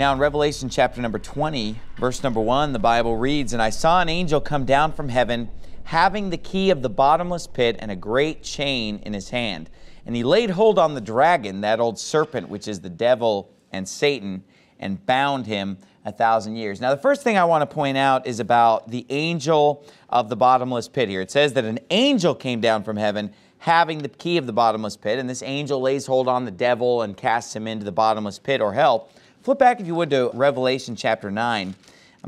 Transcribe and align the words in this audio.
Now, 0.00 0.14
in 0.14 0.18
Revelation 0.18 0.70
chapter 0.70 1.02
number 1.02 1.18
20, 1.18 1.78
verse 1.98 2.22
number 2.22 2.40
1, 2.40 2.72
the 2.72 2.78
Bible 2.78 3.18
reads, 3.18 3.52
And 3.52 3.60
I 3.60 3.68
saw 3.68 4.00
an 4.00 4.08
angel 4.08 4.40
come 4.40 4.64
down 4.64 4.92
from 4.94 5.10
heaven, 5.10 5.50
having 5.84 6.30
the 6.30 6.38
key 6.38 6.70
of 6.70 6.80
the 6.80 6.88
bottomless 6.88 7.46
pit 7.46 7.76
and 7.78 7.90
a 7.90 7.96
great 7.96 8.42
chain 8.42 9.00
in 9.04 9.12
his 9.12 9.28
hand. 9.28 9.68
And 10.06 10.16
he 10.16 10.24
laid 10.24 10.48
hold 10.48 10.78
on 10.78 10.94
the 10.94 11.02
dragon, 11.02 11.60
that 11.60 11.80
old 11.80 11.98
serpent, 11.98 12.48
which 12.48 12.66
is 12.66 12.80
the 12.80 12.88
devil 12.88 13.52
and 13.72 13.86
Satan, 13.86 14.42
and 14.78 15.04
bound 15.04 15.44
him 15.44 15.76
a 16.06 16.12
thousand 16.12 16.56
years. 16.56 16.80
Now, 16.80 16.94
the 16.94 17.02
first 17.02 17.22
thing 17.22 17.36
I 17.36 17.44
want 17.44 17.60
to 17.60 17.74
point 17.74 17.98
out 17.98 18.26
is 18.26 18.40
about 18.40 18.90
the 18.90 19.04
angel 19.10 19.84
of 20.08 20.30
the 20.30 20.36
bottomless 20.36 20.88
pit 20.88 21.10
here. 21.10 21.20
It 21.20 21.30
says 21.30 21.52
that 21.52 21.66
an 21.66 21.78
angel 21.90 22.34
came 22.34 22.62
down 22.62 22.84
from 22.84 22.96
heaven 22.96 23.34
having 23.58 23.98
the 23.98 24.08
key 24.08 24.38
of 24.38 24.46
the 24.46 24.52
bottomless 24.54 24.96
pit, 24.96 25.18
and 25.18 25.28
this 25.28 25.42
angel 25.42 25.78
lays 25.82 26.06
hold 26.06 26.26
on 26.26 26.46
the 26.46 26.50
devil 26.50 27.02
and 27.02 27.18
casts 27.18 27.54
him 27.54 27.66
into 27.66 27.84
the 27.84 27.92
bottomless 27.92 28.38
pit 28.38 28.62
or 28.62 28.72
hell. 28.72 29.10
Flip 29.42 29.58
back, 29.58 29.80
if 29.80 29.86
you 29.86 29.94
would, 29.94 30.10
to 30.10 30.30
Revelation 30.34 30.94
chapter 30.94 31.30
9. 31.30 31.68
I'm 31.68 31.74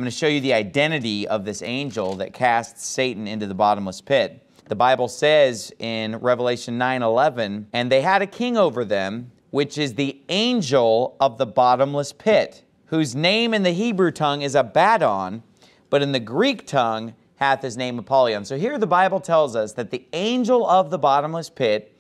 going 0.01 0.07
to 0.07 0.11
show 0.11 0.29
you 0.29 0.41
the 0.41 0.55
identity 0.55 1.29
of 1.29 1.45
this 1.45 1.61
angel 1.61 2.15
that 2.17 2.33
casts 2.33 2.87
Satan 2.87 3.29
into 3.29 3.47
the 3.47 3.55
bottomless 3.55 4.01
pit. 4.01 4.43
The 4.69 4.77
Bible 4.77 5.09
says 5.09 5.71
in 5.79 6.17
Revelation 6.17 6.79
9 6.79 7.03
11, 7.03 7.67
and 7.75 7.93
they 7.93 8.01
had 8.01 8.23
a 8.23 8.27
king 8.27 8.57
over 8.57 8.83
them, 8.83 9.31
which 9.51 9.77
is 9.77 9.93
the 9.93 10.23
angel 10.31 11.15
of 11.21 11.37
the 11.37 11.45
bottomless 11.45 12.15
pit, 12.15 12.65
whose 12.87 13.15
name 13.15 13.53
in 13.53 13.63
the 13.63 13.73
Hebrew 13.73 14.11
tongue 14.11 14.41
is 14.41 14.55
Abaddon, 14.55 15.43
but 15.91 16.01
in 16.01 16.13
the 16.13 16.21
Greek 16.21 16.67
tongue 16.67 17.13
hath 17.37 17.61
his 17.61 17.77
name 17.77 17.99
Apollyon. 17.99 18.47
So 18.47 18.57
here 18.57 18.79
the 18.79 18.87
Bible 18.87 19.21
tells 19.21 19.55
us 19.55 19.75
that 19.75 19.91
the 19.91 20.07
angel 20.15 20.67
of 20.67 20.89
the 20.89 20.99
bottomless 20.99 21.51
pit 21.51 21.92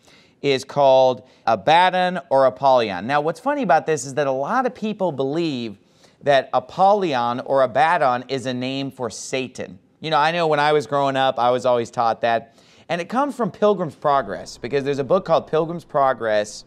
is 0.43 0.65
called 0.65 1.23
a 1.47 1.55
Abaddon 1.55 2.21
or 2.29 2.47
Apollyon. 2.47 3.07
Now, 3.07 3.21
what's 3.21 3.41
funny 3.41 3.62
about 3.62 3.87
this 3.87 4.05
is 4.05 4.15
that 4.15 4.27
a 4.27 4.33
lot 4.33 4.67
of 4.67 4.75
people 4.75 5.12
believe 5.12 5.79
that 6.23 6.51
Apollyon 6.53 7.41
or 7.41 7.62
Abaddon 7.62 8.25
is 8.29 8.47
a 8.47 8.55
name 8.55 8.91
for 8.91 9.09
Satan. 9.11 9.79
You 10.01 10.11
know, 10.11 10.19
I 10.19 10.33
know 10.33 10.47
when 10.48 10.61
I 10.61 10.73
was 10.73 10.87
growing 10.87 11.17
up, 11.17 11.39
I 11.39 11.51
was 11.51 11.65
always 11.65 11.91
taught 11.91 12.20
that. 12.23 12.57
And 12.89 13.01
it 13.01 13.09
comes 13.09 13.35
from 13.35 13.51
Pilgrim's 13.51 13.95
Progress 13.95 14.59
because 14.59 14.85
there's 14.85 14.98
a 14.98 15.05
book 15.05 15.25
called 15.25 15.47
Pilgrim's 15.47 15.85
Progress 15.85 16.65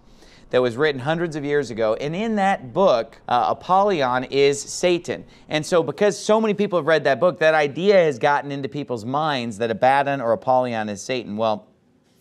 that 0.49 0.61
was 0.61 0.77
written 0.77 1.01
hundreds 1.01 1.35
of 1.35 1.43
years 1.43 1.69
ago. 1.69 1.95
And 1.95 2.15
in 2.15 2.35
that 2.35 2.73
book, 2.73 3.19
uh, 3.27 3.47
Apollyon 3.49 4.25
is 4.25 4.61
Satan. 4.61 5.25
And 5.49 5.65
so, 5.65 5.83
because 5.83 6.17
so 6.17 6.39
many 6.39 6.53
people 6.53 6.79
have 6.79 6.85
read 6.85 7.03
that 7.03 7.19
book, 7.19 7.39
that 7.39 7.53
idea 7.53 7.95
has 7.95 8.19
gotten 8.19 8.51
into 8.51 8.69
people's 8.69 9.03
minds 9.03 9.57
that 9.57 9.69
Abaddon 9.71 10.21
or 10.21 10.31
Apollyon 10.31 10.87
is 10.87 11.01
Satan. 11.01 11.35
Well, 11.35 11.67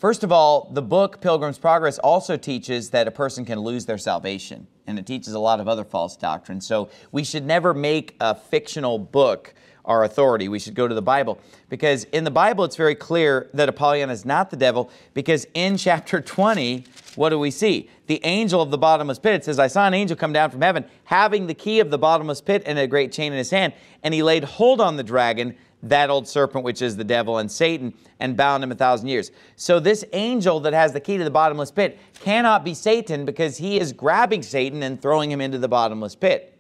First 0.05 0.23
of 0.23 0.31
all, 0.31 0.69
the 0.71 0.83
book 0.83 1.23
Pilgrim's 1.23 1.57
Progress 1.57 1.99
also 1.99 2.37
teaches 2.37 2.91
that 2.91 3.09
a 3.09 3.11
person 3.11 3.47
can 3.47 3.61
lose 3.61 3.87
their 3.87 3.97
salvation, 3.97 4.67
and 4.87 4.99
it 4.99 5.07
teaches 5.07 5.33
a 5.33 5.39
lot 5.39 5.61
of 5.61 5.67
other 5.67 5.83
false 5.83 6.15
doctrines. 6.15 6.67
So 6.67 6.91
we 7.11 7.25
should 7.25 7.47
never 7.47 7.73
make 7.73 8.15
a 8.21 8.35
fictional 8.35 8.99
book 8.99 9.55
our 9.87 10.05
authority. 10.05 10.47
We 10.49 10.59
should 10.59 10.75
go 10.75 10.87
to 10.87 10.95
the 10.95 11.01
Bible 11.01 11.39
because 11.71 12.05
in 12.05 12.25
the 12.25 12.31
Bible 12.31 12.65
it's 12.65 12.77
very 12.77 12.95
clear 12.95 13.49
that 13.55 13.71
Apollyon 13.71 14.11
is 14.11 14.27
not 14.27 14.51
the 14.51 14.57
devil 14.59 14.91
because 15.15 15.47
in 15.55 15.77
chapter 15.79 16.21
20, 16.21 16.85
what 17.17 17.31
do 17.31 17.39
we 17.39 17.51
see? 17.51 17.89
The 18.07 18.21
angel 18.25 18.61
of 18.61 18.71
the 18.71 18.79
bottomless 18.79 19.19
pit. 19.19 19.35
It 19.35 19.45
says, 19.45 19.59
I 19.59 19.69
saw 19.69 19.87
an 19.87 19.95
angel 19.95 20.19
come 20.19 20.35
down 20.35 20.51
from 20.51 20.61
heaven, 20.61 20.85
having 21.05 21.47
the 21.47 21.55
key 21.55 21.81
of 21.81 21.91
the 21.91 21.99
bottomless 21.99 22.43
pit 22.43 22.63
and 22.67 22.79
a 22.79 22.87
great 22.87 23.11
chain 23.11 23.33
in 23.33 23.39
his 23.39 23.51
hand, 23.51 23.73
and 24.03 24.13
he 24.13 24.23
laid 24.23 24.45
hold 24.45 24.83
on 24.83 24.97
the 24.97 25.03
dragon, 25.03 25.57
that 25.89 26.11
old 26.11 26.27
serpent, 26.27 26.65
which 26.65 26.83
is 26.83 26.97
the 26.97 27.05
devil 27.05 27.39
and 27.39 27.51
Satan, 27.51 27.95
and 28.21 28.37
bound 28.37 28.65
him 28.65 28.73
a 28.73 28.75
thousand 28.75 29.09
years. 29.09 29.31
So 29.57 29.81
this 29.81 30.05
angel 30.13 30.61
that 30.61 30.73
has 30.73 30.93
the 30.93 31.01
key 31.01 31.19
to 31.19 31.25
the 31.25 31.31
bottomless 31.31 31.71
pit 31.71 31.99
cannot 32.21 32.65
be 32.65 32.75
Satan 32.75 33.25
because 33.25 33.57
he 33.59 33.79
is 33.79 33.93
grabbing 33.93 34.43
Satan 34.43 34.83
and 34.83 35.01
throwing 35.01 35.31
him 35.31 35.41
into 35.41 35.59
the 35.59 35.69
bottomless 35.69 36.15
pit. 36.15 36.59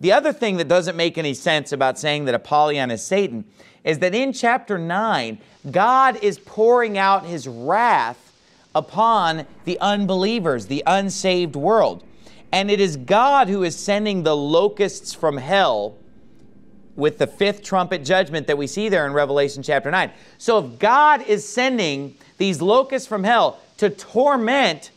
The 0.00 0.12
other 0.12 0.32
thing 0.32 0.56
that 0.56 0.68
doesn't 0.68 0.96
make 0.96 1.18
any 1.18 1.34
sense 1.34 1.72
about 1.72 1.98
saying 1.98 2.24
that 2.26 2.34
Apollyon 2.34 2.90
is 2.90 3.04
Satan 3.04 3.44
is 3.84 3.98
that 4.00 4.14
in 4.14 4.32
chapter 4.32 4.78
9, 4.78 5.38
God 5.70 6.16
is 6.22 6.38
pouring 6.38 6.98
out 6.98 7.26
his 7.26 7.46
wrath 7.46 8.32
upon 8.74 9.46
the 9.64 9.78
unbelievers, 9.80 10.66
the 10.66 10.82
unsaved 10.86 11.54
world. 11.54 12.02
And 12.50 12.70
it 12.70 12.80
is 12.80 12.96
God 12.96 13.48
who 13.48 13.62
is 13.62 13.76
sending 13.76 14.22
the 14.22 14.36
locusts 14.36 15.12
from 15.12 15.36
hell 15.36 15.96
with 16.96 17.18
the 17.18 17.26
fifth 17.26 17.62
trumpet 17.62 18.04
judgment 18.04 18.46
that 18.46 18.56
we 18.56 18.66
see 18.66 18.88
there 18.88 19.06
in 19.06 19.12
Revelation 19.12 19.62
chapter 19.62 19.90
9. 19.90 20.10
So 20.38 20.58
if 20.58 20.78
God 20.78 21.22
is 21.22 21.48
sending 21.48 22.16
these 22.38 22.62
locusts 22.62 23.08
from 23.08 23.24
hell 23.24 23.60
to 23.78 23.90
torment 23.90 24.90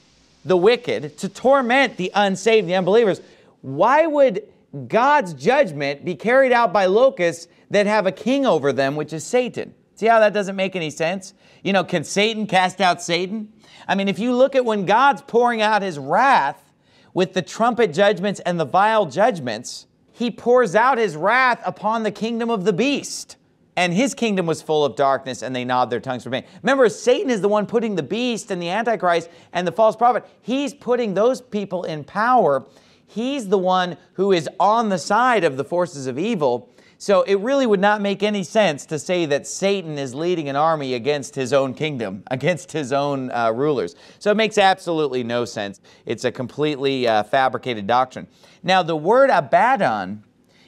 the 0.46 0.58
wicked, 0.58 1.18
to 1.18 1.30
torment 1.30 1.98
the 1.98 2.12
unsaved, 2.14 2.68
the 2.68 2.76
unbelievers, 2.76 3.22
why 3.62 4.06
would 4.06 4.44
God's 4.88 5.34
judgment 5.34 6.06
be 6.06 6.16
carried 6.16 6.52
out 6.52 6.72
by 6.74 6.86
locusts 6.86 7.48
that 7.70 7.86
have 7.88 8.06
a 8.06 8.12
king 8.12 8.46
over 8.46 8.72
them, 8.72 8.96
which 8.96 9.14
is 9.14 9.24
Satan. 9.24 9.74
See 9.96 10.06
how 10.06 10.20
that 10.20 10.34
doesn't 10.34 10.56
make 10.56 10.76
any 10.76 10.90
sense? 10.90 11.34
You 11.64 11.74
know, 11.74 11.84
can 11.84 12.04
Satan 12.04 12.48
cast 12.48 12.82
out 12.82 13.02
Satan? 13.02 13.52
I 13.88 13.96
mean, 13.96 14.08
if 14.08 14.20
you 14.20 14.34
look 14.34 14.56
at 14.56 14.64
when 14.64 14.86
God's 14.86 15.22
pouring 15.22 15.62
out 15.62 15.82
his 15.82 15.98
wrath 15.98 16.72
with 17.14 17.34
the 17.34 17.42
trumpet 17.42 17.94
judgments 17.94 18.40
and 18.42 18.60
the 18.60 18.66
vial 18.66 19.06
judgments, 19.06 19.87
he 20.18 20.32
pours 20.32 20.76
out 20.76 20.98
his 20.98 21.16
wrath 21.16 21.62
upon 21.66 22.04
the 22.04 22.12
kingdom 22.12 22.50
of 22.50 22.66
the 22.66 22.74
beast. 22.74 23.36
And 23.76 23.94
his 23.94 24.16
kingdom 24.16 24.48
was 24.48 24.60
full 24.60 24.84
of 24.84 24.96
darkness, 24.96 25.44
and 25.44 25.56
they 25.56 25.64
gnawed 25.64 25.92
their 25.92 26.00
tongues 26.00 26.24
for 26.24 26.32
pain. 26.32 26.44
Remember, 26.64 26.90
Satan 26.90 27.30
is 27.30 27.42
the 27.42 27.48
one 27.48 27.68
putting 27.68 27.96
the 27.96 28.02
beast 28.02 28.50
and 28.50 28.60
the 28.60 28.70
Antichrist 28.70 29.30
and 29.54 29.68
the 29.68 29.72
false 29.72 29.96
prophet. 29.96 30.26
He's 30.42 30.74
putting 30.74 31.14
those 31.14 31.42
people 31.42 31.84
in 31.84 32.04
power 32.04 32.66
He's 33.08 33.48
the 33.48 33.58
one 33.58 33.98
who 34.14 34.34
is 34.34 34.50
on 34.60 34.90
the 34.90 34.98
side 34.98 35.46
of 35.46 35.56
the 35.58 35.64
forces 35.64 36.08
of 36.08 36.20
evil. 36.20 36.70
So 37.00 37.22
it 37.22 37.36
really 37.36 37.68
would 37.68 37.80
not 37.80 38.02
make 38.02 38.24
any 38.24 38.44
sense 38.44 38.86
to 38.88 38.98
say 38.98 39.28
that 39.28 39.46
Satan 39.46 40.00
is 40.00 40.16
leading 40.16 40.50
an 40.50 40.56
army 40.56 40.96
against 40.96 41.36
his 41.36 41.54
own 41.54 41.76
kingdom, 41.76 42.24
against 42.32 42.72
his 42.72 42.92
own 42.92 43.32
uh, 43.32 43.52
rulers. 43.52 43.96
So 44.20 44.32
it 44.32 44.38
makes 44.38 44.58
absolutely 44.58 45.24
no 45.24 45.46
sense. 45.46 45.80
It's 46.06 46.24
a 46.24 46.32
completely 46.32 47.08
uh, 47.08 47.24
fabricated 47.24 47.86
doctrine. 47.86 48.28
Now, 48.64 48.82
the 48.82 48.96
word 48.96 49.30
Abaddon, 49.30 50.24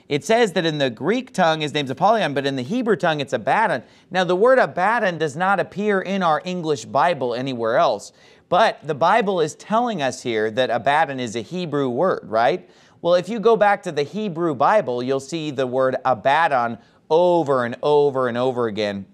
it 0.08 0.24
says 0.24 0.54
that 0.54 0.66
in 0.66 0.78
the 0.78 0.92
Greek 0.92 1.34
tongue 1.34 1.62
his 1.62 1.74
name's 1.74 1.90
Apollyon, 1.90 2.36
but 2.36 2.46
in 2.46 2.56
the 2.56 2.62
Hebrew 2.64 2.96
tongue 2.96 3.22
it's 3.22 3.34
Abaddon. 3.34 3.82
Now, 4.12 4.24
the 4.24 4.36
word 4.36 4.60
Abaddon 4.60 5.18
does 5.18 5.36
not 5.36 5.60
appear 5.60 6.00
in 6.00 6.22
our 6.22 6.44
English 6.46 6.86
Bible 6.86 7.34
anywhere 7.34 7.78
else. 7.78 8.14
But 8.50 8.80
the 8.84 8.96
Bible 8.96 9.42
is 9.42 9.54
telling 9.56 10.02
us 10.02 10.24
here 10.24 10.50
that 10.52 10.72
Abaddon 10.72 11.20
is 11.20 11.36
a 11.36 11.42
Hebrew 11.42 11.88
word, 11.88 12.22
right? 12.24 12.68
Well, 13.02 13.16
if 13.16 13.30
you 13.30 13.40
go 13.40 13.56
back 13.56 13.84
to 13.84 13.94
the 13.94 14.04
Hebrew 14.04 14.54
Bible, 14.54 15.02
you'll 15.02 15.22
see 15.22 15.52
the 15.52 15.66
word 15.66 15.96
Abaddon 16.04 16.80
over 17.10 17.64
and 17.64 17.78
over 17.82 18.28
and 18.28 18.38
over 18.38 18.68
again. 18.68 19.06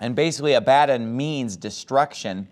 And 0.00 0.16
basically, 0.16 0.54
Abaddon 0.54 1.16
means 1.16 1.56
destruction. 1.56 2.48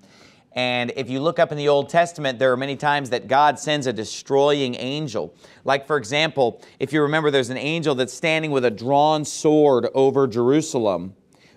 And 0.53 0.93
if 0.95 1.11
you 1.11 1.19
look 1.19 1.41
up 1.41 1.51
in 1.51 1.59
the 1.59 1.67
Old 1.67 1.89
Testament, 1.89 2.39
there 2.39 2.53
are 2.53 2.57
many 2.57 2.77
times 2.77 3.11
that 3.11 3.27
God 3.27 3.59
sends 3.59 3.89
a 3.89 3.93
destroying 3.93 4.77
angel. 4.77 5.35
Like, 5.65 5.85
for 5.85 5.97
example, 5.97 6.63
if 6.79 6.93
you 6.93 7.03
remember, 7.03 7.33
there's 7.33 7.51
an 7.51 7.57
angel 7.57 7.97
that's 7.97 8.15
standing 8.15 8.53
with 8.53 8.65
a 8.65 8.71
drawn 8.71 9.25
sword 9.25 9.89
over 9.95 10.29
Jerusalem 10.29 11.15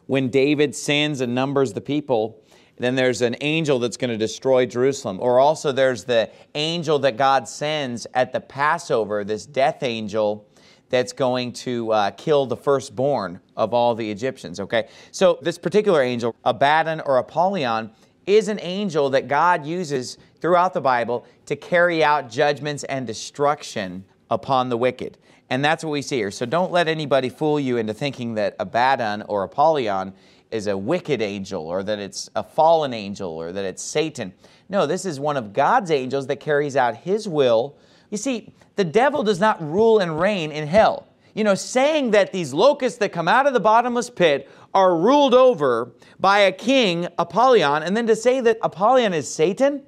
when 0.07 0.29
David 0.29 0.75
sins 0.75 1.21
and 1.21 1.35
numbers 1.35 1.73
the 1.73 1.81
people. 1.81 2.41
Then 2.77 2.95
there's 2.95 3.21
an 3.21 3.35
angel 3.41 3.79
that's 3.79 3.97
going 3.97 4.09
to 4.09 4.17
destroy 4.17 4.65
Jerusalem. 4.65 5.19
Or 5.21 5.39
also 5.39 5.71
there's 5.71 6.03
the 6.03 6.29
angel 6.55 6.99
that 6.99 7.17
God 7.17 7.47
sends 7.47 8.05
at 8.13 8.33
the 8.33 8.41
Passover, 8.41 9.23
this 9.23 9.45
death 9.45 9.81
angel 9.83 10.45
that's 10.89 11.13
going 11.13 11.51
to 11.51 11.91
uh, 11.91 12.11
kill 12.11 12.45
the 12.45 12.57
firstborn 12.57 13.39
of 13.55 13.73
all 13.73 13.95
the 13.95 14.09
Egyptians, 14.09 14.59
okay? 14.59 14.87
So 15.11 15.39
this 15.41 15.57
particular 15.57 16.01
angel, 16.01 16.35
Abaddon 16.43 17.01
or 17.01 17.17
Apollyon, 17.17 17.91
is 18.27 18.47
an 18.47 18.59
angel 18.61 19.09
that 19.11 19.27
God 19.27 19.65
uses 19.65 20.17
throughout 20.41 20.73
the 20.73 20.81
Bible 20.81 21.25
to 21.45 21.55
carry 21.55 22.03
out 22.03 22.29
judgments 22.29 22.83
and 22.85 23.07
destruction 23.07 24.03
upon 24.29 24.69
the 24.69 24.77
wicked. 24.77 25.17
And 25.49 25.63
that's 25.63 25.83
what 25.83 25.91
we 25.91 26.01
see 26.01 26.17
here. 26.17 26.31
So 26.31 26.45
don't 26.45 26.71
let 26.71 26.87
anybody 26.87 27.29
fool 27.29 27.59
you 27.59 27.77
into 27.77 27.93
thinking 27.93 28.35
that 28.35 28.55
Abaddon 28.59 29.23
or 29.23 29.43
Apollyon 29.43 30.13
is 30.51 30.67
a 30.67 30.77
wicked 30.77 31.21
angel 31.21 31.67
or 31.67 31.83
that 31.83 31.99
it's 31.99 32.29
a 32.35 32.43
fallen 32.43 32.93
angel 32.93 33.31
or 33.31 33.51
that 33.51 33.65
it's 33.65 33.83
Satan. 33.83 34.33
No, 34.69 34.85
this 34.85 35.05
is 35.05 35.19
one 35.19 35.37
of 35.37 35.53
God's 35.53 35.91
angels 35.91 36.27
that 36.27 36.37
carries 36.39 36.75
out 36.75 36.95
his 36.97 37.27
will. 37.27 37.77
You 38.09 38.17
see, 38.17 38.53
the 38.75 38.83
devil 38.83 39.23
does 39.23 39.39
not 39.39 39.61
rule 39.61 39.99
and 39.99 40.19
reign 40.19 40.51
in 40.51 40.67
hell. 40.67 41.07
You 41.33 41.43
know, 41.43 41.55
saying 41.55 42.11
that 42.11 42.31
these 42.31 42.53
locusts 42.53 42.97
that 42.99 43.11
come 43.11 43.27
out 43.27 43.45
of 43.45 43.53
the 43.53 43.59
bottomless 43.59 44.09
pit 44.09 44.49
are 44.73 44.97
ruled 44.97 45.33
over 45.33 45.91
by 46.19 46.39
a 46.39 46.51
king, 46.51 47.07
Apollyon, 47.17 47.83
and 47.83 47.95
then 47.95 48.07
to 48.07 48.15
say 48.15 48.39
that 48.41 48.57
Apollyon 48.61 49.13
is 49.13 49.33
Satan, 49.33 49.83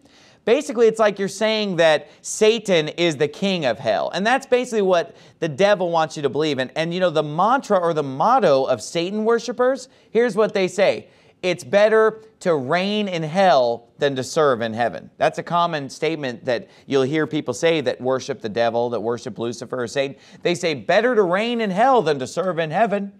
Basically, 0.47 0.87
it's 0.87 0.97
like 0.97 1.19
you're 1.19 1.27
saying 1.27 1.75
that 1.75 2.07
Satan 2.21 2.87
is 2.87 3.17
the 3.17 3.27
king 3.27 3.65
of 3.65 3.77
hell. 3.77 4.09
And 4.13 4.25
that's 4.25 4.45
basically 4.45 4.81
what 4.81 5.13
the 5.39 5.49
devil 5.49 5.91
wants 5.91 6.15
you 6.15 6.23
to 6.23 6.29
believe. 6.29 6.57
And, 6.57 6.71
and 6.77 6.93
you 6.93 7.01
know, 7.01 7.09
the 7.09 7.21
mantra 7.21 7.77
or 7.77 7.93
the 7.93 8.01
motto 8.01 8.63
of 8.63 8.81
Satan 8.81 9.25
worshipers, 9.25 9.89
here's 10.09 10.37
what 10.37 10.53
they 10.53 10.69
say 10.69 11.09
it's 11.43 11.65
better 11.65 12.23
to 12.39 12.55
reign 12.55 13.09
in 13.09 13.23
hell 13.23 13.89
than 13.97 14.15
to 14.15 14.23
serve 14.23 14.61
in 14.61 14.73
heaven. 14.73 15.09
That's 15.17 15.37
a 15.37 15.43
common 15.43 15.89
statement 15.89 16.45
that 16.45 16.69
you'll 16.85 17.01
hear 17.01 17.27
people 17.27 17.53
say 17.53 17.81
that 17.81 17.99
worship 17.99 18.39
the 18.39 18.47
devil, 18.47 18.89
that 18.91 19.01
worship 19.01 19.37
Lucifer 19.37 19.83
or 19.83 19.87
Satan. 19.87 20.15
They 20.43 20.55
say, 20.55 20.75
better 20.75 21.13
to 21.13 21.23
reign 21.23 21.59
in 21.59 21.71
hell 21.71 22.01
than 22.01 22.19
to 22.19 22.25
serve 22.25 22.57
in 22.57 22.71
heaven. 22.71 23.11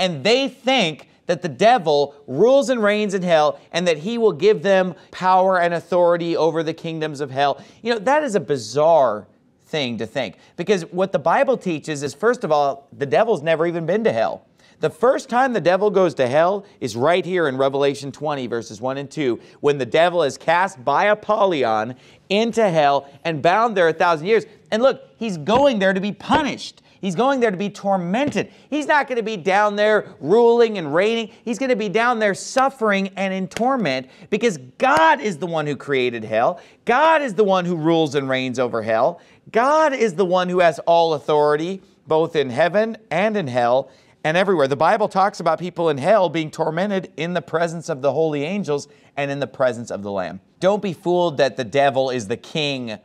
And 0.00 0.24
they 0.24 0.48
think 0.48 1.06
that 1.26 1.42
the 1.42 1.48
devil 1.48 2.14
rules 2.26 2.68
and 2.68 2.82
reigns 2.82 3.14
in 3.14 3.22
hell 3.22 3.60
and 3.72 3.86
that 3.86 3.98
he 3.98 4.18
will 4.18 4.32
give 4.32 4.62
them 4.62 4.94
power 5.10 5.60
and 5.60 5.74
authority 5.74 6.36
over 6.36 6.62
the 6.62 6.74
kingdoms 6.74 7.20
of 7.20 7.30
hell. 7.30 7.62
You 7.82 7.94
know, 7.94 7.98
that 8.00 8.22
is 8.22 8.34
a 8.34 8.40
bizarre 8.40 9.26
thing 9.66 9.98
to 9.98 10.06
think 10.06 10.36
because 10.56 10.82
what 10.92 11.12
the 11.12 11.18
Bible 11.18 11.56
teaches 11.56 12.02
is, 12.02 12.14
first 12.14 12.44
of 12.44 12.52
all, 12.52 12.88
the 12.92 13.06
devil's 13.06 13.42
never 13.42 13.66
even 13.66 13.86
been 13.86 14.04
to 14.04 14.12
hell. 14.12 14.46
The 14.82 14.90
first 14.90 15.28
time 15.28 15.52
the 15.52 15.60
devil 15.60 15.90
goes 15.90 16.12
to 16.14 16.26
hell 16.26 16.66
is 16.80 16.96
right 16.96 17.24
here 17.24 17.46
in 17.46 17.56
Revelation 17.56 18.10
20, 18.10 18.48
verses 18.48 18.80
1 18.80 18.98
and 18.98 19.08
2, 19.08 19.38
when 19.60 19.78
the 19.78 19.86
devil 19.86 20.24
is 20.24 20.36
cast 20.36 20.84
by 20.84 21.04
Apollyon 21.04 21.94
into 22.28 22.68
hell 22.68 23.08
and 23.24 23.40
bound 23.40 23.76
there 23.76 23.86
a 23.86 23.92
thousand 23.92 24.26
years. 24.26 24.44
And 24.72 24.82
look, 24.82 25.00
he's 25.18 25.36
going 25.36 25.78
there 25.78 25.92
to 25.92 26.00
be 26.00 26.10
punished. 26.10 26.81
He's 27.02 27.16
going 27.16 27.40
there 27.40 27.50
to 27.50 27.56
be 27.56 27.68
tormented. 27.68 28.52
He's 28.70 28.86
not 28.86 29.08
going 29.08 29.16
to 29.16 29.24
be 29.24 29.36
down 29.36 29.74
there 29.74 30.14
ruling 30.20 30.78
and 30.78 30.94
reigning. 30.94 31.32
He's 31.44 31.58
going 31.58 31.70
to 31.70 31.76
be 31.76 31.88
down 31.88 32.20
there 32.20 32.32
suffering 32.32 33.08
and 33.16 33.34
in 33.34 33.48
torment 33.48 34.08
because 34.30 34.56
God 34.78 35.20
is 35.20 35.38
the 35.38 35.48
one 35.48 35.66
who 35.66 35.74
created 35.74 36.22
hell. 36.22 36.60
God 36.84 37.20
is 37.20 37.34
the 37.34 37.42
one 37.42 37.64
who 37.64 37.74
rules 37.74 38.14
and 38.14 38.28
reigns 38.28 38.60
over 38.60 38.82
hell. 38.82 39.20
God 39.50 39.92
is 39.92 40.14
the 40.14 40.24
one 40.24 40.48
who 40.48 40.60
has 40.60 40.78
all 40.86 41.14
authority, 41.14 41.82
both 42.06 42.36
in 42.36 42.50
heaven 42.50 42.96
and 43.10 43.36
in 43.36 43.48
hell 43.48 43.90
and 44.22 44.36
everywhere. 44.36 44.68
The 44.68 44.76
Bible 44.76 45.08
talks 45.08 45.40
about 45.40 45.58
people 45.58 45.88
in 45.88 45.98
hell 45.98 46.28
being 46.28 46.52
tormented 46.52 47.12
in 47.16 47.34
the 47.34 47.42
presence 47.42 47.88
of 47.88 48.00
the 48.00 48.12
holy 48.12 48.44
angels 48.44 48.86
and 49.16 49.28
in 49.28 49.40
the 49.40 49.48
presence 49.48 49.90
of 49.90 50.04
the 50.04 50.12
Lamb. 50.12 50.40
Don't 50.60 50.80
be 50.80 50.92
fooled 50.92 51.38
that 51.38 51.56
the 51.56 51.64
devil 51.64 52.10
is 52.10 52.28
the 52.28 52.36
king 52.36 53.00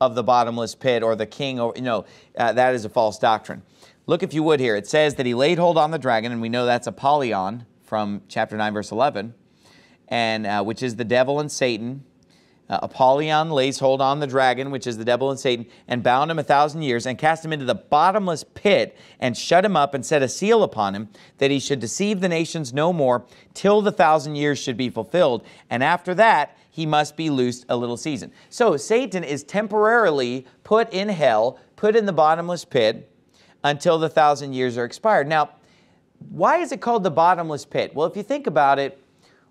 of 0.00 0.14
the 0.14 0.22
bottomless 0.22 0.74
pit 0.74 1.02
or 1.02 1.16
the 1.16 1.26
king, 1.26 1.58
or, 1.60 1.72
you 1.76 1.82
know, 1.82 2.04
uh, 2.36 2.52
that 2.52 2.74
is 2.74 2.84
a 2.84 2.88
false 2.88 3.18
doctrine. 3.18 3.62
Look, 4.06 4.22
if 4.22 4.32
you 4.32 4.42
would, 4.42 4.60
here. 4.60 4.76
It 4.76 4.86
says 4.86 5.16
that 5.16 5.26
he 5.26 5.34
laid 5.34 5.58
hold 5.58 5.76
on 5.76 5.90
the 5.90 5.98
dragon, 5.98 6.32
and 6.32 6.40
we 6.40 6.48
know 6.48 6.66
that's 6.66 6.86
Apollyon 6.86 7.66
from 7.82 8.22
chapter 8.28 8.56
9, 8.56 8.72
verse 8.72 8.90
11, 8.90 9.34
and 10.08 10.46
uh, 10.46 10.62
which 10.62 10.82
is 10.82 10.96
the 10.96 11.04
devil 11.04 11.40
and 11.40 11.50
Satan 11.50 12.04
uh, 12.68 12.80
Apollyon 12.82 13.50
lays 13.50 13.78
hold 13.78 14.02
on 14.02 14.20
the 14.20 14.26
dragon, 14.26 14.70
which 14.70 14.86
is 14.86 14.98
the 14.98 15.04
devil 15.04 15.30
and 15.30 15.40
Satan, 15.40 15.66
and 15.86 16.02
bound 16.02 16.30
him 16.30 16.38
a 16.38 16.42
thousand 16.42 16.82
years, 16.82 17.06
and 17.06 17.16
cast 17.16 17.44
him 17.44 17.52
into 17.52 17.64
the 17.64 17.74
bottomless 17.74 18.44
pit, 18.44 18.96
and 19.20 19.36
shut 19.36 19.64
him 19.64 19.76
up, 19.76 19.94
and 19.94 20.04
set 20.04 20.22
a 20.22 20.28
seal 20.28 20.62
upon 20.62 20.94
him, 20.94 21.08
that 21.38 21.50
he 21.50 21.58
should 21.58 21.80
deceive 21.80 22.20
the 22.20 22.28
nations 22.28 22.74
no 22.74 22.92
more, 22.92 23.24
till 23.54 23.80
the 23.80 23.92
thousand 23.92 24.36
years 24.36 24.58
should 24.58 24.76
be 24.76 24.90
fulfilled. 24.90 25.44
And 25.70 25.82
after 25.82 26.14
that, 26.16 26.58
he 26.78 26.86
must 26.86 27.16
be 27.16 27.28
loosed 27.28 27.64
a 27.68 27.76
little 27.76 27.96
season. 27.96 28.30
So 28.50 28.76
Satan 28.76 29.24
is 29.24 29.42
temporarily 29.42 30.46
put 30.62 30.92
in 30.92 31.08
hell, 31.08 31.58
put 31.74 31.96
in 31.96 32.06
the 32.06 32.12
bottomless 32.12 32.64
pit, 32.64 33.10
until 33.64 33.98
the 33.98 34.08
thousand 34.08 34.52
years 34.52 34.78
are 34.78 34.84
expired. 34.84 35.26
Now, 35.26 35.50
why 36.28 36.58
is 36.58 36.70
it 36.70 36.80
called 36.80 37.02
the 37.02 37.10
bottomless 37.10 37.64
pit? 37.64 37.96
Well, 37.96 38.06
if 38.06 38.16
you 38.16 38.22
think 38.22 38.46
about 38.46 38.78
it, 38.78 39.02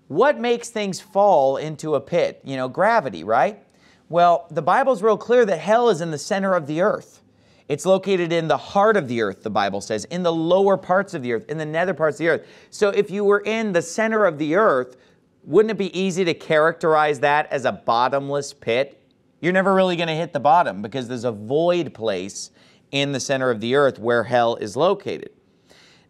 what 0.08 0.40
makes 0.40 0.70
things 0.70 1.02
fall 1.02 1.58
into 1.58 1.96
a 1.96 2.00
pit? 2.00 2.40
You 2.46 2.56
know, 2.56 2.70
gravity, 2.70 3.26
right? 3.26 3.62
Well, 4.08 4.48
the 4.50 4.62
Bible's 4.62 5.04
real 5.04 5.18
clear 5.18 5.46
that 5.48 5.58
hell 5.58 5.90
is 5.90 6.00
in 6.00 6.12
the 6.12 6.18
center 6.18 6.54
of 6.54 6.66
the 6.66 6.80
earth. 6.80 7.22
It's 7.68 7.86
located 7.86 8.32
in 8.32 8.48
the 8.48 8.56
heart 8.56 8.96
of 8.96 9.10
the 9.10 9.22
earth, 9.22 9.44
the 9.44 9.50
Bible 9.50 9.82
says, 9.82 10.06
in 10.06 10.24
the 10.24 10.32
lower 10.32 10.78
parts 10.78 11.14
of 11.14 11.24
the 11.24 11.34
earth, 11.34 11.50
in 11.50 11.58
the 11.58 11.66
nether 11.66 11.94
parts 11.94 12.16
of 12.16 12.20
the 12.20 12.30
earth. 12.30 12.48
So 12.70 12.88
if 12.88 13.12
you 13.12 13.26
were 13.26 13.42
in 13.42 13.74
the 13.74 13.82
center 13.82 14.24
of 14.26 14.38
the 14.38 14.56
earth, 14.56 14.96
wouldn't 15.48 15.72
it 15.72 15.78
be 15.78 15.98
easy 15.98 16.26
to 16.26 16.34
characterize 16.34 17.22
that 17.22 17.52
as 17.52 17.64
a 17.64 17.72
bottomless 17.72 18.54
pit? 18.54 19.02
You're 19.40 19.54
never 19.54 19.74
really 19.74 19.96
going 19.96 20.10
to 20.10 20.16
hit 20.16 20.34
the 20.34 20.42
bottom 20.42 20.82
because 20.82 21.08
there's 21.08 21.24
a 21.24 21.32
void 21.32 21.94
place 21.94 22.52
in 22.92 23.14
the 23.14 23.20
center 23.22 23.50
of 23.50 23.62
the 23.62 23.76
earth 23.76 23.98
where 23.98 24.26
hell 24.26 24.58
is 24.58 24.76
located. 24.76 25.30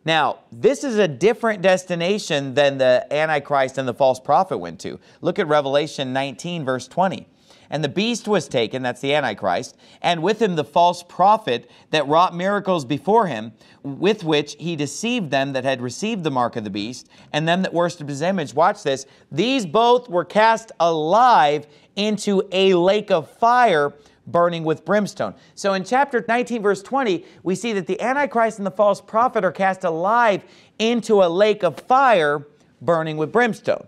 Now, 0.04 0.40
this 0.52 0.84
is 0.84 0.98
a 0.98 1.08
different 1.08 1.62
destination 1.62 2.56
than 2.56 2.80
the 2.80 3.06
Antichrist 3.12 3.78
and 3.78 3.88
the 3.88 3.94
false 3.94 4.20
prophet 4.20 4.58
went 4.58 4.80
to. 4.80 5.00
Look 5.22 5.38
at 5.38 5.48
Revelation 5.48 6.14
19, 6.14 6.66
verse 6.66 6.88
20. 6.88 7.28
And 7.70 7.84
the 7.84 7.90
beast 7.90 8.28
was 8.28 8.48
taken, 8.48 8.82
that's 8.82 9.02
the 9.02 9.14
Antichrist, 9.14 9.78
and 10.02 10.24
with 10.24 10.42
him 10.42 10.56
the 10.56 10.64
false 10.64 11.04
prophet 11.04 11.70
that 11.92 12.08
wrought 12.08 12.36
miracles 12.36 12.86
before 12.86 13.28
him, 13.28 13.54
with 13.84 14.24
which 14.24 14.56
he 14.60 14.76
deceived 14.76 15.32
them 15.32 15.54
that 15.54 15.64
had 15.64 15.82
received 15.82 16.24
the 16.24 16.32
mark 16.32 16.56
of 16.56 16.64
the 16.64 16.70
beast, 16.70 17.10
and 17.34 17.48
them 17.48 17.62
that 17.64 17.74
worshipped 17.74 18.10
his 18.10 18.22
image. 18.22 18.54
Watch 18.54 18.84
this. 18.84 19.06
These 19.32 19.66
both 19.66 20.10
were 20.10 20.26
cast 20.26 20.72
alive 20.80 21.68
into 21.96 22.48
a 22.52 22.74
lake 22.74 23.12
of 23.12 23.30
fire 23.30 23.94
burning 24.28 24.64
with 24.64 24.86
brimstone. 24.86 25.34
So 25.56 25.74
in 25.74 25.84
chapter 25.84 26.24
19, 26.28 26.62
verse 26.62 26.84
20, 26.84 27.26
we 27.44 27.56
see 27.56 27.74
that 27.74 27.88
the 27.88 28.00
Antichrist 28.02 28.60
and 28.60 28.68
the 28.68 28.72
false 28.72 29.02
prophet 29.02 29.44
are 29.44 29.52
cast 29.52 29.84
alive 29.84 30.44
into 30.80 31.24
a 31.24 31.30
lake 31.30 31.64
of 31.64 31.80
fire 31.80 32.46
burning 32.82 33.18
with 33.18 33.32
brimstone. 33.32 33.88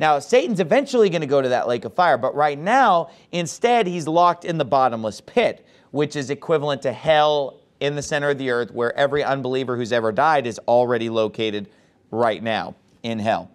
Now, 0.00 0.18
Satan's 0.18 0.58
eventually 0.58 1.10
going 1.10 1.20
to 1.20 1.28
go 1.28 1.40
to 1.40 1.50
that 1.50 1.68
lake 1.68 1.84
of 1.84 1.94
fire, 1.94 2.18
but 2.18 2.34
right 2.34 2.58
now, 2.58 3.10
instead, 3.30 3.86
he's 3.86 4.08
locked 4.08 4.44
in 4.44 4.58
the 4.58 4.64
bottomless 4.64 5.20
pit, 5.20 5.64
which 5.92 6.16
is 6.16 6.30
equivalent 6.30 6.82
to 6.82 6.92
hell 6.92 7.60
in 7.78 7.94
the 7.94 8.02
center 8.02 8.30
of 8.30 8.38
the 8.38 8.50
earth, 8.50 8.72
where 8.72 8.96
every 8.96 9.22
unbeliever 9.22 9.76
who's 9.76 9.92
ever 9.92 10.10
died 10.10 10.46
is 10.46 10.58
already 10.66 11.08
located 11.08 11.68
right 12.10 12.42
now 12.42 12.74
in 13.04 13.20
hell. 13.20 13.52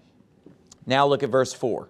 Now, 0.85 1.05
look 1.05 1.23
at 1.23 1.29
verse 1.29 1.51
4. 1.53 1.89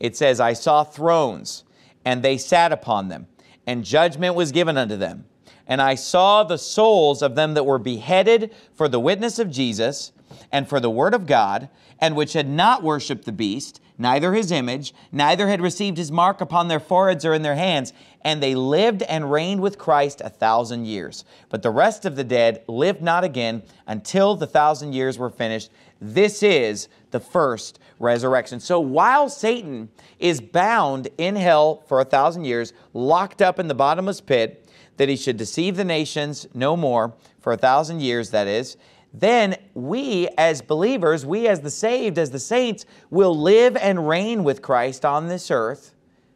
It 0.00 0.16
says, 0.16 0.40
I 0.40 0.54
saw 0.54 0.82
thrones, 0.82 1.64
and 2.04 2.22
they 2.22 2.38
sat 2.38 2.72
upon 2.72 3.08
them 3.08 3.26
and 3.66 3.84
judgment 3.84 4.34
was 4.34 4.52
given 4.52 4.76
unto 4.76 4.96
them. 4.96 5.24
And 5.66 5.80
I 5.80 5.94
saw 5.94 6.42
the 6.42 6.58
souls 6.58 7.22
of 7.22 7.34
them 7.34 7.54
that 7.54 7.64
were 7.64 7.78
beheaded 7.78 8.54
for 8.74 8.88
the 8.88 9.00
witness 9.00 9.38
of 9.38 9.50
Jesus 9.50 10.12
and 10.50 10.68
for 10.68 10.80
the 10.80 10.90
word 10.90 11.14
of 11.14 11.26
God, 11.26 11.68
and 12.00 12.16
which 12.16 12.32
had 12.32 12.48
not 12.48 12.82
worshipped 12.82 13.24
the 13.24 13.32
beast, 13.32 13.80
neither 13.98 14.34
his 14.34 14.50
image, 14.50 14.92
neither 15.12 15.48
had 15.48 15.60
received 15.60 15.98
his 15.98 16.10
mark 16.10 16.40
upon 16.40 16.68
their 16.68 16.80
foreheads 16.80 17.24
or 17.24 17.34
in 17.34 17.42
their 17.42 17.54
hands, 17.54 17.92
and 18.22 18.42
they 18.42 18.54
lived 18.54 19.02
and 19.02 19.30
reigned 19.30 19.60
with 19.60 19.78
Christ 19.78 20.20
a 20.24 20.28
thousand 20.28 20.86
years. 20.86 21.24
But 21.48 21.62
the 21.62 21.70
rest 21.70 22.04
of 22.04 22.16
the 22.16 22.24
dead 22.24 22.62
lived 22.66 23.02
not 23.02 23.24
again 23.24 23.62
until 23.86 24.34
the 24.34 24.46
thousand 24.46 24.92
years 24.92 25.18
were 25.18 25.30
finished. 25.30 25.70
This 26.00 26.42
is 26.42 26.88
the 27.12 27.20
first 27.20 27.78
resurrection. 28.00 28.58
So 28.58 28.80
while 28.80 29.28
Satan 29.28 29.88
is 30.18 30.40
bound 30.40 31.08
in 31.18 31.36
hell 31.36 31.84
for 31.86 32.00
a 32.00 32.04
thousand 32.04 32.44
years, 32.44 32.72
locked 32.92 33.40
up 33.40 33.58
in 33.58 33.68
the 33.68 33.74
bottomless 33.74 34.20
pit, 34.20 34.58
that 34.96 35.08
he 35.08 35.16
should 35.16 35.36
deceive 35.36 35.76
the 35.76 35.84
nations 35.84 36.46
no 36.54 36.76
more 36.76 37.14
for 37.40 37.52
a 37.52 37.56
thousand 37.56 38.00
years, 38.00 38.30
that 38.30 38.46
is, 38.46 38.76
then 39.14 39.56
we 39.74 40.28
as 40.38 40.62
believers, 40.62 41.26
we 41.26 41.46
as 41.46 41.60
the 41.60 41.70
saved, 41.70 42.18
as 42.18 42.30
the 42.30 42.38
saints, 42.38 42.86
will 43.10 43.38
live 43.38 43.76
and 43.76 44.08
reign 44.08 44.42
with 44.44 44.62
Christ 44.62 45.04
on 45.04 45.28
this 45.28 45.50
earth 45.50 45.94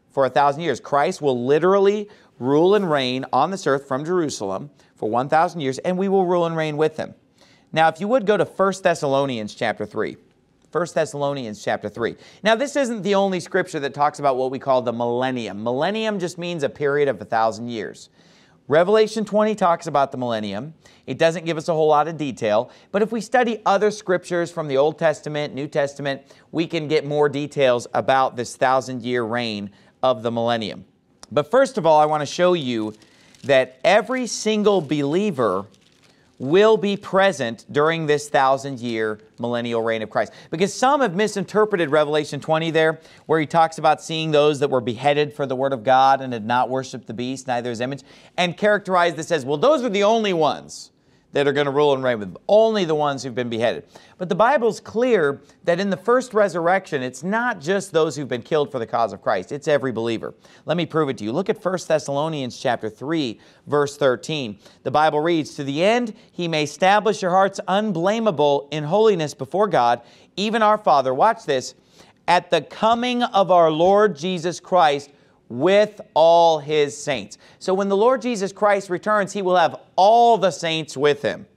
for 0.09 0.25
a 0.25 0.29
thousand 0.29 0.61
years. 0.61 0.79
Christ 0.79 1.21
will 1.21 1.45
literally 1.45 2.09
rule 2.39 2.75
and 2.75 2.89
reign 2.89 3.25
on 3.33 3.51
this 3.51 3.65
earth 3.65 3.87
from 3.87 4.05
Jerusalem 4.05 4.69
for 4.95 5.09
1,000 5.09 5.61
years, 5.61 5.77
and 5.79 5.97
we 5.97 6.07
will 6.07 6.25
rule 6.25 6.45
and 6.45 6.55
reign 6.55 6.77
with 6.77 6.97
him. 6.97 7.13
Now, 7.71 7.87
if 7.87 7.99
you 7.99 8.07
would 8.07 8.25
go 8.25 8.37
to 8.37 8.45
1 8.45 8.73
Thessalonians 8.81 9.53
chapter 9.53 9.85
3. 9.85 10.17
1 10.71 10.87
Thessalonians 10.93 11.63
chapter 11.63 11.89
3. 11.89 12.15
Now, 12.43 12.55
this 12.55 12.75
isn't 12.75 13.01
the 13.01 13.15
only 13.15 13.39
scripture 13.39 13.79
that 13.79 13.93
talks 13.93 14.19
about 14.19 14.37
what 14.37 14.51
we 14.51 14.59
call 14.59 14.81
the 14.81 14.93
millennium. 14.93 15.63
Millennium 15.63 16.19
just 16.19 16.37
means 16.37 16.63
a 16.63 16.69
period 16.69 17.07
of 17.07 17.21
a 17.21 17.25
thousand 17.25 17.69
years. 17.69 18.09
Revelation 18.69 19.23
20 19.23 19.55
talks 19.55 19.87
about 19.87 20.11
the 20.11 20.17
millennium. 20.17 20.73
It 21.05 21.17
doesn't 21.17 21.45
give 21.45 21.55
us 21.55 21.69
a 21.69 21.73
whole 21.73 21.87
lot 21.87 22.09
of 22.09 22.17
detail, 22.17 22.69
but 22.91 23.01
if 23.01 23.13
we 23.13 23.21
study 23.21 23.61
other 23.65 23.91
scriptures 23.91 24.51
from 24.51 24.67
the 24.67 24.75
Old 24.75 24.99
Testament, 24.99 25.53
New 25.53 25.67
Testament, 25.67 26.21
we 26.51 26.67
can 26.67 26.89
get 26.89 27.05
more 27.05 27.29
details 27.29 27.87
about 27.93 28.35
this 28.35 28.57
thousand 28.57 29.03
year 29.03 29.23
reign 29.23 29.71
of 30.03 30.21
the 30.21 30.31
millennium. 30.31 30.83
But 31.31 31.49
first 31.49 31.77
of 31.77 31.85
all, 31.85 31.97
I 31.97 32.05
want 32.05 32.21
to 32.21 32.25
show 32.25 32.53
you 32.53 32.93
that 33.43 33.79
every 33.85 34.27
single 34.27 34.81
believer 34.81 35.65
will 36.39 36.77
be 36.77 36.95
present 36.95 37.65
during 37.71 38.05
this 38.05 38.29
thousand 38.29 38.79
year 38.79 39.19
millennial 39.39 39.81
reign 39.81 40.01
of 40.01 40.09
Christ. 40.09 40.33
Because 40.51 40.73
some 40.73 41.01
have 41.01 41.15
misinterpreted 41.15 41.89
Revelation 41.89 42.39
20 42.39 42.71
there, 42.71 42.99
where 43.25 43.39
he 43.39 43.45
talks 43.45 43.77
about 43.77 44.01
seeing 44.01 44.31
those 44.31 44.59
that 44.59 44.69
were 44.69 44.81
beheaded 44.81 45.33
for 45.33 45.45
the 45.45 45.55
word 45.55 45.73
of 45.73 45.83
God 45.83 46.21
and 46.21 46.33
had 46.33 46.45
not 46.45 46.69
worshiped 46.69 47.07
the 47.07 47.13
beast, 47.13 47.47
neither 47.47 47.69
his 47.69 47.81
image, 47.81 48.03
and 48.37 48.55
characterized 48.57 49.15
this 49.15 49.31
as, 49.31 49.45
well, 49.45 49.57
those 49.57 49.83
are 49.83 49.89
the 49.89 50.03
only 50.03 50.33
ones 50.33 50.91
that 51.33 51.47
are 51.47 51.53
going 51.53 51.65
to 51.65 51.71
rule 51.71 51.93
and 51.93 52.03
reign 52.03 52.19
with. 52.19 52.35
Only 52.47 52.85
the 52.85 52.95
ones 52.95 53.21
who've 53.21 53.35
been 53.35 53.49
beheaded. 53.49 53.85
But 54.17 54.29
the 54.29 54.35
Bible's 54.35 54.79
clear 54.79 55.41
that 55.65 55.79
in 55.79 55.89
the 55.89 55.97
first 55.97 56.33
resurrection, 56.33 57.03
it's 57.03 57.23
not 57.23 57.59
just 57.59 57.91
those 57.91 58.15
who've 58.15 58.27
been 58.27 58.41
killed 58.41 58.71
for 58.71 58.79
the 58.79 58.87
cause 58.87 59.13
of 59.13 59.21
Christ. 59.21 59.51
It's 59.51 59.67
every 59.67 59.91
believer. 59.91 60.33
Let 60.65 60.77
me 60.77 60.85
prove 60.85 61.09
it 61.09 61.17
to 61.19 61.23
you. 61.23 61.31
Look 61.31 61.49
at 61.49 61.63
1 61.63 61.79
Thessalonians 61.87 62.57
chapter 62.57 62.89
3, 62.89 63.39
verse 63.67 63.97
13. 63.97 64.59
The 64.83 64.91
Bible 64.91 65.19
reads, 65.19 65.55
To 65.55 65.63
the 65.63 65.83
end 65.83 66.15
he 66.31 66.47
may 66.47 66.63
establish 66.63 67.21
your 67.21 67.31
hearts 67.31 67.59
unblameable 67.67 68.69
in 68.71 68.85
holiness 68.85 69.33
before 69.33 69.67
God, 69.67 70.01
even 70.37 70.61
our 70.61 70.77
Father. 70.77 71.13
Watch 71.13 71.45
this. 71.45 71.75
At 72.29 72.49
the 72.49 72.61
coming 72.61 73.23
of 73.23 73.51
our 73.51 73.71
Lord 73.71 74.15
Jesus 74.15 74.59
Christ 74.59 75.11
with 75.49 76.01
all 76.13 76.59
his 76.59 76.95
saints. 76.95 77.37
So 77.59 77.73
when 77.73 77.89
the 77.89 77.97
Lord 77.97 78.21
Jesus 78.21 78.51
Christ 78.51 78.89
returns, 78.89 79.33
he 79.33 79.41
will 79.41 79.55
have 79.55 79.79
all 79.95 80.37
the 80.37 80.51
saints 80.51 80.97
with 80.97 81.21
him, 81.21 81.47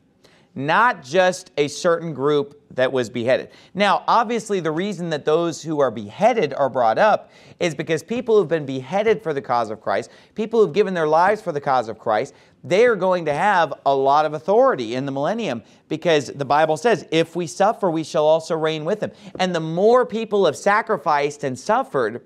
not 0.54 1.02
just 1.02 1.50
a 1.56 1.68
certain 1.68 2.14
group 2.14 2.60
that 2.74 2.92
was 2.92 3.10
beheaded. 3.10 3.50
Now, 3.74 4.04
obviously, 4.06 4.60
the 4.60 4.70
reason 4.70 5.10
that 5.10 5.24
those 5.24 5.60
who 5.60 5.80
are 5.80 5.90
beheaded 5.90 6.54
are 6.54 6.70
brought 6.70 6.98
up 6.98 7.30
is 7.58 7.74
because 7.74 8.02
people 8.02 8.36
who've 8.36 8.48
been 8.48 8.64
beheaded 8.64 9.22
for 9.22 9.32
the 9.32 9.42
cause 9.42 9.70
of 9.70 9.80
Christ, 9.80 10.10
people 10.34 10.60
who've 10.60 10.72
given 10.72 10.94
their 10.94 11.08
lives 11.08 11.42
for 11.42 11.50
the 11.50 11.60
cause 11.60 11.88
of 11.88 11.98
Christ, 11.98 12.32
they 12.62 12.84
are 12.86 12.96
going 12.96 13.24
to 13.24 13.32
have 13.32 13.74
a 13.86 13.94
lot 13.94 14.24
of 14.24 14.34
authority 14.34 14.94
in 14.94 15.06
the 15.06 15.12
millennium 15.12 15.62
because 15.88 16.28
the 16.28 16.44
Bible 16.44 16.76
says, 16.76 17.06
if 17.10 17.34
we 17.34 17.46
suffer, 17.46 17.90
we 17.90 18.04
shall 18.04 18.26
also 18.26 18.54
reign 18.56 18.84
with 18.84 19.02
him. 19.02 19.10
And 19.38 19.54
the 19.54 19.60
more 19.60 20.06
people 20.06 20.46
have 20.46 20.56
sacrificed 20.56 21.42
and 21.42 21.58
suffered, 21.58 22.24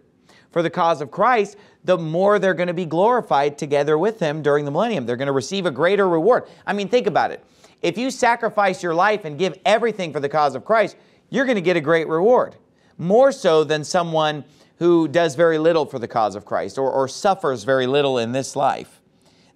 for 0.54 0.62
the 0.62 0.70
cause 0.70 1.00
of 1.00 1.10
Christ, 1.10 1.56
the 1.82 1.98
more 1.98 2.38
they're 2.38 2.54
going 2.54 2.68
to 2.68 2.72
be 2.72 2.86
glorified 2.86 3.58
together 3.58 3.98
with 3.98 4.20
Him 4.20 4.40
during 4.40 4.64
the 4.64 4.70
millennium. 4.70 5.04
They're 5.04 5.16
going 5.16 5.26
to 5.26 5.32
receive 5.32 5.66
a 5.66 5.70
greater 5.72 6.08
reward. 6.08 6.44
I 6.64 6.72
mean, 6.72 6.88
think 6.88 7.08
about 7.08 7.32
it. 7.32 7.44
If 7.82 7.98
you 7.98 8.08
sacrifice 8.08 8.80
your 8.80 8.94
life 8.94 9.24
and 9.24 9.36
give 9.36 9.58
everything 9.66 10.12
for 10.12 10.20
the 10.20 10.28
cause 10.28 10.54
of 10.54 10.64
Christ, 10.64 10.96
you're 11.28 11.44
going 11.44 11.56
to 11.56 11.60
get 11.60 11.76
a 11.76 11.80
great 11.80 12.06
reward. 12.06 12.54
More 12.98 13.32
so 13.32 13.64
than 13.64 13.82
someone 13.82 14.44
who 14.78 15.08
does 15.08 15.34
very 15.34 15.58
little 15.58 15.86
for 15.86 15.98
the 15.98 16.06
cause 16.06 16.36
of 16.36 16.44
Christ 16.44 16.78
or, 16.78 16.88
or 16.88 17.08
suffers 17.08 17.64
very 17.64 17.88
little 17.88 18.16
in 18.16 18.30
this 18.30 18.54
life. 18.54 19.00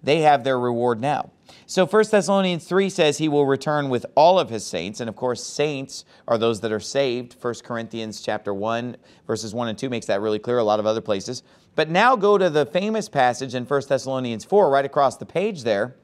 They 0.03 0.19
have 0.23 0.43
their 0.43 0.59
reward 0.59 0.99
now. 0.99 1.31
So 1.69 1.85
1 1.85 2.05
Thessalonians 2.09 2.65
3 2.65 2.89
says 2.89 3.19
he 3.19 3.29
will 3.29 3.45
return 3.45 3.89
with 3.89 4.03
all 4.15 4.39
of 4.39 4.49
his 4.49 4.65
saints. 4.65 5.01
And 5.01 5.07
of 5.07 5.15
course, 5.15 5.43
saints 5.45 6.03
are 6.27 6.39
those 6.39 6.61
that 6.61 6.71
are 6.71 6.79
saved. 6.79 7.35
1 7.39 7.53
Corinthians 7.63 8.21
chapter 8.21 8.51
1, 8.55 8.97
verses 9.27 9.53
1 9.53 9.67
and 9.67 9.77
2 9.77 9.87
makes 9.87 10.07
that 10.07 10.19
really 10.19 10.39
clear, 10.39 10.57
a 10.57 10.63
lot 10.63 10.79
of 10.79 10.87
other 10.87 10.99
places. 10.99 11.43
But 11.75 11.87
now 11.87 12.15
go 12.15 12.39
to 12.39 12.49
the 12.49 12.65
famous 12.65 13.07
passage 13.07 13.53
in 13.53 13.65
1 13.65 13.81
Thessalonians 13.87 14.45
4, 14.45 14.67
right 14.67 14.83
across 14.83 15.17
the 15.17 15.27
page 15.27 15.61
there, 15.61 15.95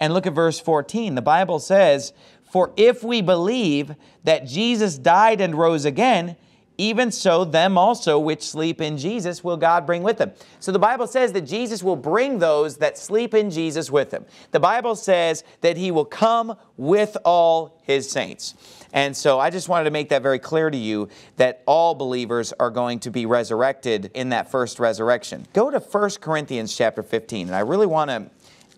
and 0.00 0.12
look 0.12 0.26
at 0.26 0.32
verse 0.32 0.58
14. 0.58 1.14
The 1.14 1.22
Bible 1.22 1.60
says, 1.60 2.12
For 2.50 2.72
if 2.76 3.04
we 3.04 3.22
believe 3.22 3.94
that 4.24 4.44
Jesus 4.44 4.98
died 4.98 5.40
and 5.40 5.54
rose 5.54 5.84
again, 5.84 6.34
even 6.80 7.12
so 7.12 7.44
them 7.44 7.76
also 7.76 8.18
which 8.18 8.42
sleep 8.42 8.80
in 8.80 8.96
Jesus 8.96 9.44
will 9.44 9.58
God 9.58 9.84
bring 9.84 10.02
with 10.02 10.16
them. 10.16 10.32
So 10.60 10.72
the 10.72 10.78
Bible 10.78 11.06
says 11.06 11.32
that 11.34 11.42
Jesus 11.42 11.82
will 11.82 11.94
bring 11.94 12.38
those 12.38 12.78
that 12.78 12.96
sleep 12.96 13.34
in 13.34 13.50
Jesus 13.50 13.90
with 13.90 14.10
him. 14.10 14.24
The 14.52 14.60
Bible 14.60 14.96
says 14.96 15.44
that 15.60 15.76
he 15.76 15.90
will 15.90 16.06
come 16.06 16.56
with 16.78 17.18
all 17.22 17.78
his 17.82 18.10
saints. 18.10 18.54
And 18.94 19.14
so 19.14 19.38
I 19.38 19.50
just 19.50 19.68
wanted 19.68 19.84
to 19.84 19.90
make 19.90 20.08
that 20.08 20.22
very 20.22 20.38
clear 20.38 20.70
to 20.70 20.76
you 20.76 21.10
that 21.36 21.62
all 21.66 21.94
believers 21.94 22.54
are 22.58 22.70
going 22.70 22.98
to 23.00 23.10
be 23.10 23.26
resurrected 23.26 24.10
in 24.14 24.30
that 24.30 24.50
first 24.50 24.80
resurrection. 24.80 25.46
Go 25.52 25.70
to 25.70 25.80
1 25.80 26.10
Corinthians 26.22 26.74
chapter 26.74 27.02
15, 27.02 27.48
and 27.48 27.54
I 27.54 27.60
really 27.60 27.86
want 27.86 28.10
to 28.10 28.30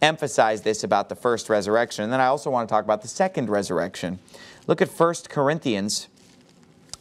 emphasize 0.02 0.62
this 0.62 0.82
about 0.82 1.09
the 1.09 1.14
first 1.14 1.49
resurrection, 1.49 2.02
and 2.02 2.12
then 2.12 2.21
I 2.21 2.26
also 2.26 2.50
want 2.50 2.68
to 2.68 2.73
talk 2.73 2.85
about 2.85 3.02
the 3.02 3.09
second 3.09 3.49
resurrection. 3.49 4.18
Look 4.66 4.82
at 4.82 4.88
1 4.88 5.14
Corinthians 5.28 6.09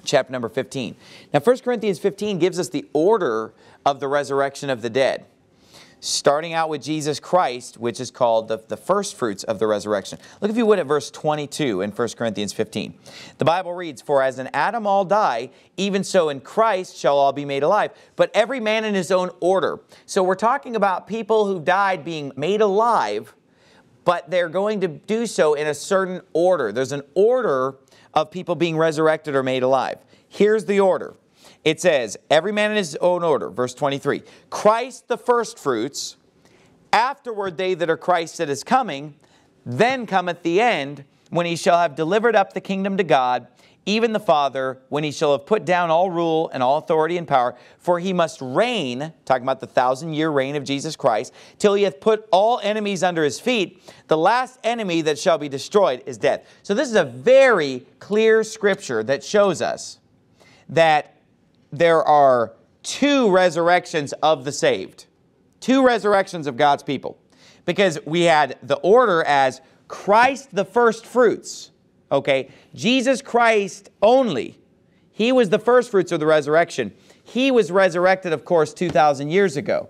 chapter 0.04 0.32
number 0.32 0.50
15. 0.50 0.96
Now, 1.34 1.40
1 1.40 1.60
Corinthians 1.60 2.00
15 2.00 2.40
gives 2.40 2.60
us 2.60 2.70
the 2.70 2.86
order 2.94 3.54
of 3.86 4.00
the 4.00 4.08
resurrection 4.08 4.70
of 4.70 4.82
the 4.82 4.90
dead. 4.90 5.26
Starting 6.04 6.54
out 6.54 6.68
with 6.68 6.82
Jesus 6.82 7.20
Christ, 7.20 7.78
which 7.78 8.00
is 8.00 8.10
called 8.10 8.48
the, 8.48 8.58
the 8.68 8.78
first 8.78 9.16
fruits 9.16 9.44
of 9.44 9.60
the 9.60 9.68
resurrection. 9.68 10.18
Look, 10.42 10.50
if 10.50 10.58
you 10.58 10.66
would, 10.66 10.80
at 10.80 10.88
verse 10.88 11.12
22 11.12 11.82
in 11.82 11.92
1 11.92 12.10
Corinthians 12.18 12.54
15. 12.54 12.96
The 13.38 13.46
Bible 13.46 13.74
reads, 13.74 14.02
For 14.02 14.24
as 14.24 14.40
in 14.40 14.50
Adam 14.52 14.88
all 14.88 15.06
die, 15.06 15.52
even 15.78 16.04
so 16.04 16.30
in 16.30 16.40
Christ 16.40 16.98
shall 16.98 17.20
all 17.20 17.34
be 17.34 17.46
made 17.46 17.62
alive, 17.62 17.92
but 18.16 18.32
every 18.34 18.60
man 18.60 18.84
in 18.84 18.96
his 18.96 19.12
own 19.12 19.30
order. 19.42 19.80
So 20.08 20.24
we're 20.24 20.34
talking 20.34 20.76
about 20.76 21.06
people 21.06 21.46
who 21.46 21.60
died 21.60 22.04
being 22.04 22.32
made 22.36 22.62
alive, 22.62 23.36
but 24.04 24.28
they're 24.32 24.50
going 24.50 24.82
to 24.82 24.88
do 24.88 25.28
so 25.28 25.54
in 25.54 25.68
a 25.68 25.74
certain 25.76 26.22
order. 26.34 26.72
There's 26.72 26.94
an 26.94 27.04
order 27.14 27.76
of 28.14 28.32
people 28.32 28.56
being 28.56 28.78
resurrected 28.78 29.36
or 29.36 29.44
made 29.44 29.64
alive. 29.64 29.98
Here's 30.28 30.66
the 30.66 30.80
order. 30.80 31.16
It 31.64 31.80
says, 31.80 32.18
every 32.30 32.52
man 32.52 32.72
in 32.72 32.78
his 32.78 32.96
own 32.98 33.24
order, 33.24 33.50
verse 33.50 33.74
23. 33.74 34.24
Christ 34.50 35.08
the 35.08 35.18
firstfruits, 35.18 36.16
afterward 36.92 37.58
they 37.58 37.74
that 37.76 37.90
are 37.90 37.98
Christ 37.98 38.38
that 38.40 38.50
is 38.50 38.64
coming, 38.64 39.16
then 39.66 40.06
cometh 40.08 40.42
the 40.44 40.60
end, 40.60 41.06
when 41.30 41.46
he 41.46 41.56
shall 41.56 41.78
have 41.78 41.96
delivered 41.96 42.36
up 42.36 42.54
the 42.54 42.62
kingdom 42.62 42.98
to 42.98 43.04
God, 43.04 43.48
even 43.86 44.14
the 44.14 44.20
Father, 44.20 44.80
when 44.90 45.04
he 45.04 45.12
shall 45.12 45.32
have 45.32 45.48
put 45.48 45.66
down 45.66 45.90
all 45.90 46.12
rule 46.12 46.52
and 46.54 46.62
all 46.62 46.78
authority 46.78 47.18
and 47.18 47.28
power, 47.28 47.56
for 47.80 48.00
he 48.00 48.14
must 48.14 48.40
reign, 48.40 49.12
talking 49.26 49.44
about 49.44 49.60
the 49.60 49.68
thousand 49.68 50.14
year 50.14 50.30
reign 50.30 50.56
of 50.56 50.64
Jesus 50.64 50.96
Christ, 50.96 51.34
till 51.58 51.74
he 51.74 51.84
hath 51.84 52.00
put 52.00 52.28
all 52.32 52.60
enemies 52.62 53.02
under 53.02 53.24
his 53.24 53.40
feet. 53.40 53.82
The 54.08 54.18
last 54.18 54.60
enemy 54.64 55.02
that 55.02 55.18
shall 55.18 55.40
be 55.40 55.50
destroyed 55.50 56.04
is 56.06 56.20
death. 56.20 56.46
So 56.62 56.76
this 56.76 56.90
is 56.90 56.96
a 56.96 57.04
very 57.04 57.86
clear 58.00 58.44
scripture 58.44 59.04
that 59.04 59.24
shows 59.24 59.64
us 59.64 60.00
that 60.70 61.18
there 61.72 62.04
are 62.04 62.54
two 62.84 63.32
resurrections 63.32 64.14
of 64.22 64.46
the 64.46 64.52
saved, 64.52 65.06
two 65.60 65.84
resurrections 65.84 66.46
of 66.46 66.56
God's 66.56 66.84
people. 66.84 67.18
Because 67.66 68.00
we 68.06 68.22
had 68.24 68.58
the 68.64 68.78
order 68.78 69.24
as 69.24 69.62
Christ 69.88 70.50
the 70.56 70.66
first 70.66 71.06
fruits 71.06 71.72
Okay? 72.12 72.50
Jesus 72.74 73.22
Christ 73.22 73.90
only. 74.02 74.58
He 75.12 75.32
was 75.32 75.50
the 75.50 75.60
first 75.60 75.92
fruits 75.92 76.12
of 76.12 76.20
the 76.20 76.26
resurrection. 76.26 76.94
He 77.24 77.52
was 77.52 77.72
resurrected, 77.72 78.34
of 78.34 78.46
course, 78.46 78.74
2,000 78.74 79.30
years 79.30 79.56
ago. 79.58 79.90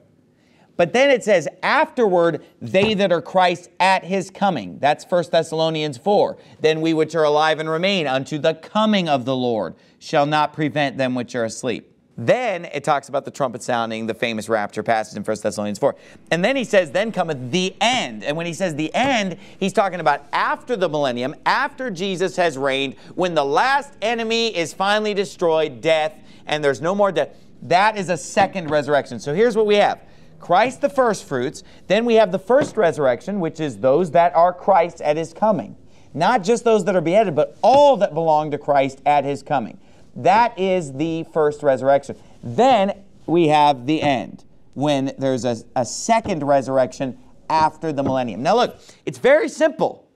But 0.77 0.93
then 0.93 1.09
it 1.09 1.23
says, 1.23 1.47
afterward, 1.61 2.43
they 2.61 2.93
that 2.95 3.11
are 3.11 3.21
Christ 3.21 3.69
at 3.79 4.03
his 4.03 4.31
coming. 4.31 4.79
That's 4.79 5.05
1 5.05 5.25
Thessalonians 5.31 5.97
4. 5.97 6.37
Then 6.59 6.81
we 6.81 6.93
which 6.93 7.13
are 7.13 7.23
alive 7.23 7.59
and 7.59 7.69
remain 7.69 8.07
unto 8.07 8.37
the 8.37 8.55
coming 8.55 9.07
of 9.07 9.25
the 9.25 9.35
Lord 9.35 9.75
shall 9.99 10.25
not 10.25 10.53
prevent 10.53 10.97
them 10.97 11.13
which 11.13 11.35
are 11.35 11.43
asleep. 11.43 11.90
Then 12.17 12.65
it 12.65 12.83
talks 12.83 13.09
about 13.09 13.25
the 13.25 13.31
trumpet 13.31 13.63
sounding, 13.63 14.05
the 14.05 14.13
famous 14.13 14.49
rapture 14.49 14.83
passage 14.83 15.17
in 15.17 15.23
1 15.23 15.37
Thessalonians 15.41 15.79
4. 15.79 15.95
And 16.29 16.43
then 16.43 16.55
he 16.55 16.63
says, 16.63 16.91
then 16.91 17.11
cometh 17.11 17.51
the 17.51 17.73
end. 17.79 18.23
And 18.23 18.35
when 18.35 18.45
he 18.45 18.53
says 18.53 18.75
the 18.75 18.93
end, 18.93 19.37
he's 19.59 19.73
talking 19.73 19.99
about 19.99 20.25
after 20.33 20.75
the 20.75 20.89
millennium, 20.89 21.35
after 21.45 21.89
Jesus 21.89 22.35
has 22.35 22.57
reigned, 22.57 22.95
when 23.15 23.33
the 23.33 23.45
last 23.45 23.93
enemy 24.01 24.55
is 24.55 24.73
finally 24.73 25.13
destroyed, 25.13 25.81
death, 25.81 26.13
and 26.45 26.63
there's 26.63 26.81
no 26.81 26.93
more 26.93 27.11
death. 27.11 27.29
That 27.61 27.97
is 27.97 28.09
a 28.09 28.17
second 28.17 28.69
resurrection. 28.69 29.19
So 29.19 29.33
here's 29.33 29.55
what 29.55 29.65
we 29.65 29.75
have. 29.75 30.01
Christ 30.39 30.81
the 30.81 30.89
first 30.89 31.23
fruits. 31.23 31.63
Then 31.87 32.03
we 32.03 32.15
have 32.15 32.31
the 32.31 32.39
first 32.39 32.75
resurrection, 32.75 33.39
which 33.39 33.59
is 33.59 33.77
those 33.77 34.11
that 34.11 34.35
are 34.35 34.51
Christ 34.51 34.99
at 35.01 35.15
his 35.15 35.33
coming. 35.33 35.77
Not 36.13 36.43
just 36.43 36.63
those 36.63 36.83
that 36.85 36.95
are 36.95 37.01
beheaded, 37.01 37.35
but 37.35 37.57
all 37.61 37.95
that 37.97 38.13
belong 38.13 38.51
to 38.51 38.57
Christ 38.57 39.01
at 39.05 39.23
his 39.23 39.43
coming. 39.43 39.79
That 40.15 40.57
is 40.59 40.93
the 40.93 41.23
first 41.33 41.63
resurrection. 41.63 42.17
Then 42.43 43.03
we 43.25 43.47
have 43.47 43.85
the 43.85 44.01
end, 44.01 44.43
when 44.73 45.13
there's 45.17 45.45
a, 45.45 45.57
a 45.75 45.85
second 45.85 46.43
resurrection 46.43 47.17
after 47.49 47.91
the 47.91 48.03
millennium. 48.03 48.43
Now, 48.43 48.55
look, 48.55 48.79
it's 49.05 49.17
very 49.17 49.49
simple. 49.49 50.07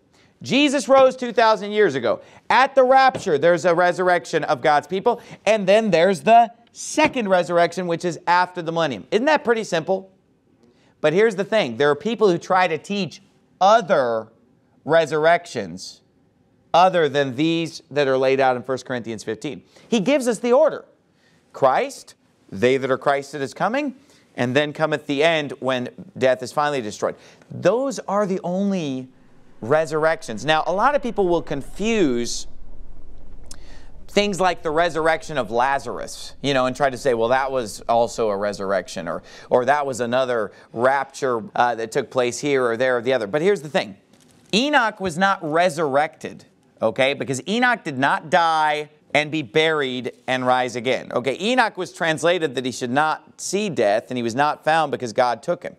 Jesus 0.41 0.87
rose 0.87 1.15
2,000 1.15 1.71
years 1.71 1.95
ago. 1.95 2.21
At 2.49 2.75
the 2.75 2.83
rapture, 2.83 3.37
there's 3.37 3.65
a 3.65 3.73
resurrection 3.73 4.43
of 4.43 4.61
God's 4.61 4.87
people, 4.87 5.21
and 5.45 5.67
then 5.67 5.91
there's 5.91 6.21
the 6.21 6.51
second 6.71 7.29
resurrection, 7.29 7.87
which 7.87 8.05
is 8.05 8.19
after 8.27 8.61
the 8.61 8.71
millennium. 8.71 9.05
Isn't 9.11 9.25
that 9.25 9.43
pretty 9.43 9.63
simple? 9.63 10.11
But 11.01 11.13
here's 11.13 11.35
the 11.35 11.43
thing 11.43 11.77
there 11.77 11.89
are 11.89 11.95
people 11.95 12.29
who 12.29 12.37
try 12.37 12.67
to 12.67 12.77
teach 12.77 13.21
other 13.61 14.31
resurrections 14.83 16.01
other 16.75 17.07
than 17.07 17.37
these 17.37 17.81
that 17.89 18.05
are 18.05 18.17
laid 18.17 18.41
out 18.41 18.57
in 18.57 18.61
1 18.61 18.77
Corinthians 18.79 19.23
15. 19.23 19.63
He 19.87 20.01
gives 20.01 20.27
us 20.27 20.39
the 20.39 20.51
order 20.51 20.83
Christ, 21.53 22.15
they 22.51 22.75
that 22.75 22.91
are 22.91 22.97
Christ 22.97 23.31
that 23.31 23.41
is 23.41 23.53
coming, 23.53 23.95
and 24.35 24.53
then 24.53 24.73
cometh 24.73 25.07
the 25.07 25.23
end 25.23 25.53
when 25.61 25.87
death 26.17 26.43
is 26.43 26.51
finally 26.51 26.81
destroyed. 26.81 27.15
Those 27.49 27.99
are 27.99 28.27
the 28.27 28.41
only 28.43 29.07
resurrections. 29.61 30.43
Now, 30.43 30.65
a 30.67 30.73
lot 30.73 30.95
of 30.95 31.01
people 31.01 31.29
will 31.29 31.41
confuse 31.41 32.45
things 34.09 34.41
like 34.41 34.61
the 34.61 34.71
resurrection 34.71 35.37
of 35.37 35.51
Lazarus, 35.51 36.33
you 36.41 36.53
know, 36.53 36.65
and 36.65 36.75
try 36.75 36.89
to 36.89 36.97
say, 36.97 37.13
well, 37.13 37.29
that 37.29 37.53
was 37.53 37.79
also 37.87 38.29
a 38.29 38.37
resurrection, 38.37 39.07
or, 39.07 39.23
or 39.49 39.63
that 39.63 39.85
was 39.85 40.01
another 40.01 40.51
rapture 40.73 41.41
uh, 41.55 41.73
that 41.75 41.93
took 41.93 42.11
place 42.11 42.39
here 42.39 42.65
or 42.65 42.75
there 42.75 42.97
or 42.97 43.01
the 43.01 43.13
other. 43.13 43.27
But 43.27 43.41
here's 43.41 43.61
the 43.61 43.69
thing 43.69 43.95
Enoch 44.53 44.99
was 44.99 45.17
not 45.17 45.39
resurrected, 45.41 46.45
okay? 46.81 47.13
Because 47.13 47.41
Enoch 47.47 47.83
did 47.83 47.97
not 47.97 48.29
die 48.29 48.89
and 49.13 49.31
be 49.31 49.41
buried 49.41 50.11
and 50.27 50.45
rise 50.45 50.75
again. 50.75 51.11
Okay, 51.13 51.37
Enoch 51.39 51.77
was 51.77 51.93
translated 51.93 52.55
that 52.55 52.65
he 52.65 52.71
should 52.71 52.91
not 52.91 53.39
see 53.39 53.69
death 53.69 54.05
and 54.09 54.17
he 54.17 54.23
was 54.23 54.35
not 54.35 54.65
found 54.65 54.91
because 54.91 55.13
God 55.13 55.41
took 55.41 55.63
him. 55.63 55.75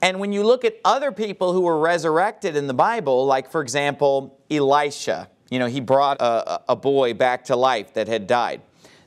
And 0.00 0.20
when 0.20 0.32
you 0.32 0.44
look 0.44 0.64
at 0.64 0.76
other 0.84 1.10
people 1.12 1.52
who 1.52 1.62
were 1.62 1.78
resurrected 1.78 2.56
in 2.56 2.66
the 2.66 2.74
Bible, 2.74 3.26
like 3.26 3.50
for 3.50 3.60
example, 3.60 4.38
Elisha, 4.50 5.28
you 5.50 5.58
know, 5.58 5.66
he 5.66 5.80
brought 5.80 6.20
a, 6.20 6.62
a 6.68 6.76
boy 6.76 7.14
back 7.14 7.44
to 7.46 7.56
life 7.56 7.94
that 7.94 8.08
had 8.08 8.26
died. 8.26 8.62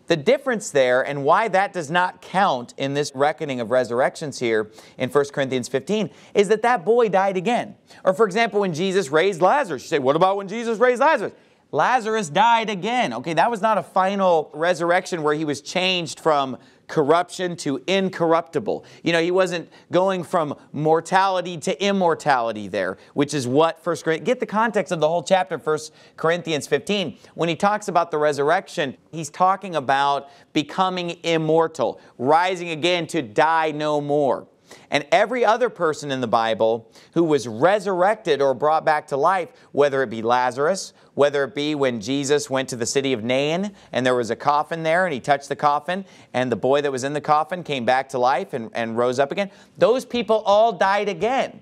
The 0.07 0.15
difference 0.15 0.69
there 0.69 1.01
and 1.01 1.23
why 1.23 1.47
that 1.47 1.73
does 1.73 1.89
not 1.89 2.21
count 2.21 2.73
in 2.77 2.93
this 2.93 3.11
reckoning 3.15 3.59
of 3.59 3.71
resurrections 3.71 4.39
here 4.39 4.71
in 4.97 5.09
1 5.09 5.25
Corinthians 5.33 5.67
15 5.67 6.09
is 6.33 6.47
that 6.49 6.61
that 6.61 6.85
boy 6.85 7.09
died 7.09 7.37
again. 7.37 7.75
Or 8.03 8.13
for 8.13 8.25
example, 8.25 8.59
when 8.59 8.73
Jesus 8.73 9.09
raised 9.09 9.41
Lazarus, 9.41 9.83
you 9.83 9.87
say, 9.87 9.99
what 9.99 10.15
about 10.15 10.37
when 10.37 10.47
Jesus 10.47 10.77
raised 10.79 11.01
Lazarus? 11.01 11.33
Lazarus 11.75 12.29
died 12.29 12.69
again. 12.69 13.11
Okay, 13.11 13.33
that 13.33 13.51
was 13.51 13.61
not 13.61 13.77
a 13.77 13.83
final 13.83 14.49
resurrection 14.53 15.23
where 15.23 15.33
he 15.33 15.43
was 15.43 15.59
changed 15.59 16.21
from 16.21 16.57
corruption 16.87 17.57
to 17.57 17.83
incorruptible. 17.85 18.85
You 19.03 19.11
know, 19.11 19.21
he 19.21 19.29
wasn't 19.29 19.69
going 19.91 20.23
from 20.23 20.55
mortality 20.71 21.57
to 21.57 21.83
immortality 21.83 22.69
there, 22.69 22.97
which 23.13 23.33
is 23.33 23.45
what 23.45 23.83
First 23.83 24.05
Corinthians, 24.05 24.25
get 24.25 24.39
the 24.39 24.45
context 24.45 24.93
of 24.93 25.01
the 25.01 25.09
whole 25.09 25.21
chapter, 25.21 25.59
First 25.59 25.93
Corinthians 26.15 26.65
15. 26.65 27.17
When 27.33 27.49
he 27.49 27.57
talks 27.57 27.89
about 27.89 28.09
the 28.09 28.19
resurrection, 28.19 28.95
he's 29.11 29.29
talking 29.29 29.75
about 29.75 30.29
becoming 30.53 31.17
immortal, 31.23 31.99
rising 32.17 32.69
again 32.69 33.05
to 33.07 33.21
die 33.21 33.71
no 33.71 33.99
more. 33.99 34.47
And 34.89 35.05
every 35.11 35.43
other 35.45 35.69
person 35.69 36.11
in 36.11 36.21
the 36.21 36.27
Bible 36.27 36.89
who 37.13 37.23
was 37.23 37.47
resurrected 37.47 38.41
or 38.41 38.53
brought 38.53 38.85
back 38.85 39.07
to 39.07 39.17
life, 39.17 39.49
whether 39.71 40.01
it 40.03 40.09
be 40.09 40.21
Lazarus 40.21 40.93
whether 41.15 41.43
it 41.43 41.55
be 41.55 41.73
when 41.73 41.99
Jesus 41.99 42.49
went 42.49 42.69
to 42.69 42.75
the 42.75 42.85
city 42.85 43.11
of 43.11 43.23
Nain 43.23 43.71
and 43.91 44.05
there 44.05 44.15
was 44.15 44.29
a 44.29 44.35
coffin 44.35 44.83
there 44.83 45.05
and 45.05 45.13
he 45.13 45.19
touched 45.19 45.49
the 45.49 45.55
coffin 45.55 46.05
and 46.33 46.51
the 46.51 46.55
boy 46.55 46.81
that 46.81 46.91
was 46.91 47.03
in 47.03 47.13
the 47.13 47.21
coffin 47.21 47.63
came 47.63 47.85
back 47.85 48.09
to 48.09 48.19
life 48.19 48.53
and, 48.53 48.69
and 48.73 48.97
rose 48.97 49.17
up 49.17 49.31
again. 49.31 49.49
Those 49.77 50.05
people 50.05 50.43
all 50.45 50.71
died 50.71 51.09
again. 51.09 51.61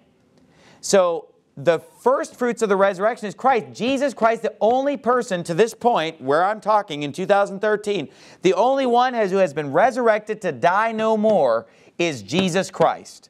So 0.81 1.29
the 1.55 1.79
first 1.79 2.35
fruits 2.35 2.61
of 2.61 2.69
the 2.69 2.75
resurrection 2.75 3.27
is 3.27 3.35
Christ. 3.35 3.67
Jesus 3.73 4.13
Christ, 4.13 4.41
the 4.41 4.55
only 4.59 4.97
person 4.97 5.43
to 5.43 5.53
this 5.53 5.73
point 5.73 6.19
where 6.19 6.43
I'm 6.43 6.59
talking 6.59 7.03
in 7.03 7.11
2013, 7.13 8.09
the 8.41 8.53
only 8.55 8.85
one 8.85 9.13
has, 9.13 9.31
who 9.31 9.37
has 9.37 9.53
been 9.53 9.71
resurrected 9.71 10.41
to 10.41 10.51
die 10.51 10.91
no 10.91 11.15
more 11.15 11.67
is 11.99 12.23
Jesus 12.23 12.71
Christ. 12.71 13.29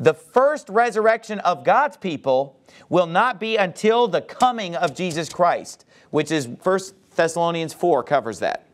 The 0.00 0.14
first 0.14 0.68
resurrection 0.68 1.38
of 1.40 1.64
God's 1.64 1.96
people 1.96 2.58
will 2.88 3.06
not 3.06 3.38
be 3.38 3.56
until 3.56 4.08
the 4.08 4.20
coming 4.20 4.74
of 4.74 4.94
Jesus 4.94 5.28
Christ, 5.28 5.84
which 6.10 6.30
is 6.30 6.48
1 6.48 6.80
Thessalonians 7.14 7.72
4 7.72 8.02
covers 8.02 8.40
that. 8.40 8.66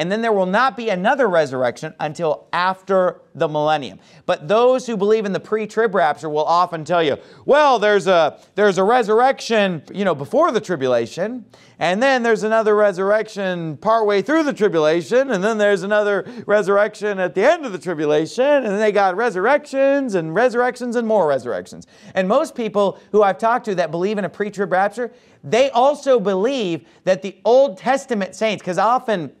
And 0.00 0.10
then 0.10 0.22
there 0.22 0.32
will 0.32 0.46
not 0.46 0.78
be 0.78 0.88
another 0.88 1.28
resurrection 1.28 1.92
until 2.00 2.48
after 2.54 3.20
the 3.34 3.46
millennium. 3.46 3.98
But 4.24 4.48
those 4.48 4.86
who 4.86 4.96
believe 4.96 5.26
in 5.26 5.34
the 5.34 5.40
pre-trib 5.40 5.94
rapture 5.94 6.30
will 6.30 6.46
often 6.46 6.86
tell 6.86 7.02
you, 7.02 7.18
well, 7.44 7.78
there's 7.78 8.06
a 8.06 8.40
there's 8.54 8.78
a 8.78 8.82
resurrection, 8.82 9.82
you 9.92 10.06
know, 10.06 10.14
before 10.14 10.52
the 10.52 10.60
tribulation, 10.60 11.44
and 11.78 12.02
then 12.02 12.22
there's 12.22 12.44
another 12.44 12.74
resurrection 12.74 13.76
partway 13.76 14.22
through 14.22 14.44
the 14.44 14.54
tribulation, 14.54 15.32
and 15.32 15.44
then 15.44 15.58
there's 15.58 15.82
another 15.82 16.24
resurrection 16.46 17.18
at 17.18 17.34
the 17.34 17.44
end 17.44 17.66
of 17.66 17.72
the 17.72 17.78
tribulation, 17.78 18.42
and 18.42 18.64
then 18.64 18.78
they 18.78 18.92
got 18.92 19.16
resurrections 19.16 20.14
and 20.14 20.34
resurrections 20.34 20.96
and 20.96 21.06
more 21.06 21.28
resurrections. 21.28 21.86
And 22.14 22.26
most 22.26 22.54
people 22.54 22.98
who 23.12 23.22
I've 23.22 23.36
talked 23.36 23.66
to 23.66 23.74
that 23.74 23.90
believe 23.90 24.16
in 24.16 24.24
a 24.24 24.30
pre-trib 24.30 24.72
rapture, 24.72 25.12
they 25.44 25.68
also 25.70 26.18
believe 26.18 26.88
that 27.04 27.20
the 27.20 27.36
Old 27.44 27.76
Testament 27.76 28.34
saints, 28.34 28.62
because 28.62 28.78
often 28.78 29.32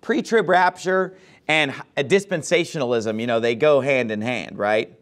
pre-trib 0.00 0.48
rapture 0.48 1.16
and 1.48 1.72
dispensationalism, 1.96 3.20
you 3.20 3.26
know, 3.26 3.40
they 3.40 3.54
go 3.54 3.80
hand 3.80 4.10
in 4.10 4.20
hand, 4.20 4.58
right? 4.58 4.98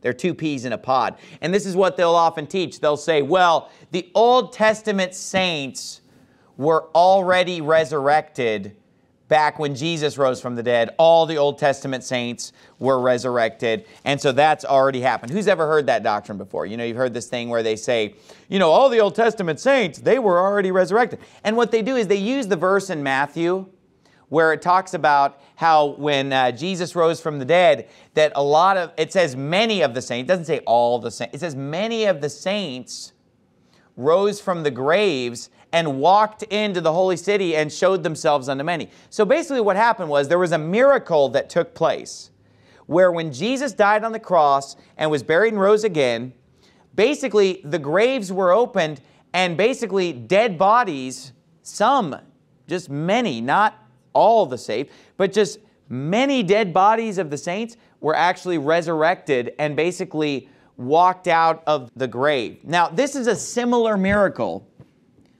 They're 0.00 0.12
two 0.12 0.34
peas 0.34 0.64
in 0.64 0.72
a 0.72 0.78
pod. 0.78 1.16
And 1.40 1.54
this 1.54 1.64
is 1.64 1.76
what 1.76 1.96
they'll 1.96 2.14
often 2.14 2.46
teach. 2.46 2.80
They'll 2.80 2.96
say, 2.96 3.22
well, 3.22 3.70
the 3.90 4.10
Old 4.14 4.52
Testament 4.52 5.14
saints 5.14 6.02
were 6.56 6.88
already 6.94 7.60
resurrected 7.60 8.76
back 9.28 9.58
when 9.58 9.74
Jesus 9.74 10.18
rose 10.18 10.40
from 10.40 10.54
the 10.54 10.62
dead. 10.62 10.90
All 10.98 11.24
the 11.24 11.38
Old 11.38 11.58
Testament 11.58 12.04
saints 12.04 12.52
were 12.78 13.00
resurrected. 13.00 13.86
And 14.04 14.20
so 14.20 14.32
that's 14.32 14.66
already 14.66 15.00
happened. 15.00 15.32
Who's 15.32 15.48
ever 15.48 15.66
heard 15.66 15.86
that 15.86 16.02
doctrine 16.02 16.36
before? 16.36 16.66
You 16.66 16.76
know, 16.76 16.84
you've 16.84 16.98
heard 16.98 17.14
this 17.14 17.26
thing 17.26 17.48
where 17.48 17.62
they 17.62 17.74
say, 17.74 18.14
you 18.48 18.58
know, 18.58 18.70
all 18.70 18.90
the 18.90 19.00
Old 19.00 19.14
Testament 19.14 19.58
saints, 19.58 19.98
they 19.98 20.18
were 20.18 20.38
already 20.38 20.70
resurrected. 20.70 21.20
And 21.42 21.56
what 21.56 21.70
they 21.70 21.80
do 21.80 21.96
is 21.96 22.06
they 22.08 22.16
use 22.16 22.46
the 22.46 22.56
verse 22.56 22.90
in 22.90 23.02
Matthew 23.02 23.66
where 24.28 24.52
it 24.52 24.62
talks 24.62 24.94
about 24.94 25.40
how 25.56 25.94
when 25.96 26.32
uh, 26.32 26.50
Jesus 26.50 26.96
rose 26.96 27.20
from 27.20 27.38
the 27.38 27.44
dead, 27.44 27.88
that 28.14 28.32
a 28.34 28.42
lot 28.42 28.76
of, 28.76 28.92
it 28.96 29.12
says 29.12 29.36
many 29.36 29.82
of 29.82 29.94
the 29.94 30.02
saints, 30.02 30.26
it 30.26 30.28
doesn't 30.28 30.46
say 30.46 30.60
all 30.60 30.98
the 30.98 31.10
saints, 31.10 31.34
it 31.34 31.40
says 31.40 31.54
many 31.54 32.04
of 32.04 32.20
the 32.20 32.28
saints 32.28 33.12
rose 33.96 34.40
from 34.40 34.62
the 34.62 34.70
graves 34.70 35.50
and 35.72 35.98
walked 36.00 36.42
into 36.44 36.80
the 36.80 36.92
holy 36.92 37.16
city 37.16 37.56
and 37.56 37.72
showed 37.72 38.02
themselves 38.02 38.48
unto 38.48 38.64
many. 38.64 38.90
So 39.10 39.24
basically 39.24 39.60
what 39.60 39.76
happened 39.76 40.08
was 40.08 40.28
there 40.28 40.38
was 40.38 40.52
a 40.52 40.58
miracle 40.58 41.28
that 41.30 41.50
took 41.50 41.74
place 41.74 42.30
where 42.86 43.10
when 43.10 43.32
Jesus 43.32 43.72
died 43.72 44.04
on 44.04 44.12
the 44.12 44.20
cross 44.20 44.76
and 44.96 45.10
was 45.10 45.22
buried 45.22 45.52
and 45.52 45.60
rose 45.60 45.84
again, 45.84 46.32
basically 46.94 47.60
the 47.64 47.78
graves 47.78 48.32
were 48.32 48.52
opened 48.52 49.00
and 49.32 49.56
basically 49.56 50.12
dead 50.12 50.58
bodies, 50.58 51.32
some, 51.62 52.16
just 52.68 52.88
many, 52.88 53.40
not 53.40 53.83
all 54.14 54.46
the 54.46 54.58
saved, 54.58 54.90
but 55.16 55.32
just 55.32 55.58
many 55.88 56.42
dead 56.42 56.72
bodies 56.72 57.18
of 57.18 57.30
the 57.30 57.36
saints 57.36 57.76
were 58.00 58.14
actually 58.14 58.58
resurrected 58.58 59.54
and 59.58 59.76
basically 59.76 60.48
walked 60.76 61.28
out 61.28 61.62
of 61.66 61.90
the 61.94 62.08
grave. 62.08 62.58
Now, 62.64 62.88
this 62.88 63.14
is 63.14 63.26
a 63.26 63.36
similar 63.36 63.96
miracle. 63.96 64.66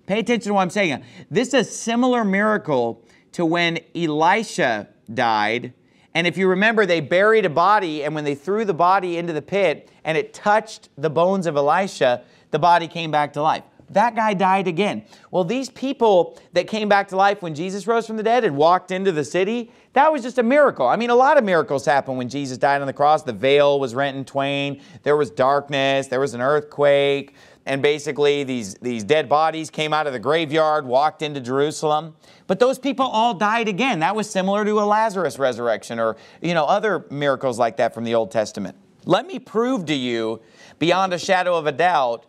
Pay 0.06 0.20
attention 0.20 0.50
to 0.50 0.54
what 0.54 0.62
I'm 0.62 0.70
saying. 0.70 1.02
This 1.30 1.48
is 1.48 1.54
a 1.54 1.64
similar 1.64 2.24
miracle 2.24 3.02
to 3.32 3.44
when 3.44 3.78
Elisha 3.94 4.88
died. 5.12 5.72
And 6.14 6.26
if 6.26 6.36
you 6.36 6.48
remember, 6.48 6.86
they 6.86 7.00
buried 7.00 7.44
a 7.44 7.50
body, 7.50 8.04
and 8.04 8.14
when 8.14 8.22
they 8.22 8.36
threw 8.36 8.64
the 8.64 8.74
body 8.74 9.16
into 9.16 9.32
the 9.32 9.42
pit 9.42 9.90
and 10.04 10.16
it 10.16 10.32
touched 10.32 10.88
the 10.96 11.10
bones 11.10 11.46
of 11.46 11.56
Elisha, 11.56 12.22
the 12.52 12.58
body 12.58 12.86
came 12.86 13.10
back 13.10 13.32
to 13.32 13.42
life 13.42 13.64
that 13.90 14.14
guy 14.14 14.34
died 14.34 14.68
again. 14.68 15.04
Well, 15.30 15.44
these 15.44 15.68
people 15.70 16.38
that 16.52 16.66
came 16.66 16.88
back 16.88 17.08
to 17.08 17.16
life 17.16 17.42
when 17.42 17.54
Jesus 17.54 17.86
rose 17.86 18.06
from 18.06 18.16
the 18.16 18.22
dead 18.22 18.44
and 18.44 18.56
walked 18.56 18.90
into 18.90 19.12
the 19.12 19.24
city, 19.24 19.70
that 19.92 20.10
was 20.10 20.22
just 20.22 20.38
a 20.38 20.42
miracle. 20.42 20.86
I 20.86 20.96
mean, 20.96 21.10
a 21.10 21.14
lot 21.14 21.38
of 21.38 21.44
miracles 21.44 21.84
happened 21.84 22.18
when 22.18 22.28
Jesus 22.28 22.58
died 22.58 22.80
on 22.80 22.86
the 22.86 22.92
cross. 22.92 23.22
The 23.22 23.32
veil 23.32 23.78
was 23.78 23.94
rent 23.94 24.16
in 24.16 24.24
twain, 24.24 24.80
there 25.02 25.16
was 25.16 25.30
darkness, 25.30 26.08
there 26.08 26.20
was 26.20 26.34
an 26.34 26.40
earthquake, 26.40 27.34
and 27.66 27.80
basically 27.82 28.44
these, 28.44 28.74
these 28.74 29.04
dead 29.04 29.28
bodies 29.28 29.70
came 29.70 29.92
out 29.92 30.06
of 30.06 30.12
the 30.12 30.18
graveyard, 30.18 30.86
walked 30.86 31.22
into 31.22 31.40
Jerusalem. 31.40 32.14
But 32.46 32.58
those 32.58 32.78
people 32.78 33.06
all 33.06 33.34
died 33.34 33.68
again. 33.68 34.00
That 34.00 34.14
was 34.14 34.28
similar 34.28 34.64
to 34.64 34.80
a 34.80 34.84
Lazarus 34.84 35.38
resurrection 35.38 35.98
or, 35.98 36.16
you 36.42 36.54
know, 36.54 36.64
other 36.64 37.06
miracles 37.10 37.58
like 37.58 37.78
that 37.78 37.94
from 37.94 38.04
the 38.04 38.14
Old 38.14 38.30
Testament. 38.30 38.76
Let 39.06 39.26
me 39.26 39.38
prove 39.38 39.86
to 39.86 39.94
you, 39.94 40.40
beyond 40.78 41.12
a 41.12 41.18
shadow 41.18 41.56
of 41.56 41.66
a 41.66 41.72
doubt, 41.72 42.26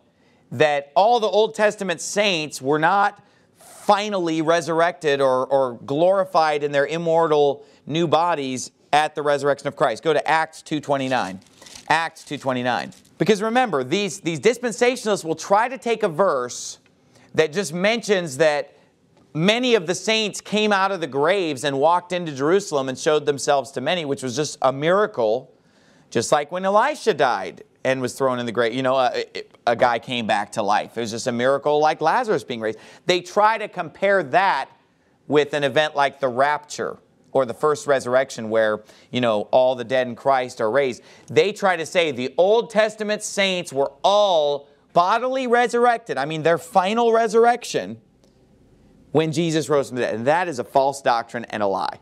that 0.52 0.92
all 0.94 1.20
the 1.20 1.26
Old 1.26 1.54
Testament 1.54 2.00
saints 2.00 2.62
were 2.62 2.78
not 2.78 3.22
finally 3.56 4.42
resurrected 4.42 5.20
or, 5.20 5.46
or 5.46 5.74
glorified 5.86 6.62
in 6.62 6.72
their 6.72 6.86
immortal 6.86 7.64
new 7.86 8.06
bodies 8.06 8.70
at 8.92 9.14
the 9.14 9.22
resurrection 9.22 9.68
of 9.68 9.76
Christ. 9.76 10.02
Go 10.02 10.12
to 10.12 10.28
Acts 10.28 10.62
2.29. 10.62 11.40
Acts 11.88 12.24
2.29. 12.24 12.94
Because 13.18 13.42
remember, 13.42 13.84
these, 13.84 14.20
these 14.20 14.40
dispensationalists 14.40 15.24
will 15.24 15.34
try 15.34 15.68
to 15.68 15.78
take 15.78 16.02
a 16.02 16.08
verse 16.08 16.78
that 17.34 17.52
just 17.52 17.72
mentions 17.72 18.38
that 18.38 18.76
many 19.34 19.74
of 19.74 19.86
the 19.86 19.94
saints 19.94 20.40
came 20.40 20.72
out 20.72 20.90
of 20.90 21.00
the 21.00 21.06
graves 21.06 21.64
and 21.64 21.78
walked 21.78 22.12
into 22.12 22.32
Jerusalem 22.32 22.88
and 22.88 22.98
showed 22.98 23.26
themselves 23.26 23.70
to 23.72 23.80
many, 23.80 24.04
which 24.04 24.22
was 24.22 24.34
just 24.34 24.58
a 24.62 24.72
miracle, 24.72 25.52
just 26.10 26.32
like 26.32 26.50
when 26.50 26.64
Elisha 26.64 27.14
died 27.14 27.62
and 27.86 28.00
was 28.00 28.14
thrown 28.14 28.40
in 28.40 28.46
the 28.46 28.52
grave. 28.52 28.74
You 28.74 28.82
know, 28.82 28.96
a, 28.96 29.24
a, 29.64 29.76
guy 29.76 30.00
came 30.00 30.26
back 30.26 30.50
to 30.52 30.62
life. 30.62 30.98
It 30.98 31.00
was 31.02 31.12
just 31.12 31.28
a 31.28 31.32
miracle 31.32 31.78
like 31.78 32.00
Lazarus 32.00 32.42
being 32.42 32.60
raised. 32.60 32.80
They 33.06 33.20
try 33.20 33.58
to 33.58 33.68
compare 33.68 34.24
that 34.24 34.68
with 35.28 35.54
an 35.54 35.62
event 35.62 35.94
like 35.94 36.18
the 36.18 36.26
rapture 36.26 36.98
or 37.30 37.46
the 37.46 37.54
first 37.54 37.86
resurrection 37.86 38.50
where, 38.50 38.82
you 39.12 39.20
know, 39.20 39.42
all 39.52 39.76
the 39.76 39.84
dead 39.84 40.08
in 40.08 40.16
Christ 40.16 40.60
are 40.60 40.68
raised. 40.68 41.00
They 41.28 41.52
try 41.52 41.76
to 41.76 41.86
say 41.86 42.10
the 42.10 42.34
Old 42.36 42.70
Testament 42.70 43.22
saints 43.22 43.72
were 43.72 43.92
all 44.02 44.68
bodily 44.92 45.46
resurrected. 45.46 46.18
I 46.18 46.24
mean, 46.24 46.42
their 46.42 46.58
final 46.58 47.12
resurrection 47.12 48.00
when 49.12 49.30
Jesus 49.30 49.68
rose 49.68 49.90
from 49.90 49.98
the 49.98 50.02
dead. 50.02 50.14
And 50.16 50.26
that 50.26 50.48
is 50.48 50.58
a 50.58 50.64
false 50.64 51.02
doctrine 51.02 51.44
and 51.50 51.62
a 51.62 51.68
lie. 51.68 52.00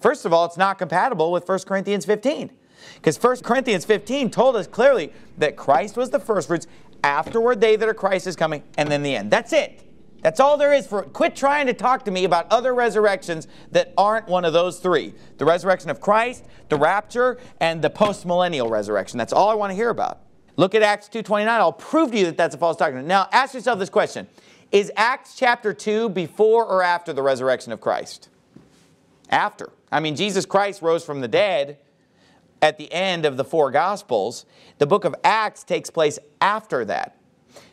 First 0.00 0.24
of 0.24 0.32
all, 0.32 0.44
it's 0.44 0.56
not 0.56 0.76
compatible 0.76 1.30
with 1.30 1.48
1 1.48 1.60
Corinthians 1.60 2.04
15. 2.04 2.50
Because 2.94 3.22
1 3.22 3.38
Corinthians 3.40 3.84
15 3.84 4.30
told 4.30 4.56
us 4.56 4.66
clearly 4.66 5.12
that 5.38 5.56
Christ 5.56 5.96
was 5.96 6.10
the 6.10 6.20
first 6.20 6.48
fruits. 6.48 6.66
afterward 7.04 7.60
they 7.60 7.76
that 7.76 7.88
are 7.88 7.94
Christ 7.94 8.26
is 8.26 8.36
coming, 8.36 8.62
and 8.78 8.90
then 8.90 9.02
the 9.02 9.16
end. 9.16 9.30
That's 9.30 9.52
it. 9.52 9.82
That's 10.22 10.38
all 10.38 10.56
there 10.56 10.72
is 10.72 10.86
for 10.86 11.02
it. 11.02 11.12
Quit 11.12 11.34
trying 11.34 11.66
to 11.66 11.72
talk 11.72 12.04
to 12.04 12.10
me 12.10 12.24
about 12.24 12.46
other 12.50 12.74
resurrections 12.74 13.48
that 13.72 13.92
aren't 13.98 14.28
one 14.28 14.44
of 14.44 14.52
those 14.52 14.78
three. 14.78 15.14
The 15.38 15.44
resurrection 15.44 15.90
of 15.90 16.00
Christ, 16.00 16.44
the 16.68 16.76
rapture, 16.76 17.38
and 17.60 17.82
the 17.82 17.90
post-millennial 17.90 18.68
resurrection. 18.68 19.18
That's 19.18 19.32
all 19.32 19.48
I 19.48 19.54
want 19.54 19.70
to 19.70 19.74
hear 19.74 19.90
about. 19.90 20.20
Look 20.56 20.74
at 20.76 20.82
Acts 20.82 21.08
2.29. 21.08 21.48
I'll 21.48 21.72
prove 21.72 22.12
to 22.12 22.18
you 22.18 22.26
that 22.26 22.36
that's 22.36 22.54
a 22.54 22.58
false 22.58 22.76
doctrine. 22.76 23.06
Now, 23.06 23.28
ask 23.32 23.52
yourself 23.54 23.80
this 23.80 23.90
question. 23.90 24.28
Is 24.70 24.92
Acts 24.96 25.34
chapter 25.34 25.74
2 25.74 26.10
before 26.10 26.64
or 26.66 26.82
after 26.82 27.12
the 27.12 27.22
resurrection 27.22 27.72
of 27.72 27.80
Christ? 27.80 28.28
After. 29.28 29.70
I 29.90 30.00
mean, 30.00 30.14
Jesus 30.14 30.46
Christ 30.46 30.82
rose 30.82 31.04
from 31.04 31.20
the 31.20 31.28
dead 31.28 31.78
at 32.62 32.78
the 32.78 32.90
end 32.92 33.26
of 33.26 33.36
the 33.36 33.44
four 33.44 33.70
Gospels. 33.70 34.46
The 34.78 34.86
book 34.86 35.04
of 35.04 35.14
Acts 35.24 35.64
takes 35.64 35.90
place 35.90 36.18
after 36.40 36.84
that. 36.86 37.18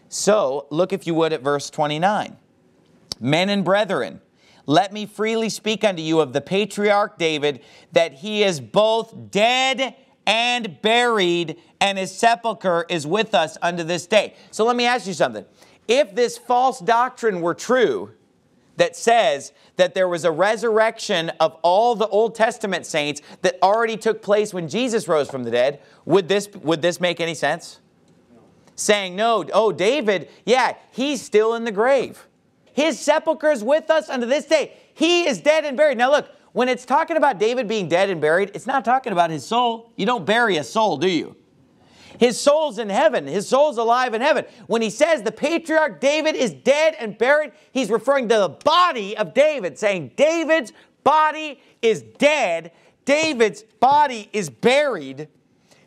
So, 0.10 0.66
look 0.72 0.92
if 0.92 1.06
you 1.06 1.14
would 1.14 1.32
at 1.32 1.44
verse 1.44 1.70
29. 1.70 2.36
Men 3.20 3.50
and 3.50 3.64
brethren, 3.64 4.22
let 4.66 4.92
me 4.92 5.06
freely 5.06 5.50
speak 5.50 5.84
unto 5.84 6.02
you 6.02 6.20
of 6.20 6.34
the 6.34 6.42
patriarch 6.42 7.18
David, 7.20 7.62
that 7.92 8.14
he 8.14 8.44
is 8.44 8.60
both 8.60 9.30
dead 9.30 9.96
and 10.26 10.82
buried, 10.82 11.58
and 11.80 11.98
his 11.98 12.16
sepulchre 12.16 12.86
is 12.90 13.06
with 13.06 13.34
us 13.34 13.58
unto 13.62 13.84
this 13.84 14.08
day. 14.08 14.36
So 14.52 14.66
let 14.66 14.76
me 14.76 14.86
ask 14.86 15.08
you 15.08 15.14
something. 15.14 15.46
If 15.88 16.14
this 16.14 16.38
false 16.38 16.80
doctrine 16.80 17.42
were 17.42 17.56
true, 17.56 18.14
that 18.80 18.96
says 18.96 19.52
that 19.76 19.94
there 19.94 20.08
was 20.08 20.24
a 20.24 20.32
resurrection 20.32 21.30
of 21.42 21.54
all 21.64 21.96
the 21.96 22.08
Old 22.08 22.34
Testament 22.34 22.86
saints 22.86 23.22
that 23.42 23.58
already 23.62 23.98
took 23.98 24.22
place 24.22 24.54
when 24.54 24.70
Jesus 24.70 25.06
rose 25.06 25.30
from 25.30 25.44
the 25.44 25.52
dead, 25.52 25.82
would 26.06 26.30
this, 26.30 26.48
would 26.64 26.82
this 26.82 27.02
make 27.02 27.20
any 27.20 27.36
sense? 27.36 27.80
Saying, 28.76 29.18
no, 29.18 29.44
oh, 29.54 29.74
David, 29.74 30.30
yeah, 30.46 30.76
he's 30.92 31.22
still 31.22 31.56
in 31.56 31.66
the 31.66 31.74
grave. 31.74 32.26
His 32.72 32.98
sepulchre 32.98 33.52
is 33.52 33.66
with 33.66 33.90
us 33.90 34.08
unto 34.08 34.26
this 34.26 34.46
day. 34.46 34.78
He 34.94 35.28
is 35.28 35.42
dead 35.42 35.66
and 35.66 35.76
buried. 35.76 35.98
Now, 35.98 36.12
look, 36.12 36.30
when 36.54 36.70
it's 36.70 36.86
talking 36.86 37.18
about 37.18 37.38
David 37.38 37.68
being 37.68 37.90
dead 37.90 38.10
and 38.10 38.22
buried, 38.22 38.52
it's 38.54 38.66
not 38.66 38.86
talking 38.86 39.12
about 39.12 39.30
his 39.30 39.46
soul. 39.46 39.92
You 39.98 40.06
don't 40.06 40.26
bury 40.26 40.56
a 40.56 40.64
soul, 40.64 40.96
do 40.96 41.10
you? 41.10 41.36
His 42.20 42.40
soul's 42.40 42.78
in 42.78 42.90
heaven. 42.90 43.26
His 43.26 43.48
soul's 43.48 43.78
alive 43.78 44.14
in 44.14 44.22
heaven. 44.22 44.46
When 44.68 44.82
he 44.82 44.90
says 44.90 45.24
the 45.24 45.32
patriarch 45.32 46.00
David 46.00 46.36
is 46.36 46.52
dead 46.54 46.96
and 47.00 47.18
buried, 47.18 47.54
he's 47.72 47.90
referring 47.90 48.28
to 48.30 48.38
the 48.38 48.50
body 48.50 49.18
of 49.18 49.34
David, 49.34 49.80
saying 49.80 50.12
David's 50.16 50.74
body 51.04 51.62
is 51.82 52.02
dead. 52.02 52.72
David's 53.06 53.64
body 53.64 54.30
is 54.34 54.50
buried. 54.50 55.30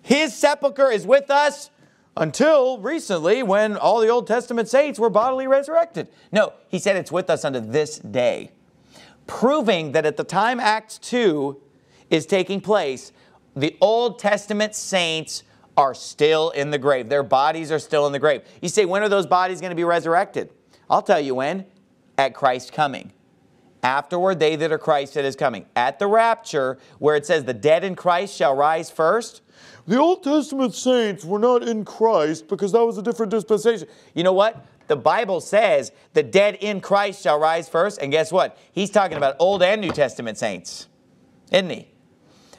His 0.01 0.35
sepulchre 0.35 0.91
is 0.91 1.07
with 1.07 1.31
us 1.31 1.71
until 2.17 2.79
recently 2.79 3.43
when 3.43 3.77
all 3.77 4.01
the 4.01 4.09
Old 4.09 4.27
Testament 4.27 4.69
saints 4.69 4.99
were 4.99 5.11
bodily 5.11 5.47
resurrected. 5.47 6.09
No, 6.33 6.55
he 6.69 6.79
said 6.79 6.97
it's 6.97 7.13
with 7.13 7.31
us 7.31 7.45
unto 7.45 7.61
this 7.61 7.99
day 7.99 8.51
proving 9.27 9.93
that 9.93 10.07
at 10.07 10.17
the 10.17 10.25
time 10.25 10.61
Acts 10.61 10.99
2 10.99 11.61
is 12.11 12.27
taking 12.27 12.61
place, 12.61 13.13
the 13.55 13.77
Old 13.81 14.19
Testament 14.19 14.75
saints 14.75 15.43
are 15.77 15.95
still 15.95 16.51
in 16.51 16.71
the 16.71 16.79
grave. 16.79 17.09
Their 17.09 17.23
bodies 17.23 17.73
are 17.73 17.79
still 17.79 18.07
in 18.07 18.13
the 18.13 18.19
grave. 18.19 18.43
You 18.61 18.69
say, 18.69 18.85
when 18.85 19.03
are 19.03 19.09
those 19.09 19.27
bodies 19.27 19.61
going 19.61 19.71
to 19.71 19.77
be 19.77 19.85
resurrected? 19.85 20.51
I'll 20.91 21.03
tell 21.03 21.21
you 21.21 21.35
when. 21.35 21.67
At 22.19 22.35
Christ's 22.35 22.71
coming. 22.71 23.13
Afterward, 23.83 24.39
they 24.39 24.55
that 24.57 24.71
are 24.71 24.79
Christ 24.79 25.15
that 25.15 25.25
is 25.25 25.35
coming. 25.35 25.67
At 25.75 25.99
the 25.99 26.07
rapture, 26.07 26.79
where 26.99 27.17
it 27.17 27.27
says 27.27 27.45
the 27.45 27.55
dead 27.55 27.85
in 27.85 27.97
Christ 27.97 28.37
shall 28.37 28.55
rise 28.55 28.91
first, 28.91 29.41
the 29.87 29.99
Old 29.99 30.23
Testament 30.23 30.75
saints 30.75 31.25
were 31.25 31.39
not 31.39 31.63
in 31.67 31.85
Christ 31.85 32.47
because 32.47 32.73
that 32.73 32.85
was 32.85 32.99
a 32.99 33.03
different 33.03 33.31
dispensation. 33.31 33.89
You 34.15 34.23
know 34.23 34.33
what? 34.33 34.65
the 34.93 34.97
Bible 34.97 35.41
says 35.41 35.91
the 36.13 36.23
dead 36.23 36.57
in 36.57 36.81
Christ 36.81 37.23
shall 37.23 37.39
rise 37.39 37.69
first. 37.69 38.01
And 38.01 38.13
guess 38.13 38.31
what? 38.31 38.59
He's 38.73 38.91
talking 38.91 39.17
about 39.17 39.37
Old 39.39 39.63
and 39.63 39.81
New 39.81 39.91
Testament 39.91 40.37
saints, 40.37 40.87
isn't 41.51 41.71
he? 41.71 41.89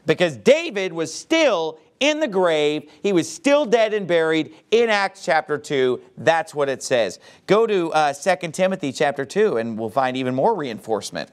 Because 0.06 0.36
David 0.36 0.94
was 0.94 1.14
still 1.14 1.80
in 2.04 2.20
the 2.20 2.28
grave. 2.28 2.92
He 3.02 3.14
was 3.14 3.32
still 3.32 3.66
dead 3.66 3.94
and 3.94 4.06
buried 4.06 4.54
in 4.72 4.90
Acts 4.90 5.24
chapter 5.24 5.58
2. 5.58 6.02
That's 6.18 6.54
what 6.54 6.68
it 6.68 6.84
says. 6.84 7.18
Go 7.48 7.66
to 7.66 7.94
uh, 7.94 8.14
2 8.14 8.50
Timothy 8.50 8.92
chapter 8.92 9.24
2 9.24 9.56
and 9.56 9.80
we'll 9.80 9.90
find 9.90 10.18
even 10.18 10.36
more 10.36 10.54
reinforcement 10.54 11.32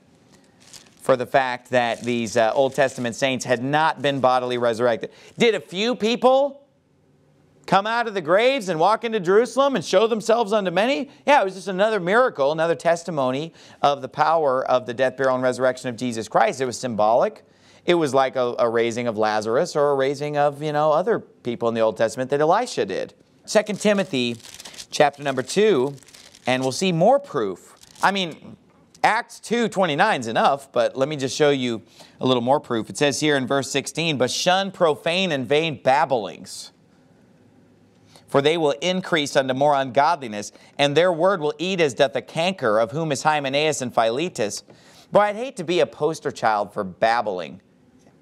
for 1.01 1.17
the 1.17 1.27
fact 1.27 1.71
that 1.71 2.03
these 2.03 2.37
uh, 2.37 2.53
Old 2.55 2.77
Testament 2.77 3.17
saints 3.17 3.45
had 3.45 3.65
not 3.65 4.01
been 4.01 4.21
bodily 4.21 4.59
resurrected. 4.59 5.11
Did 5.37 5.57
a 5.57 5.61
few 5.61 5.97
people 5.97 6.63
come 7.67 7.85
out 7.85 8.07
of 8.07 8.15
the 8.15 8.21
graves 8.21 8.69
and 8.69 8.79
walk 8.79 9.03
into 9.03 9.19
Jerusalem 9.19 9.75
and 9.75 9.85
show 9.85 10.07
themselves 10.07 10.53
unto 10.53 10.71
many? 10.71 11.11
Yeah, 11.27 11.41
it 11.41 11.45
was 11.47 11.55
just 11.55 11.67
another 11.67 11.99
miracle, 11.99 12.53
another 12.53 12.77
testimony 12.77 13.55
of 13.83 14.03
the 14.03 14.09
power 14.09 14.65
of 14.65 14.87
the 14.87 14.95
death, 14.95 15.17
burial, 15.17 15.35
and 15.35 15.43
resurrection 15.43 15.89
of 15.89 15.97
Jesus 15.97 16.29
Christ. 16.29 16.61
It 16.61 16.67
was 16.67 16.79
symbolic. 16.79 17.45
It 17.87 17.95
was 17.95 18.15
like 18.15 18.37
a, 18.37 18.55
a 18.59 18.69
raising 18.69 19.07
of 19.07 19.17
Lazarus 19.17 19.75
or 19.75 19.91
a 19.91 19.95
raising 19.95 20.37
of, 20.37 20.63
you 20.63 20.73
know, 20.73 20.93
other 20.93 21.19
people 21.21 21.69
in 21.69 21.75
the 21.75 21.81
Old 21.81 21.97
Testament 21.97 22.31
that 22.31 22.41
Elisha 22.41 22.85
did. 22.85 23.15
2 23.47 23.63
Timothy 23.75 24.37
chapter 24.91 25.23
number 25.23 25.43
2, 25.43 25.95
and 26.47 26.63
we'll 26.63 26.73
see 26.73 26.93
more 26.93 27.19
proof. 27.19 27.77
I 28.03 28.11
mean, 28.11 28.57
Acts 29.03 29.41
2.29 29.41 30.21
is 30.21 30.27
enough, 30.27 30.71
but 30.73 30.97
let 30.97 31.09
me 31.09 31.17
just 31.17 31.35
show 31.35 31.51
you 31.51 31.83
a 32.21 32.27
little 32.27 32.43
more 32.43 32.61
proof. 32.61 32.91
It 32.91 32.99
says 32.99 33.21
here 33.21 33.37
in 33.37 33.47
verse 33.47 33.71
16, 33.71 34.19
But 34.19 34.31
shun 34.31 34.71
profane 34.71 35.33
and 35.33 35.47
vain 35.47 35.81
babblings 35.83 36.73
for 38.31 38.41
they 38.41 38.57
will 38.57 38.77
increase 38.81 39.35
unto 39.35 39.53
more 39.53 39.75
ungodliness, 39.75 40.53
and 40.79 40.97
their 40.97 41.13
word 41.13 41.41
will 41.41 41.53
eat 41.59 41.81
as 41.81 41.95
doth 41.95 42.15
a 42.15 42.23
canker, 42.23 42.79
of 42.79 42.93
whom 42.93 43.11
is 43.11 43.25
Hymenaeus 43.25 43.83
and 43.83 43.93
Philetus. 43.93 44.63
Boy, 45.11 45.23
I'd 45.23 45.37
hate 45.37 45.57
to 45.57 45.65
be 45.65 45.81
a 45.81 45.87
poster 45.87 46.31
child 46.31 46.73
for 46.73 46.85
babbling 46.85 47.61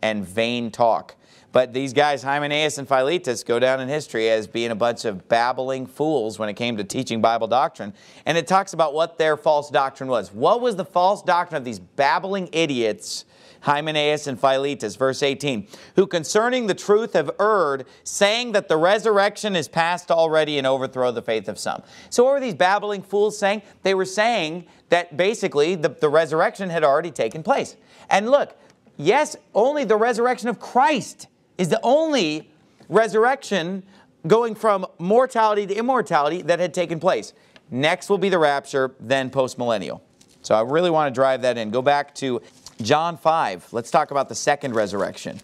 and 0.02 0.26
vain 0.26 0.70
talk. 0.70 1.14
But 1.50 1.72
these 1.72 1.92
guys, 1.92 2.22
Hymenaeus 2.22 2.76
and 2.78 2.86
Philetus, 2.86 3.42
go 3.42 3.58
down 3.58 3.80
in 3.80 3.88
history 3.88 4.28
as 4.28 4.46
being 4.46 4.70
a 4.70 4.74
bunch 4.74 5.04
of 5.04 5.28
babbling 5.28 5.86
fools 5.86 6.38
when 6.38 6.48
it 6.48 6.54
came 6.54 6.76
to 6.76 6.84
teaching 6.84 7.22
Bible 7.22 7.46
doctrine. 7.46 7.94
And 8.26 8.36
it 8.36 8.46
talks 8.46 8.74
about 8.74 8.92
what 8.92 9.16
their 9.16 9.36
false 9.36 9.70
doctrine 9.70 10.10
was. 10.10 10.32
What 10.32 10.60
was 10.60 10.76
the 10.76 10.84
false 10.84 11.22
doctrine 11.22 11.56
of 11.56 11.64
these 11.64 11.78
babbling 11.78 12.50
idiots 12.52 13.24
Hymenaeus 13.60 14.26
and 14.26 14.40
Philetus. 14.40 14.96
Verse 14.96 15.22
18, 15.22 15.66
who 15.96 16.06
concerning 16.06 16.66
the 16.66 16.74
truth 16.74 17.12
have 17.14 17.30
erred, 17.40 17.86
saying 18.04 18.52
that 18.52 18.68
the 18.68 18.76
resurrection 18.76 19.56
is 19.56 19.68
past 19.68 20.10
already 20.10 20.58
and 20.58 20.66
overthrow 20.66 21.10
the 21.10 21.22
faith 21.22 21.48
of 21.48 21.58
some. 21.58 21.82
So 22.10 22.24
what 22.24 22.34
were 22.34 22.40
these 22.40 22.54
babbling 22.54 23.02
fools 23.02 23.38
saying? 23.38 23.62
They 23.82 23.94
were 23.94 24.04
saying 24.04 24.66
that 24.90 25.16
basically 25.16 25.74
the, 25.74 25.88
the 25.88 26.08
resurrection 26.08 26.70
had 26.70 26.84
already 26.84 27.10
taken 27.10 27.42
place. 27.42 27.76
And 28.10 28.30
look, 28.30 28.56
yes, 28.98 29.36
only 29.54 29.84
the 29.84 29.96
resurrection 29.96 30.50
of 30.50 30.60
Christ 30.60 31.28
is 31.56 31.70
the 31.70 31.80
only 31.82 32.50
resurrection 32.90 33.82
going 34.26 34.54
from 34.54 34.86
mortality 34.98 35.66
to 35.66 35.74
immortality 35.74 36.42
that 36.42 36.58
had 36.58 36.74
taken 36.74 37.00
place. 37.00 37.32
Next 37.70 38.10
will 38.10 38.18
be 38.18 38.28
the 38.28 38.38
rapture, 38.38 38.94
then 39.00 39.30
postmillennial. 39.30 40.00
So 40.42 40.54
I 40.54 40.62
really 40.62 40.90
want 40.90 41.12
to 41.12 41.14
drive 41.14 41.42
that 41.42 41.56
in. 41.56 41.70
Go 41.70 41.82
back 41.82 42.14
to 42.16 42.42
John 42.80 43.16
5, 43.16 43.72
let's 43.72 43.90
talk 43.90 44.12
about 44.12 44.28
the 44.28 44.34
second 44.34 44.74
resurrection. 44.74 45.40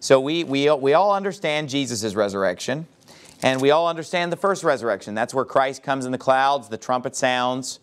So 0.00 0.20
we, 0.20 0.44
we, 0.44 0.70
we 0.70 0.94
all 0.94 1.12
understand 1.14 1.68
Jesus' 1.68 2.14
resurrection, 2.14 2.86
and 3.42 3.60
we 3.60 3.70
all 3.70 3.88
understand 3.88 4.32
the 4.32 4.36
first 4.36 4.64
resurrection. 4.64 5.14
That's 5.14 5.34
where 5.34 5.44
Christ 5.44 5.82
comes 5.82 6.06
in 6.06 6.12
the 6.12 6.18
clouds, 6.18 6.68
the 6.68 6.78
trumpet 6.78 7.14
sounds, 7.14 7.78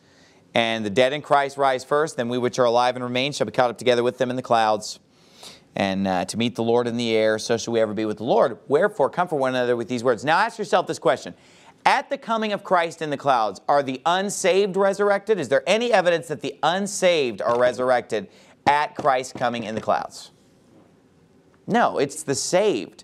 and 0.54 0.86
the 0.86 0.90
dead 0.90 1.14
in 1.14 1.22
Christ 1.22 1.58
rise 1.58 1.84
first. 1.84 2.18
Then 2.18 2.30
we 2.30 2.38
which 2.38 2.60
are 2.60 2.66
alive 2.66 2.96
and 2.96 3.04
remain 3.04 3.32
shall 3.32 3.46
be 3.46 3.52
caught 3.52 3.70
up 3.70 3.78
together 3.78 4.04
with 4.04 4.18
them 4.18 4.30
in 4.30 4.36
the 4.36 4.42
clouds, 4.42 5.00
and 5.76 6.08
uh, 6.08 6.26
to 6.26 6.38
meet 6.38 6.56
the 6.56 6.64
Lord 6.64 6.88
in 6.88 6.98
the 6.98 7.16
air, 7.16 7.40
so 7.40 7.58
shall 7.58 7.74
we 7.74 7.80
ever 7.80 7.94
be 7.94 8.06
with 8.06 8.18
the 8.18 8.24
Lord. 8.24 8.58
Wherefore, 8.68 9.10
comfort 9.10 9.38
one 9.38 9.56
another 9.56 9.76
with 9.76 9.88
these 9.88 10.04
words. 10.04 10.24
Now 10.24 10.38
ask 10.38 10.58
yourself 10.60 10.88
this 10.88 11.00
question. 11.00 11.34
At 11.86 12.10
the 12.10 12.18
coming 12.18 12.54
of 12.54 12.64
Christ 12.64 13.02
in 13.02 13.10
the 13.10 13.18
clouds, 13.18 13.60
are 13.68 13.84
the 13.84 14.02
unsaved 14.06 14.78
resurrected? 14.78 15.38
Is 15.38 15.50
there 15.50 15.64
any 15.68 15.92
evidence 15.92 16.30
that 16.30 16.40
the 16.40 16.58
unsaved 16.64 17.42
are 17.42 17.60
resurrected 17.60 18.30
at 18.66 18.96
Christ 18.96 19.36
coming 19.36 19.64
in 19.64 19.76
the 19.76 19.82
clouds. 19.82 20.32
No, 21.68 21.98
it's 21.98 22.24
the 22.24 22.36
saved. 22.36 23.04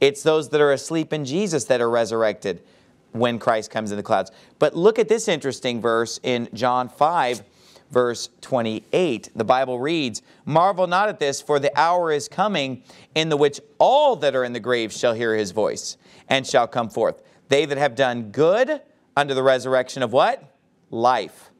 It's 0.00 0.22
those 0.22 0.48
that 0.50 0.60
are 0.60 0.72
asleep 0.72 1.12
in 1.12 1.24
Jesus 1.24 1.64
that 1.64 1.80
are 1.80 1.90
resurrected 1.90 2.62
when 3.12 3.38
Christ 3.38 3.70
comes 3.70 3.90
in 3.90 3.96
the 3.96 4.02
clouds. 4.02 4.30
But 4.58 4.76
look 4.76 4.98
at 4.98 5.08
this 5.08 5.28
interesting 5.28 5.80
verse 5.80 6.20
in 6.22 6.48
John 6.54 6.88
5, 6.88 7.42
verse 7.90 8.28
28. 8.40 9.30
The 9.34 9.44
Bible 9.44 9.80
reads, 9.80 10.22
Marvel 10.44 10.86
not 10.86 11.08
at 11.08 11.18
this, 11.18 11.40
for 11.40 11.58
the 11.58 11.76
hour 11.78 12.12
is 12.12 12.28
coming 12.28 12.82
in 13.14 13.28
the 13.28 13.36
which 13.36 13.60
all 13.78 14.16
that 14.16 14.34
are 14.36 14.44
in 14.44 14.52
the 14.52 14.60
grave 14.60 14.92
shall 14.92 15.14
hear 15.14 15.34
his 15.34 15.50
voice 15.50 15.96
and 16.28 16.46
shall 16.46 16.66
come 16.66 16.88
forth. 16.88 17.22
They 17.48 17.64
that 17.66 17.78
have 17.78 17.94
done 17.94 18.30
good 18.30 18.80
unto 19.16 19.34
the 19.34 19.42
resurrection 19.42 20.02
of 20.02 20.12
what? 20.12 20.56
Life 20.90 21.50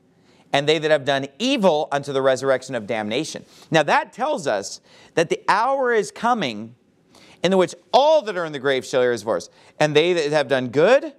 and 0.52 0.68
they 0.68 0.78
that 0.78 0.90
have 0.90 1.04
done 1.04 1.26
evil 1.38 1.88
unto 1.92 2.12
the 2.12 2.22
resurrection 2.22 2.74
of 2.74 2.86
damnation. 2.86 3.44
Now 3.70 3.82
that 3.84 4.12
tells 4.12 4.46
us 4.46 4.80
that 5.14 5.28
the 5.28 5.40
hour 5.48 5.92
is 5.92 6.10
coming 6.10 6.74
in 7.42 7.50
the 7.50 7.56
which 7.56 7.74
all 7.92 8.22
that 8.22 8.36
are 8.36 8.44
in 8.44 8.52
the 8.52 8.58
grave 8.58 8.84
shall 8.84 9.00
hear 9.00 9.12
his 9.12 9.22
voice, 9.22 9.48
and 9.78 9.94
they 9.94 10.12
that 10.12 10.30
have 10.30 10.48
done 10.48 10.68
good 10.68 11.14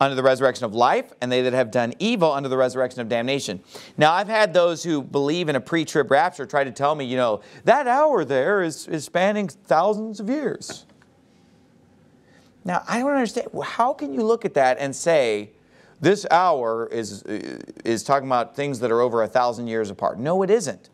under 0.00 0.14
the 0.14 0.22
resurrection 0.22 0.64
of 0.64 0.74
life, 0.74 1.12
and 1.20 1.32
they 1.32 1.42
that 1.42 1.52
have 1.52 1.70
done 1.70 1.94
evil 1.98 2.32
under 2.32 2.48
the 2.48 2.56
resurrection 2.56 3.00
of 3.00 3.08
damnation. 3.08 3.60
Now, 3.96 4.12
I've 4.12 4.28
had 4.28 4.52
those 4.52 4.82
who 4.82 5.02
believe 5.02 5.48
in 5.48 5.56
a 5.56 5.60
pre 5.60 5.84
trib 5.84 6.10
rapture 6.10 6.44
try 6.46 6.64
to 6.64 6.70
tell 6.70 6.94
me, 6.94 7.04
you 7.04 7.16
know, 7.16 7.40
that 7.64 7.86
hour 7.86 8.24
there 8.24 8.62
is, 8.62 8.86
is 8.88 9.04
spanning 9.04 9.48
thousands 9.48 10.20
of 10.20 10.28
years. 10.28 10.84
Now, 12.64 12.82
I 12.88 12.98
don't 12.98 13.12
understand. 13.12 13.48
How 13.64 13.92
can 13.92 14.12
you 14.12 14.22
look 14.22 14.44
at 14.44 14.54
that 14.54 14.78
and 14.78 14.94
say, 14.94 15.50
this 16.00 16.26
hour 16.30 16.88
is, 16.88 17.22
is 17.22 18.02
talking 18.02 18.28
about 18.28 18.54
things 18.54 18.80
that 18.80 18.90
are 18.90 19.00
over 19.00 19.22
a 19.22 19.28
thousand 19.28 19.68
years 19.68 19.88
apart? 19.88 20.18
No, 20.18 20.42
it 20.42 20.50
isn't. 20.50 20.90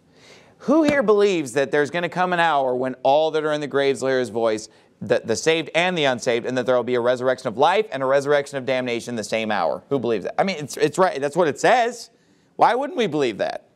Who 0.59 0.85
here 0.85 1.03
believes 1.03 1.55
that 1.55 1.73
there's 1.73 1.91
going 1.91 2.05
to 2.05 2.09
come 2.09 2.33
an 2.33 2.39
hour 2.39 2.77
when 2.77 2.95
all 3.03 3.33
that 3.33 3.43
are 3.43 3.53
in 3.53 3.61
the 3.61 3.67
graves 3.67 4.01
will 4.01 4.11
hear 4.11 4.21
his 4.21 4.29
voice 4.29 4.69
the, 5.03 5.21
the 5.25 5.37
saved 5.37 5.69
and 5.75 5.99
the 5.99 6.05
unsaved, 6.05 6.47
and 6.47 6.57
that 6.57 6.65
there 6.65 6.77
will 6.77 6.85
be 6.85 6.95
a 6.95 7.01
resurrection 7.01 7.49
of 7.49 7.59
life 7.59 7.87
and 7.91 8.03
a 8.03 8.07
resurrection 8.07 8.57
of 8.57 8.65
damnation 8.65 9.17
the 9.17 9.25
same 9.25 9.51
hour. 9.51 9.83
Who 9.89 9.99
believes 9.99 10.25
that? 10.25 10.41
I 10.41 10.45
mean, 10.45 10.57
it's, 10.57 10.77
it's 10.77 10.97
right. 10.97 11.21
That's 11.21 11.37
what 11.37 11.49
it 11.49 11.59
says. 11.59 12.11
Why 12.57 12.75
wouldn't 12.75 12.97
we 12.97 13.09
believe 13.09 13.39
that? 13.39 13.67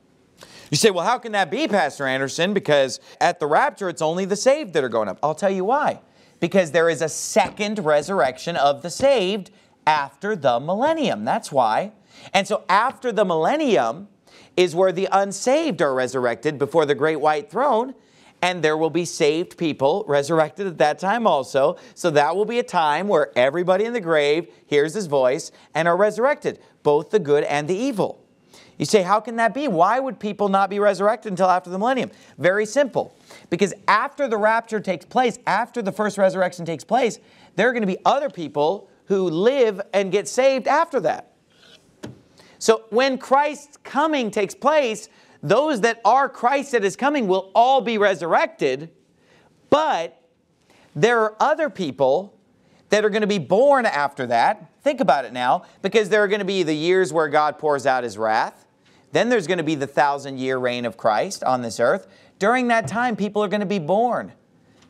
You 0.71 0.77
say, 0.77 0.91
well, 0.91 1.05
how 1.05 1.19
can 1.19 1.33
that 1.33 1.51
be, 1.51 1.69
Pastor 1.69 2.07
Anderson? 2.07 2.55
Because 2.55 3.01
at 3.21 3.41
the 3.41 3.47
rapture, 3.47 3.89
it's 3.89 4.03
only 4.03 4.25
the 4.25 4.37
saved 4.37 4.73
that 4.75 4.85
are 4.85 4.89
going 4.89 5.09
up. 5.09 5.19
I'll 5.23 5.35
tell 5.35 5.51
you 5.51 5.65
why. 5.65 6.01
Because 6.39 6.71
there 6.71 6.89
is 6.89 7.03
a 7.03 7.09
second 7.09 7.85
resurrection 7.85 8.57
of 8.57 8.83
the 8.83 8.91
saved 8.91 9.51
after 9.87 10.37
the 10.37 10.61
millennium. 10.61 11.25
That's 11.25 11.51
why. 11.51 11.93
And 12.33 12.47
so 12.47 12.65
after 12.69 13.13
the 13.13 13.25
millennium 13.25 14.09
is 14.57 14.75
where 14.75 14.93
the 14.93 15.09
unsaved 15.11 15.83
are 15.83 15.95
resurrected 15.95 16.59
before 16.59 16.87
the 16.87 16.95
great 16.95 17.21
white 17.21 17.51
throne 17.51 17.95
and 18.47 18.63
there 18.63 18.77
will 18.77 18.91
be 18.91 19.05
saved 19.05 19.59
people 19.59 20.05
resurrected 20.07 20.69
at 20.69 20.79
that 20.79 21.01
time 21.01 21.27
also. 21.27 21.77
So 21.97 22.11
that 22.11 22.37
will 22.37 22.45
be 22.45 22.61
a 22.61 22.63
time 22.63 23.09
where 23.09 23.37
everybody 23.37 23.85
in 23.85 23.93
the 23.93 24.01
grave 24.01 24.47
hears 24.67 24.95
his 24.95 25.07
voice 25.07 25.51
and 25.75 25.89
are 25.89 25.97
resurrected, 25.97 26.61
both 26.85 27.11
the 27.11 27.19
good 27.19 27.43
and 27.43 27.67
the 27.67 27.75
evil. 27.75 28.25
You 28.79 28.85
say, 28.85 29.03
how 29.03 29.19
can 29.19 29.35
that 29.37 29.53
be? 29.53 29.67
Why 29.67 29.99
would 29.99 30.21
people 30.21 30.49
not 30.49 30.71
be 30.71 30.79
resurrected 30.79 31.33
until 31.33 31.51
after 31.51 31.71
the 31.71 31.79
millennium? 31.79 32.13
Very 32.39 32.67
simple. 32.67 33.17
Because 33.51 33.75
after 33.89 34.29
the 34.29 34.37
rapture 34.37 34.79
takes 34.79 35.05
place, 35.05 35.41
after 35.49 35.83
the 35.83 35.91
first 35.91 36.17
resurrection 36.17 36.65
takes 36.65 36.85
place, 36.85 37.19
there 37.57 37.69
are 37.69 37.73
going 37.73 37.81
to 37.81 37.87
be 37.89 37.99
other 38.05 38.31
people 38.31 38.89
who 39.07 39.29
live 39.29 39.81
and 39.93 40.13
get 40.13 40.29
saved 40.29 40.69
after 40.69 41.01
that. 41.01 41.33
So 42.61 42.85
when 42.91 43.19
Christ's 43.19 43.77
coming 43.79 44.31
takes 44.31 44.55
place, 44.55 45.09
those 45.49 45.83
that 45.83 46.01
are 46.05 46.29
Christ 46.29 46.73
that 46.73 46.85
is 46.85 46.97
coming 46.97 47.29
will 47.29 47.53
all 47.55 47.81
be 47.81 47.99
resurrected, 47.99 48.91
but 49.71 50.21
there 50.97 51.21
are 51.21 51.37
other 51.39 51.71
people 51.71 52.37
that 52.89 53.05
are 53.05 53.11
going 53.11 53.21
to 53.21 53.29
be 53.29 53.39
born 53.39 53.87
after 53.87 54.27
that. 54.27 54.73
Think 54.83 55.01
about 55.01 55.25
it 55.25 55.33
now, 55.33 55.63
because 55.83 56.09
there 56.09 56.23
are 56.25 56.29
going 56.29 56.41
to 56.41 56.45
be 56.47 56.65
the 56.65 56.75
years 56.75 57.13
where 57.13 57.29
God 57.29 57.59
pours 57.59 57.87
out 57.87 58.03
his 58.03 58.19
wrath. 58.19 58.67
Then 59.13 59.29
there's 59.29 59.47
going 59.47 59.59
to 59.59 59.65
be 59.65 59.77
the 59.77 59.87
thousand 59.87 60.39
year 60.39 60.59
reign 60.59 60.85
of 60.85 60.97
Christ 60.97 61.45
on 61.45 61.63
this 61.63 61.79
earth. 61.79 62.09
During 62.41 62.69
that 62.69 62.89
time, 62.89 63.15
people 63.15 63.43
are 63.43 63.49
going 63.49 63.61
to 63.61 63.67
be 63.67 63.79
born. 63.79 64.33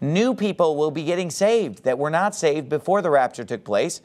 New 0.01 0.35
people 0.35 0.77
will 0.77 0.90
be 0.90 1.05
getting 1.05 1.31
saved 1.31 1.85
that 1.85 1.99
were 1.99 2.11
not 2.11 2.35
saved 2.35 2.71
before 2.71 3.03
the 3.03 3.11
rapture 3.11 3.45
took 3.45 3.62
place. 3.62 4.01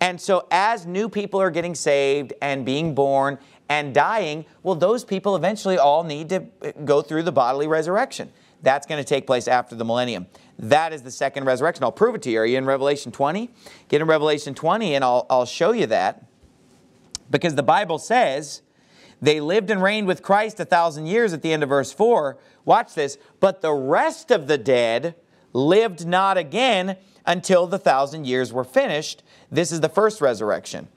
And 0.00 0.20
so, 0.20 0.48
as 0.50 0.84
new 0.84 1.08
people 1.08 1.40
are 1.40 1.50
getting 1.50 1.76
saved 1.76 2.32
and 2.42 2.66
being 2.66 2.92
born 2.92 3.38
and 3.72 3.94
dying, 3.94 4.44
well, 4.62 4.74
those 4.74 5.02
people 5.02 5.34
eventually 5.34 5.78
all 5.78 6.04
need 6.04 6.28
to 6.28 6.44
uh, 6.60 6.72
go 6.84 7.00
through 7.00 7.22
the 7.22 7.32
bodily 7.32 7.66
resurrection. 7.66 8.30
That's 8.60 8.86
going 8.86 9.02
to 9.02 9.08
take 9.08 9.26
place 9.26 9.48
after 9.48 9.74
the 9.74 9.84
millennium. 9.84 10.26
That 10.58 10.92
is 10.92 11.00
the 11.00 11.10
second 11.10 11.46
resurrection. 11.46 11.82
I'll 11.82 11.90
prove 11.90 12.14
it 12.14 12.20
to 12.22 12.30
you. 12.30 12.40
Are 12.40 12.44
you 12.44 12.58
in 12.58 12.66
Revelation 12.66 13.12
20? 13.12 13.48
Get 13.88 14.02
in 14.02 14.06
Revelation 14.06 14.54
20 14.54 14.94
and 14.94 15.02
I'll, 15.02 15.26
I'll 15.30 15.46
show 15.46 15.72
you 15.72 15.86
that. 15.86 16.26
Because 17.30 17.54
the 17.54 17.62
Bible 17.62 17.98
says 17.98 18.60
they 19.22 19.40
lived 19.40 19.70
and 19.70 19.82
reigned 19.82 20.06
with 20.06 20.22
Christ 20.22 20.60
a 20.60 20.66
thousand 20.66 21.06
years 21.06 21.32
at 21.32 21.40
the 21.40 21.50
end 21.50 21.62
of 21.62 21.70
verse 21.70 21.94
4. 21.94 22.36
Watch 22.66 22.92
this. 22.92 23.16
But 23.40 23.62
the 23.62 23.72
rest 23.72 24.30
of 24.30 24.48
the 24.48 24.58
dead 24.58 25.14
lived 25.54 26.06
not 26.06 26.36
again 26.36 26.98
until 27.24 27.66
the 27.66 27.78
thousand 27.78 28.26
years 28.26 28.52
were 28.52 28.64
finished. 28.64 29.22
This 29.50 29.72
is 29.72 29.80
the 29.80 29.88
first 29.88 30.20
resurrection. 30.20 30.88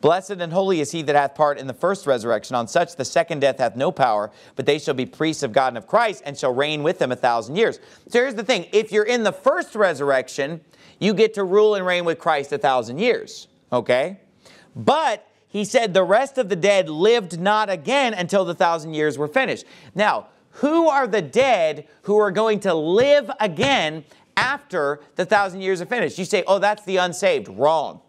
Blessed 0.00 0.32
and 0.32 0.52
holy 0.52 0.80
is 0.80 0.92
he 0.92 1.02
that 1.02 1.16
hath 1.16 1.34
part 1.34 1.58
in 1.58 1.66
the 1.66 1.74
first 1.74 2.06
resurrection. 2.06 2.54
On 2.54 2.68
such 2.68 2.96
the 2.96 3.04
second 3.04 3.40
death 3.40 3.58
hath 3.58 3.76
no 3.76 3.90
power, 3.90 4.30
but 4.54 4.66
they 4.66 4.78
shall 4.78 4.94
be 4.94 5.06
priests 5.06 5.42
of 5.42 5.52
God 5.52 5.68
and 5.68 5.78
of 5.78 5.86
Christ, 5.86 6.22
and 6.26 6.36
shall 6.36 6.54
reign 6.54 6.82
with 6.82 7.00
him 7.00 7.12
a 7.12 7.16
thousand 7.16 7.56
years. 7.56 7.80
So 8.08 8.20
here's 8.20 8.34
the 8.34 8.44
thing 8.44 8.66
if 8.72 8.92
you're 8.92 9.04
in 9.04 9.22
the 9.22 9.32
first 9.32 9.74
resurrection, 9.74 10.60
you 10.98 11.14
get 11.14 11.34
to 11.34 11.44
rule 11.44 11.74
and 11.74 11.86
reign 11.86 12.04
with 12.04 12.18
Christ 12.18 12.52
a 12.52 12.58
thousand 12.58 12.98
years. 12.98 13.48
Okay? 13.72 14.20
But 14.74 15.26
he 15.48 15.64
said 15.64 15.94
the 15.94 16.04
rest 16.04 16.36
of 16.38 16.48
the 16.48 16.56
dead 16.56 16.88
lived 16.88 17.40
not 17.40 17.70
again 17.70 18.12
until 18.12 18.44
the 18.44 18.54
thousand 18.54 18.94
years 18.94 19.16
were 19.16 19.28
finished. 19.28 19.64
Now, 19.94 20.28
who 20.50 20.88
are 20.88 21.06
the 21.06 21.22
dead 21.22 21.86
who 22.02 22.18
are 22.18 22.30
going 22.30 22.60
to 22.60 22.74
live 22.74 23.30
again 23.40 24.04
after 24.36 25.00
the 25.16 25.24
thousand 25.24 25.62
years 25.62 25.80
are 25.80 25.86
finished? 25.86 26.18
You 26.18 26.24
say, 26.24 26.44
oh, 26.46 26.58
that's 26.58 26.84
the 26.84 26.98
unsaved. 26.98 27.48
Wrong. 27.48 28.00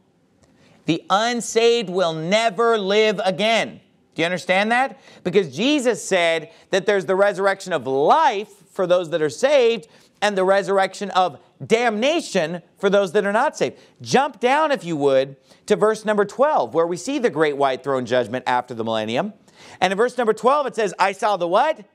The 0.87 1.03
unsaved 1.09 1.89
will 1.89 2.13
never 2.13 2.77
live 2.77 3.21
again. 3.23 3.81
Do 4.15 4.21
you 4.21 4.25
understand 4.25 4.71
that? 4.71 4.99
Because 5.23 5.55
Jesus 5.55 6.03
said 6.03 6.49
that 6.71 6.85
there's 6.85 7.05
the 7.05 7.15
resurrection 7.15 7.73
of 7.73 7.85
life 7.85 8.49
for 8.71 8.87
those 8.87 9.11
that 9.11 9.21
are 9.21 9.29
saved 9.29 9.87
and 10.21 10.35
the 10.35 10.43
resurrection 10.43 11.11
of 11.11 11.39
damnation 11.63 12.61
for 12.79 12.89
those 12.89 13.11
that 13.11 13.25
are 13.25 13.33
not 13.33 13.57
saved. 13.57 13.77
Jump 14.01 14.39
down, 14.39 14.71
if 14.71 14.83
you 14.83 14.95
would, 14.97 15.35
to 15.67 15.75
verse 15.75 16.05
number 16.05 16.25
12, 16.25 16.73
where 16.73 16.87
we 16.87 16.97
see 16.97 17.19
the 17.19 17.29
great 17.29 17.57
white 17.57 17.83
throne 17.83 18.05
judgment 18.05 18.45
after 18.47 18.73
the 18.73 18.83
millennium. 18.83 19.33
And 19.81 19.91
in 19.91 19.97
verse 19.97 20.17
number 20.17 20.33
12, 20.33 20.67
it 20.67 20.75
says, 20.75 20.93
I 20.97 21.11
saw 21.11 21.37
the 21.37 21.47
what? 21.47 21.85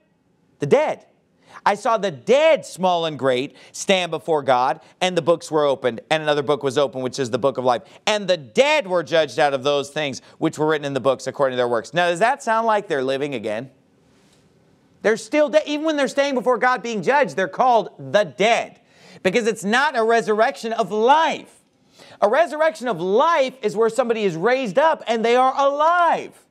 The 0.58 0.66
dead 0.66 1.06
I 1.64 1.74
saw 1.74 1.96
the 1.96 2.10
dead, 2.10 2.66
small 2.66 3.06
and 3.06 3.18
great, 3.18 3.56
stand 3.72 4.10
before 4.10 4.42
God, 4.42 4.80
and 5.00 5.16
the 5.16 5.22
books 5.22 5.50
were 5.50 5.64
opened, 5.64 6.00
and 6.10 6.22
another 6.22 6.42
book 6.42 6.62
was 6.62 6.76
opened, 6.76 7.04
which 7.04 7.18
is 7.18 7.30
the 7.30 7.38
book 7.38 7.58
of 7.58 7.64
life. 7.64 7.82
And 8.06 8.26
the 8.26 8.36
dead 8.36 8.86
were 8.86 9.02
judged 9.02 9.38
out 9.38 9.54
of 9.54 9.62
those 9.62 9.90
things 9.90 10.22
which 10.38 10.58
were 10.58 10.66
written 10.66 10.84
in 10.84 10.94
the 10.94 11.00
books 11.00 11.26
according 11.26 11.54
to 11.54 11.56
their 11.58 11.68
works. 11.68 11.94
Now, 11.94 12.08
does 12.08 12.18
that 12.18 12.42
sound 12.42 12.66
like 12.66 12.88
they're 12.88 13.04
living 13.04 13.34
again? 13.34 13.70
They're 15.02 15.16
still 15.16 15.48
dead. 15.48 15.62
Even 15.66 15.84
when 15.84 15.96
they're 15.96 16.08
staying 16.08 16.34
before 16.34 16.58
God 16.58 16.82
being 16.82 17.02
judged, 17.02 17.36
they're 17.36 17.48
called 17.48 17.90
the 17.98 18.24
dead 18.24 18.80
because 19.22 19.46
it's 19.46 19.64
not 19.64 19.96
a 19.96 20.02
resurrection 20.02 20.72
of 20.72 20.90
life. 20.90 21.60
A 22.20 22.28
resurrection 22.28 22.88
of 22.88 23.00
life 23.00 23.54
is 23.62 23.76
where 23.76 23.88
somebody 23.88 24.22
is 24.22 24.36
raised 24.36 24.78
up 24.78 25.02
and 25.06 25.24
they 25.24 25.36
are 25.36 25.52
alive. 25.56 26.46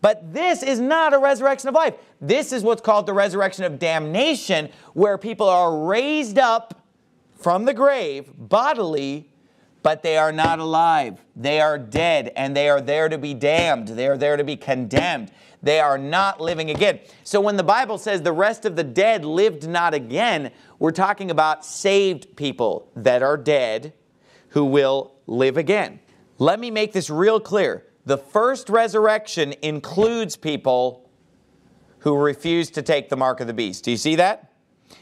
But 0.00 0.32
this 0.32 0.62
is 0.62 0.80
not 0.80 1.14
a 1.14 1.18
resurrection 1.18 1.68
of 1.68 1.74
life. 1.74 1.94
This 2.20 2.52
is 2.52 2.62
what's 2.62 2.82
called 2.82 3.06
the 3.06 3.12
resurrection 3.12 3.64
of 3.64 3.78
damnation, 3.78 4.70
where 4.94 5.18
people 5.18 5.48
are 5.48 5.86
raised 5.86 6.38
up 6.38 6.82
from 7.36 7.64
the 7.64 7.74
grave 7.74 8.30
bodily, 8.36 9.28
but 9.82 10.02
they 10.02 10.16
are 10.16 10.32
not 10.32 10.58
alive. 10.58 11.20
They 11.34 11.60
are 11.60 11.76
dead 11.78 12.32
and 12.36 12.56
they 12.56 12.68
are 12.68 12.80
there 12.80 13.08
to 13.08 13.18
be 13.18 13.34
damned. 13.34 13.88
They 13.88 14.06
are 14.06 14.16
there 14.16 14.36
to 14.36 14.44
be 14.44 14.56
condemned. 14.56 15.32
They 15.62 15.80
are 15.80 15.98
not 15.98 16.40
living 16.40 16.70
again. 16.70 17.00
So 17.24 17.40
when 17.40 17.56
the 17.56 17.62
Bible 17.62 17.98
says 17.98 18.22
the 18.22 18.32
rest 18.32 18.64
of 18.64 18.76
the 18.76 18.84
dead 18.84 19.24
lived 19.24 19.68
not 19.68 19.94
again, 19.94 20.50
we're 20.78 20.90
talking 20.90 21.30
about 21.30 21.64
saved 21.64 22.36
people 22.36 22.88
that 22.96 23.22
are 23.22 23.36
dead 23.36 23.92
who 24.48 24.64
will 24.64 25.12
live 25.26 25.56
again. 25.56 26.00
Let 26.38 26.58
me 26.58 26.70
make 26.70 26.92
this 26.92 27.08
real 27.08 27.38
clear. 27.38 27.84
The 28.04 28.18
first 28.18 28.68
resurrection 28.68 29.54
includes 29.62 30.36
people 30.36 31.08
who 31.98 32.16
refuse 32.16 32.70
to 32.72 32.82
take 32.82 33.08
the 33.08 33.16
mark 33.16 33.40
of 33.40 33.46
the 33.46 33.54
beast. 33.54 33.84
Do 33.84 33.90
you 33.90 33.96
see 33.96 34.16
that? 34.16 34.51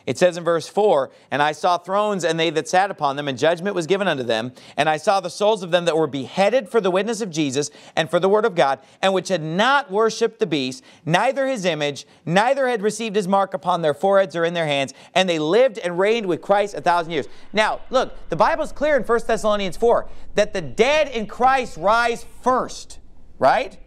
It 0.07 0.19
says 0.19 0.37
in 0.37 0.45
verse 0.45 0.69
4 0.69 1.11
And 1.31 1.43
I 1.43 1.53
saw 1.53 1.79
thrones, 1.79 2.25
and 2.25 2.39
they 2.39 2.51
that 2.51 2.69
sat 2.69 2.91
upon 2.91 3.17
them, 3.17 3.29
and 3.29 3.39
judgment 3.39 3.75
was 3.75 3.87
given 3.87 4.09
unto 4.09 4.23
them. 4.23 4.53
And 4.77 4.89
I 4.89 4.97
saw 4.97 5.21
the 5.21 5.31
souls 5.31 5.63
of 5.63 5.71
them 5.71 5.85
that 5.85 5.97
were 5.97 6.07
beheaded 6.07 6.69
for 6.69 6.81
the 6.81 6.91
witness 6.91 7.21
of 7.21 7.31
Jesus 7.31 7.71
and 7.97 8.11
for 8.11 8.19
the 8.19 8.29
word 8.29 8.45
of 8.45 8.55
God, 8.55 8.81
and 9.03 9.13
which 9.13 9.29
had 9.29 9.43
not 9.43 9.91
worshipped 9.91 10.39
the 10.39 10.47
beast, 10.47 10.83
neither 11.05 11.47
his 11.47 11.65
image, 11.65 12.07
neither 12.25 12.69
had 12.69 12.83
received 12.83 13.17
his 13.17 13.29
mark 13.29 13.55
upon 13.55 13.83
their 13.83 13.95
foreheads 13.95 14.35
or 14.35 14.45
in 14.45 14.55
their 14.55 14.67
hands. 14.67 14.95
And 15.15 15.29
they 15.29 15.39
lived 15.39 15.79
and 15.79 15.99
reigned 15.99 16.27
with 16.27 16.43
Christ 16.43 16.75
a 16.75 16.81
thousand 16.81 17.13
years. 17.13 17.29
Now, 17.53 17.81
look, 17.91 18.29
the 18.29 18.37
Bible 18.37 18.65
is 18.65 18.73
clear 18.73 18.97
in 18.97 19.03
1 19.03 19.21
Thessalonians 19.27 19.77
4 19.77 20.09
that 20.35 20.53
the 20.53 20.61
dead 20.61 21.09
in 21.09 21.27
Christ 21.27 21.77
rise 21.77 22.25
first, 22.43 22.99
right? 23.39 23.79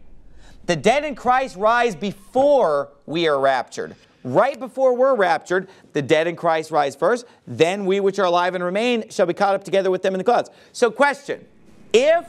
The 0.66 0.76
dead 0.76 1.04
in 1.04 1.16
Christ 1.16 1.58
rise 1.58 1.96
before 1.96 2.90
we 3.06 3.28
are 3.28 3.40
raptured 3.40 3.96
right 4.24 4.60
before 4.60 4.96
we're 4.96 5.16
raptured, 5.16 5.70
the 5.94 6.02
dead 6.02 6.28
in 6.28 6.36
Christ 6.36 6.72
rise 6.72 6.96
first, 6.96 7.26
then 7.48 7.86
we 7.86 8.00
which 8.00 8.20
are 8.20 8.26
alive 8.26 8.56
and 8.56 8.64
remain 8.64 9.10
shall 9.10 9.26
be 9.26 9.34
caught 9.34 9.56
up 9.56 9.64
together 9.64 9.92
with 9.92 10.02
them 10.02 10.14
in 10.14 10.18
the 10.18 10.24
clouds. 10.24 10.50
So, 10.72 10.90
question 10.92 11.46
if 11.94 12.28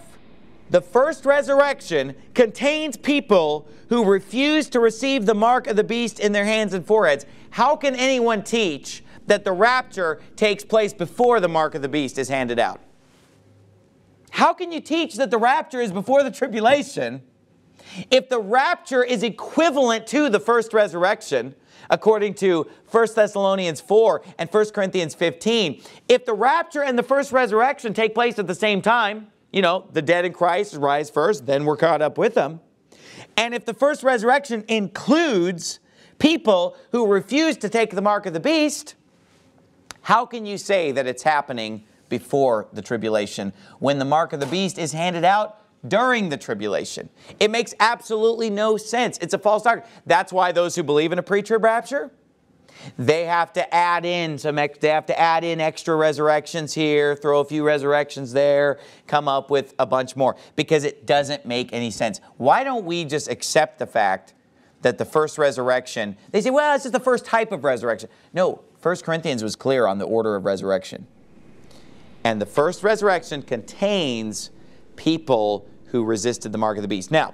the 0.70 0.80
first 0.80 1.24
resurrection 1.24 2.14
contains 2.34 2.96
people 2.96 3.68
who 3.88 4.04
refuse 4.04 4.68
to 4.70 4.80
receive 4.80 5.26
the 5.26 5.34
mark 5.34 5.66
of 5.66 5.76
the 5.76 5.84
beast 5.84 6.18
in 6.18 6.32
their 6.32 6.44
hands 6.44 6.74
and 6.74 6.86
foreheads, 6.86 7.26
how 7.50 7.76
can 7.76 7.94
anyone 7.94 8.42
teach 8.42 9.04
that 9.26 9.44
the 9.44 9.52
rapture 9.52 10.20
takes 10.36 10.64
place 10.64 10.92
before 10.92 11.40
the 11.40 11.48
mark 11.48 11.74
of 11.74 11.82
the 11.82 11.88
beast 11.88 12.18
is 12.18 12.28
handed 12.28 12.58
out? 12.58 12.80
How 14.30 14.52
can 14.52 14.72
you 14.72 14.80
teach 14.80 15.14
that 15.14 15.30
the 15.30 15.38
rapture 15.38 15.80
is 15.80 15.92
before 15.92 16.22
the 16.22 16.30
tribulation 16.30 17.22
if 18.10 18.28
the 18.28 18.40
rapture 18.40 19.04
is 19.04 19.22
equivalent 19.22 20.06
to 20.08 20.28
the 20.28 20.40
first 20.40 20.72
resurrection? 20.72 21.54
According 21.90 22.34
to 22.34 22.68
1 22.90 23.06
Thessalonians 23.14 23.80
4 23.80 24.22
and 24.38 24.50
1 24.50 24.70
Corinthians 24.70 25.14
15, 25.14 25.82
if 26.08 26.24
the 26.24 26.34
rapture 26.34 26.82
and 26.82 26.98
the 26.98 27.02
first 27.02 27.32
resurrection 27.32 27.94
take 27.94 28.14
place 28.14 28.38
at 28.38 28.46
the 28.46 28.54
same 28.54 28.82
time, 28.82 29.28
you 29.52 29.62
know, 29.62 29.86
the 29.92 30.02
dead 30.02 30.24
in 30.24 30.32
Christ 30.32 30.74
rise 30.74 31.10
first, 31.10 31.46
then 31.46 31.64
we're 31.64 31.76
caught 31.76 32.02
up 32.02 32.18
with 32.18 32.34
them. 32.34 32.60
And 33.36 33.54
if 33.54 33.64
the 33.64 33.74
first 33.74 34.02
resurrection 34.02 34.64
includes 34.68 35.78
people 36.18 36.76
who 36.92 37.06
refuse 37.06 37.56
to 37.58 37.68
take 37.68 37.90
the 37.90 38.02
mark 38.02 38.26
of 38.26 38.32
the 38.32 38.40
beast, 38.40 38.94
how 40.02 40.26
can 40.26 40.44
you 40.44 40.58
say 40.58 40.92
that 40.92 41.06
it's 41.06 41.22
happening 41.22 41.84
before 42.08 42.68
the 42.72 42.82
tribulation 42.82 43.52
when 43.78 43.98
the 43.98 44.04
mark 44.04 44.32
of 44.32 44.40
the 44.40 44.46
beast 44.46 44.78
is 44.78 44.92
handed 44.92 45.24
out 45.24 45.63
during 45.86 46.28
the 46.28 46.36
tribulation? 46.36 47.08
It 47.40 47.50
makes 47.50 47.74
absolutely 47.80 48.50
no 48.50 48.76
sense. 48.76 49.18
It's 49.18 49.34
a 49.34 49.38
false 49.38 49.62
doctrine. 49.62 49.88
That's 50.06 50.32
why 50.32 50.52
those 50.52 50.74
who 50.76 50.82
believe 50.82 51.12
in 51.12 51.18
a 51.18 51.22
pre-trib 51.22 51.62
rapture, 51.62 52.10
they 52.98 53.24
have 53.24 53.52
to 53.52 53.74
add 53.74 54.04
in 54.04 54.38
some 54.38 54.56
they 54.56 54.88
have 54.88 55.06
to 55.06 55.18
add 55.18 55.44
in 55.44 55.60
extra 55.60 55.94
resurrections 55.94 56.74
here 56.74 57.14
throw 57.16 57.40
a 57.40 57.44
few 57.44 57.64
resurrections 57.64 58.32
there 58.32 58.78
come 59.06 59.28
up 59.28 59.50
with 59.50 59.74
a 59.78 59.86
bunch 59.86 60.16
more 60.16 60.36
because 60.56 60.84
it 60.84 61.06
doesn't 61.06 61.46
make 61.46 61.72
any 61.72 61.90
sense 61.90 62.20
why 62.36 62.64
don't 62.64 62.84
we 62.84 63.04
just 63.04 63.28
accept 63.28 63.78
the 63.78 63.86
fact 63.86 64.34
that 64.82 64.98
the 64.98 65.04
first 65.04 65.38
resurrection 65.38 66.16
they 66.32 66.40
say 66.40 66.50
well 66.50 66.74
it's 66.74 66.84
just 66.84 66.92
the 66.92 67.00
first 67.00 67.24
type 67.24 67.52
of 67.52 67.64
resurrection 67.64 68.08
no 68.32 68.62
1 68.82 68.96
corinthians 68.96 69.42
was 69.42 69.56
clear 69.56 69.86
on 69.86 69.98
the 69.98 70.04
order 70.04 70.34
of 70.34 70.44
resurrection 70.44 71.06
and 72.22 72.40
the 72.40 72.46
first 72.46 72.82
resurrection 72.82 73.42
contains 73.42 74.50
people 74.96 75.66
who 75.94 76.02
resisted 76.02 76.50
the 76.50 76.58
mark 76.58 76.76
of 76.76 76.82
the 76.82 76.88
beast 76.88 77.12
now 77.12 77.32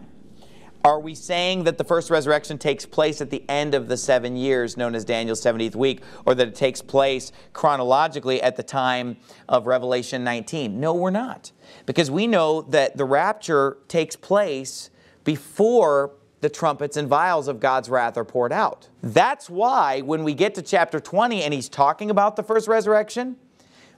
are 0.84 1.00
we 1.00 1.14
saying 1.14 1.64
that 1.64 1.78
the 1.78 1.84
first 1.84 2.10
resurrection 2.10 2.58
takes 2.58 2.86
place 2.86 3.20
at 3.20 3.30
the 3.30 3.44
end 3.50 3.74
of 3.74 3.88
the 3.88 3.96
seven 3.96 4.34
years, 4.34 4.78
known 4.78 4.94
as 4.94 5.04
Daniel's 5.04 5.42
70th 5.42 5.74
week, 5.74 6.02
or 6.24 6.34
that 6.34 6.48
it 6.48 6.54
takes 6.54 6.80
place 6.80 7.32
chronologically 7.52 8.40
at 8.40 8.56
the 8.56 8.62
time 8.62 9.18
of 9.46 9.66
Revelation 9.66 10.24
19? 10.24 10.80
No, 10.80 10.94
we're 10.94 11.10
not. 11.10 11.52
Because 11.84 12.10
we 12.10 12.26
know 12.26 12.62
that 12.62 12.96
the 12.96 13.04
rapture 13.04 13.76
takes 13.88 14.16
place 14.16 14.88
before 15.24 16.12
the 16.40 16.48
trumpets 16.48 16.96
and 16.96 17.08
vials 17.08 17.46
of 17.46 17.60
God's 17.60 17.90
wrath 17.90 18.16
are 18.16 18.24
poured 18.24 18.52
out. 18.52 18.88
That's 19.02 19.50
why 19.50 20.00
when 20.00 20.24
we 20.24 20.32
get 20.32 20.54
to 20.54 20.62
chapter 20.62 20.98
20 20.98 21.42
and 21.42 21.52
he's 21.52 21.68
talking 21.68 22.10
about 22.10 22.36
the 22.36 22.42
first 22.42 22.68
resurrection, 22.68 23.36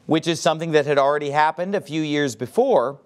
which 0.06 0.26
is 0.26 0.40
something 0.40 0.72
that 0.72 0.86
had 0.86 0.98
already 0.98 1.30
happened 1.30 1.76
a 1.76 1.80
few 1.80 2.02
years 2.02 2.34
before, 2.34 2.98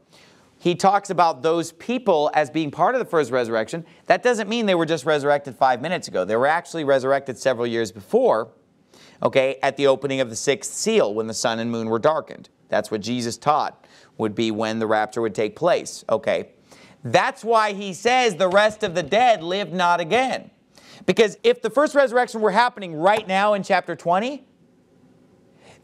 he 0.66 0.74
talks 0.74 1.11
about 1.11 1.42
those 1.42 1.70
people 1.70 2.29
as 2.35 2.50
being 2.50 2.72
part 2.72 2.96
of 2.96 2.98
the 2.98 3.05
first 3.05 3.31
resurrection. 3.31 3.87
That 4.07 4.24
doesn't 4.24 4.48
mean 4.48 4.66
they 4.66 4.74
were 4.74 4.85
just 4.85 5.05
resurrected 5.05 5.55
five 5.55 5.81
minutes 5.81 6.09
ago. 6.09 6.24
They 6.24 6.35
were 6.35 6.48
actually 6.48 6.83
resurrected 6.83 7.38
several 7.38 7.68
years 7.68 7.92
before, 7.92 8.50
okay, 9.22 9.61
at 9.62 9.76
the 9.76 9.87
opening 9.87 10.20
of 10.20 10.29
the 10.29 10.35
sixth 10.35 10.74
seal 10.74 11.14
when 11.14 11.29
the 11.29 11.35
sun 11.35 11.61
and 11.61 11.70
moon 11.70 11.88
were 11.88 12.00
darkened. 12.00 12.48
That's 12.68 12.90
what 12.90 13.00
Jesus 13.00 13.38
taught 13.38 13.87
would 14.18 14.35
be 14.35 14.50
when 14.50 14.81
the 14.81 14.88
rapture 14.88 15.20
would 15.20 15.37
take 15.37 15.55
place, 15.55 16.05
okay. 16.11 16.48
That's 17.05 17.44
why 17.44 17.72
he 17.72 17.92
says 17.92 18.35
the 18.35 18.48
rest 18.48 18.83
of 18.83 18.96
the 18.96 19.05
dead 19.05 19.44
live 19.44 19.72
not 19.72 20.00
again. 20.00 20.50
Because 21.07 21.38
if 21.44 21.62
the 21.62 21.70
first 21.70 21.94
resurrection 21.94 22.40
were 22.40 22.50
happening 22.50 22.96
right 22.96 23.29
now 23.29 23.55
in 23.55 23.62
chapter 23.62 23.94
20, 23.94 24.44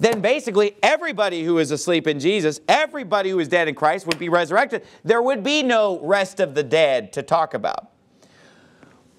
then 0.02 0.20
basically 0.20 0.74
everybody 0.82 1.44
who 1.44 1.58
is 1.58 1.70
asleep 1.70 2.08
in 2.08 2.18
Jesus, 2.18 2.60
everybody 2.66 3.30
who 3.30 3.38
is 3.38 3.46
dead 3.46 3.68
in 3.68 3.76
Christ 3.76 4.04
would 4.04 4.18
be 4.18 4.28
resurrected. 4.28 4.84
There 5.04 5.22
would 5.22 5.44
be 5.44 5.62
no 5.62 6.00
rest 6.00 6.40
of 6.40 6.56
the 6.56 6.64
dead 6.64 7.12
to 7.12 7.22
talk 7.22 7.54
about. 7.54 7.92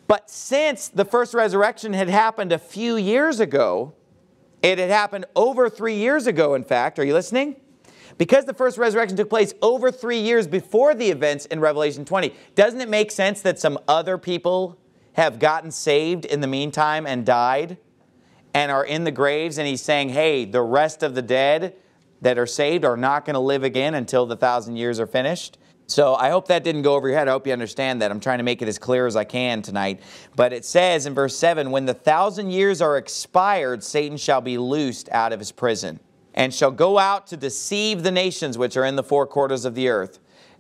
But 0.08 0.30
since 0.30 0.90
the 0.90 1.06
first 1.06 1.34
resurrection 1.34 1.94
had 1.94 2.10
happened 2.10 2.52
a 2.52 2.60
few 2.60 2.98
years 2.98 3.40
ago, 3.40 3.94
it 4.62 4.78
had 4.78 4.90
happened 4.90 5.26
over 5.38 5.70
three 5.70 5.96
years 5.96 6.28
ago, 6.28 6.54
in 6.54 6.66
fact. 6.66 7.00
Are 7.00 7.06
you 7.06 7.14
listening? 7.14 7.56
Because 8.18 8.44
the 8.44 8.54
first 8.54 8.78
resurrection 8.78 9.16
took 9.16 9.30
place 9.30 9.54
over 9.62 9.90
three 9.90 10.20
years 10.20 10.48
before 10.48 10.94
the 10.94 11.10
events 11.10 11.46
in 11.46 11.62
Revelation 11.62 12.04
20, 12.04 12.34
doesn't 12.56 12.82
it 12.82 12.90
make 12.90 13.10
sense 13.10 13.42
that 13.42 13.58
some 13.58 13.80
other 13.88 14.18
people 14.18 14.78
have 15.14 15.40
gotten 15.40 15.72
saved 15.72 16.26
in 16.26 16.42
the 16.42 16.48
meantime 16.48 17.08
and 17.08 17.26
died? 17.26 17.78
And 18.54 18.72
are 18.72 18.86
in 18.86 19.04
the 19.04 19.12
graves, 19.12 19.58
and 19.58 19.68
he's 19.68 19.82
saying, 19.82 20.10
hey, 20.10 20.46
the 20.46 20.62
rest 20.62 21.04
of 21.04 21.16
the 21.16 21.22
dead 21.22 21.76
that 22.22 22.38
are 22.38 22.46
saved 22.46 22.86
are 22.86 22.98
not 22.98 23.26
going 23.26 23.34
to 23.34 23.40
live 23.40 23.64
again 23.64 23.96
until 23.96 24.26
the 24.26 24.36
thousand 24.36 24.78
years 24.78 25.00
are 25.00 25.08
finished. 25.08 25.58
So 25.88 26.16
I 26.16 26.30
hope 26.30 26.48
that 26.48 26.64
didn't 26.64 26.84
go 26.84 26.96
over 26.96 27.10
your 27.10 27.18
head. 27.18 27.28
I 27.28 27.32
hope 27.32 27.46
you 27.46 27.54
understand 27.54 28.02
that. 28.02 28.10
I'm 28.10 28.20
trying 28.20 28.38
to 28.38 28.44
make 28.44 28.62
it 28.62 28.68
as 28.68 28.80
clear 28.80 29.06
as 29.06 29.16
I 29.16 29.26
can 29.26 29.62
tonight. 29.62 30.02
But 30.36 30.54
it 30.54 30.64
says 30.64 31.06
in 31.06 31.14
verse 31.14 31.36
7 31.36 31.72
When 31.72 31.86
the 31.86 31.94
thousand 31.94 32.52
years 32.52 32.82
are 32.82 32.98
expired, 32.98 33.84
Satan 33.84 34.18
shall 34.18 34.42
be 34.42 34.58
loosed 34.58 35.10
out 35.10 35.34
of 35.34 35.40
his 35.40 35.52
prison, 35.52 36.00
and 36.34 36.54
shall 36.54 36.72
go 36.72 36.98
out 36.98 37.28
to 37.28 37.38
deceive 37.38 38.04
the 38.04 38.12
nations 38.12 38.58
which 38.58 38.78
are 38.78 38.86
in 38.86 38.96
the 38.96 39.04
four 39.04 39.28
quarters 39.28 39.66
of 39.66 39.76
the 39.76 39.90
earth 39.90 40.20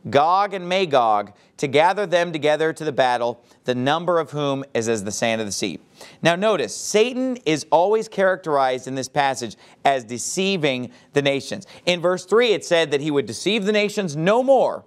Gog 0.09 0.53
and 0.53 0.67
Magog, 0.67 1.33
to 1.57 1.67
gather 1.67 2.05
them 2.05 2.33
together 2.33 2.73
to 2.73 2.83
the 2.83 2.91
battle, 2.91 3.43
the 3.63 3.75
number 3.75 4.19
of 4.19 4.31
whom 4.31 4.65
is 4.73 4.89
as 4.89 5.03
the 5.03 5.11
sand 5.11 5.39
of 5.39 5.47
the 5.47 5.51
sea. 5.51 5.79
Now 6.21 6.35
notice, 6.35 6.75
Satan 6.75 7.37
is 7.45 7.65
always 7.71 8.07
characterized 8.09 8.87
in 8.87 8.95
this 8.95 9.07
passage 9.07 9.55
as 9.85 10.03
deceiving 10.03 10.91
the 11.13 11.21
nations. 11.21 11.65
In 11.85 12.01
verse 12.01 12.25
3, 12.25 12.49
it 12.49 12.65
said 12.65 12.91
that 12.91 13.01
he 13.01 13.11
would 13.11 13.25
deceive 13.25 13.65
the 13.65 13.71
nations 13.71 14.15
no 14.15 14.43
more 14.43 14.83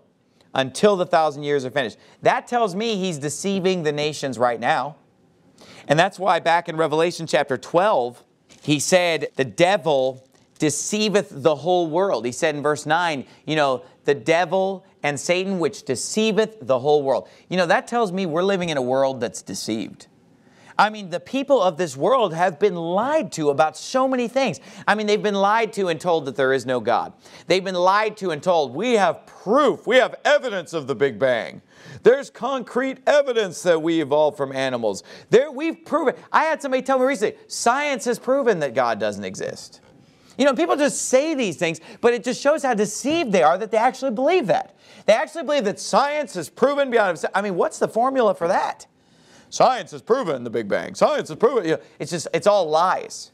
until 0.54 0.96
the 0.96 1.06
thousand 1.06 1.44
years 1.44 1.64
are 1.64 1.70
finished. 1.70 1.98
That 2.22 2.46
tells 2.46 2.74
me 2.74 2.96
he's 2.96 3.18
deceiving 3.18 3.82
the 3.82 3.92
nations 3.92 4.38
right 4.38 4.60
now. 4.60 4.96
And 5.88 5.98
that's 5.98 6.18
why 6.18 6.40
back 6.40 6.68
in 6.68 6.76
Revelation 6.76 7.26
chapter 7.26 7.56
12, 7.56 8.22
he 8.62 8.80
said, 8.80 9.28
the 9.36 9.44
devil 9.44 10.26
deceiveth 10.58 11.28
the 11.30 11.54
whole 11.54 11.88
world. 11.88 12.24
He 12.24 12.32
said 12.32 12.56
in 12.56 12.62
verse 12.62 12.86
9, 12.86 13.24
you 13.46 13.56
know, 13.56 13.84
the 14.06 14.14
devil 14.14 14.84
and 15.02 15.20
Satan, 15.20 15.58
which 15.58 15.84
deceiveth 15.84 16.56
the 16.62 16.78
whole 16.78 17.02
world. 17.02 17.28
You 17.48 17.58
know, 17.58 17.66
that 17.66 17.86
tells 17.86 18.10
me 18.10 18.24
we're 18.26 18.42
living 18.42 18.70
in 18.70 18.76
a 18.76 18.82
world 18.82 19.20
that's 19.20 19.42
deceived. 19.42 20.06
I 20.78 20.90
mean, 20.90 21.08
the 21.08 21.20
people 21.20 21.62
of 21.62 21.78
this 21.78 21.96
world 21.96 22.34
have 22.34 22.58
been 22.58 22.74
lied 22.74 23.32
to 23.32 23.48
about 23.48 23.78
so 23.78 24.06
many 24.06 24.28
things. 24.28 24.60
I 24.86 24.94
mean, 24.94 25.06
they've 25.06 25.22
been 25.22 25.34
lied 25.34 25.72
to 25.74 25.88
and 25.88 25.98
told 25.98 26.26
that 26.26 26.36
there 26.36 26.52
is 26.52 26.66
no 26.66 26.80
God. 26.80 27.14
They've 27.46 27.64
been 27.64 27.74
lied 27.74 28.16
to 28.18 28.30
and 28.30 28.42
told, 28.42 28.74
we 28.74 28.92
have 28.94 29.24
proof, 29.26 29.86
we 29.86 29.96
have 29.96 30.16
evidence 30.24 30.74
of 30.74 30.86
the 30.86 30.94
Big 30.94 31.18
Bang. 31.18 31.62
There's 32.02 32.28
concrete 32.28 32.98
evidence 33.06 33.62
that 33.62 33.80
we 33.80 34.02
evolved 34.02 34.36
from 34.36 34.52
animals. 34.52 35.02
There, 35.30 35.50
we've 35.50 35.82
proven. 35.84 36.14
I 36.30 36.44
had 36.44 36.60
somebody 36.60 36.82
tell 36.82 36.98
me 36.98 37.06
recently, 37.06 37.38
science 37.46 38.04
has 38.04 38.18
proven 38.18 38.58
that 38.60 38.74
God 38.74 39.00
doesn't 39.00 39.24
exist. 39.24 39.80
You 40.38 40.44
know, 40.44 40.54
people 40.54 40.76
just 40.76 41.08
say 41.08 41.34
these 41.34 41.56
things, 41.56 41.80
but 42.00 42.12
it 42.12 42.22
just 42.22 42.40
shows 42.40 42.62
how 42.62 42.74
deceived 42.74 43.32
they 43.32 43.42
are 43.42 43.56
that 43.58 43.70
they 43.70 43.78
actually 43.78 44.10
believe 44.10 44.46
that. 44.48 44.76
They 45.06 45.14
actually 45.14 45.44
believe 45.44 45.64
that 45.64 45.80
science 45.80 46.34
has 46.34 46.48
proven 46.48 46.90
beyond. 46.90 47.22
I 47.34 47.42
mean, 47.42 47.54
what's 47.54 47.78
the 47.78 47.88
formula 47.88 48.34
for 48.34 48.48
that? 48.48 48.86
Science 49.48 49.92
has 49.92 50.02
proven 50.02 50.44
the 50.44 50.50
Big 50.50 50.68
Bang. 50.68 50.94
Science 50.94 51.28
has 51.28 51.38
proven. 51.38 51.64
You 51.64 51.70
know, 51.72 51.80
it's 51.98 52.10
just, 52.10 52.28
it's 52.34 52.46
all 52.46 52.68
lies. 52.68 53.30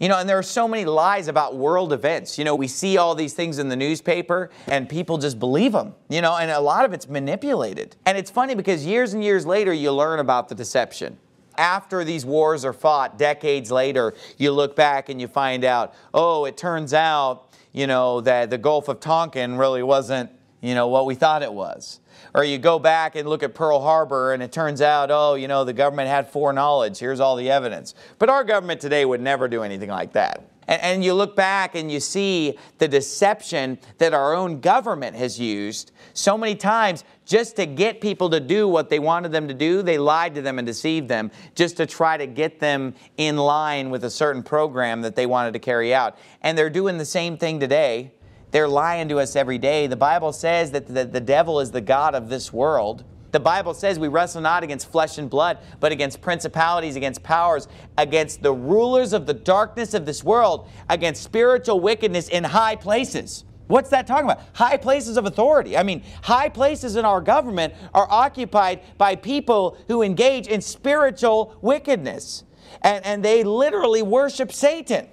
You 0.00 0.08
know, 0.08 0.18
and 0.18 0.28
there 0.28 0.38
are 0.38 0.44
so 0.44 0.68
many 0.68 0.84
lies 0.84 1.26
about 1.26 1.56
world 1.56 1.92
events. 1.92 2.38
You 2.38 2.44
know, 2.44 2.54
we 2.54 2.68
see 2.68 2.98
all 2.98 3.14
these 3.14 3.32
things 3.32 3.58
in 3.58 3.68
the 3.68 3.76
newspaper 3.76 4.50
and 4.68 4.88
people 4.88 5.18
just 5.18 5.40
believe 5.40 5.72
them, 5.72 5.94
you 6.08 6.20
know, 6.20 6.36
and 6.36 6.50
a 6.50 6.60
lot 6.60 6.84
of 6.84 6.92
it's 6.92 7.08
manipulated. 7.08 7.96
And 8.06 8.16
it's 8.16 8.30
funny 8.30 8.54
because 8.54 8.86
years 8.86 9.12
and 9.14 9.24
years 9.24 9.44
later, 9.44 9.72
you 9.72 9.90
learn 9.92 10.20
about 10.20 10.48
the 10.48 10.54
deception. 10.54 11.18
After 11.58 12.04
these 12.04 12.24
wars 12.24 12.64
are 12.64 12.72
fought, 12.72 13.18
decades 13.18 13.70
later, 13.70 14.14
you 14.38 14.52
look 14.52 14.74
back 14.76 15.10
and 15.10 15.20
you 15.20 15.28
find 15.28 15.64
out, 15.64 15.94
oh, 16.14 16.46
it 16.46 16.56
turns 16.56 16.94
out, 16.94 17.50
you 17.72 17.86
know, 17.86 18.22
that 18.22 18.48
the 18.48 18.58
Gulf 18.58 18.88
of 18.88 19.00
Tonkin 19.00 19.58
really 19.58 19.82
wasn't 19.82 20.30
you 20.60 20.74
know, 20.74 20.88
what 20.88 21.06
we 21.06 21.14
thought 21.14 21.42
it 21.42 21.52
was. 21.52 22.00
Or 22.34 22.44
you 22.44 22.58
go 22.58 22.78
back 22.78 23.16
and 23.16 23.28
look 23.28 23.42
at 23.42 23.54
Pearl 23.54 23.80
Harbor 23.80 24.32
and 24.32 24.42
it 24.42 24.52
turns 24.52 24.82
out, 24.82 25.10
oh, 25.10 25.34
you 25.34 25.48
know, 25.48 25.64
the 25.64 25.72
government 25.72 26.08
had 26.08 26.28
foreknowledge. 26.30 26.98
Here's 26.98 27.20
all 27.20 27.36
the 27.36 27.50
evidence. 27.50 27.94
But 28.18 28.28
our 28.28 28.44
government 28.44 28.80
today 28.80 29.04
would 29.04 29.20
never 29.20 29.48
do 29.48 29.62
anything 29.62 29.90
like 29.90 30.12
that. 30.12 30.44
And, 30.66 31.02
you 31.02 31.14
look 31.14 31.34
back 31.34 31.74
and 31.74 31.90
you 31.90 31.98
see 31.98 32.58
the 32.76 32.88
deception 32.88 33.78
that 33.96 34.12
our 34.12 34.34
own 34.34 34.60
government 34.60 35.16
has 35.16 35.40
used 35.40 35.92
so 36.12 36.36
many 36.36 36.54
times 36.54 37.04
just 37.28 37.54
to 37.56 37.66
get 37.66 38.00
people 38.00 38.30
to 38.30 38.40
do 38.40 38.66
what 38.66 38.88
they 38.88 38.98
wanted 38.98 39.30
them 39.30 39.46
to 39.46 39.54
do. 39.54 39.82
They 39.82 39.98
lied 39.98 40.34
to 40.34 40.42
them 40.42 40.58
and 40.58 40.66
deceived 40.66 41.08
them 41.08 41.30
just 41.54 41.76
to 41.76 41.86
try 41.86 42.16
to 42.16 42.26
get 42.26 42.58
them 42.58 42.94
in 43.16 43.36
line 43.36 43.90
with 43.90 44.02
a 44.02 44.10
certain 44.10 44.42
program 44.42 45.02
that 45.02 45.14
they 45.14 45.26
wanted 45.26 45.52
to 45.52 45.60
carry 45.60 45.94
out. 45.94 46.18
And 46.42 46.58
they're 46.58 46.70
doing 46.70 46.98
the 46.98 47.04
same 47.04 47.36
thing 47.36 47.60
today 47.60 48.12
they're 48.50 48.68
lying 48.68 49.08
to 49.08 49.18
us 49.18 49.36
every 49.36 49.58
day. 49.58 49.86
The 49.86 49.96
Bible 49.96 50.32
says 50.32 50.70
that 50.70 50.86
the, 50.86 51.04
the 51.04 51.20
devil 51.20 51.60
is 51.60 51.70
the 51.70 51.80
God 51.80 52.14
of 52.14 52.28
this 52.28 52.52
world. 52.52 53.04
The 53.30 53.40
Bible 53.40 53.74
says 53.74 53.98
we 53.98 54.08
wrestle 54.08 54.40
not 54.40 54.62
against 54.62 54.90
flesh 54.90 55.18
and 55.18 55.28
blood, 55.28 55.58
but 55.80 55.92
against 55.92 56.22
principalities, 56.22 56.96
against 56.96 57.22
powers, 57.22 57.68
against 57.98 58.42
the 58.42 58.52
rulers 58.52 59.12
of 59.12 59.26
the 59.26 59.34
darkness 59.34 59.92
of 59.92 60.06
this 60.06 60.24
world, 60.24 60.66
against 60.88 61.22
spiritual 61.22 61.78
wickedness 61.78 62.28
in 62.30 62.42
high 62.42 62.74
places. 62.76 63.44
What's 63.68 63.90
that 63.90 64.06
talking 64.06 64.24
about? 64.24 64.42
High 64.54 64.78
places 64.78 65.16
of 65.16 65.26
authority. 65.26 65.76
I 65.76 65.82
mean, 65.82 66.02
high 66.22 66.48
places 66.48 66.96
in 66.96 67.04
our 67.04 67.20
government 67.20 67.74
are 67.94 68.08
occupied 68.10 68.80
by 68.96 69.14
people 69.14 69.78
who 69.86 70.02
engage 70.02 70.48
in 70.48 70.60
spiritual 70.60 71.56
wickedness. 71.60 72.44
And, 72.82 73.04
and 73.04 73.24
they 73.24 73.44
literally 73.44 74.02
worship 74.02 74.52
Satan. 74.52 75.08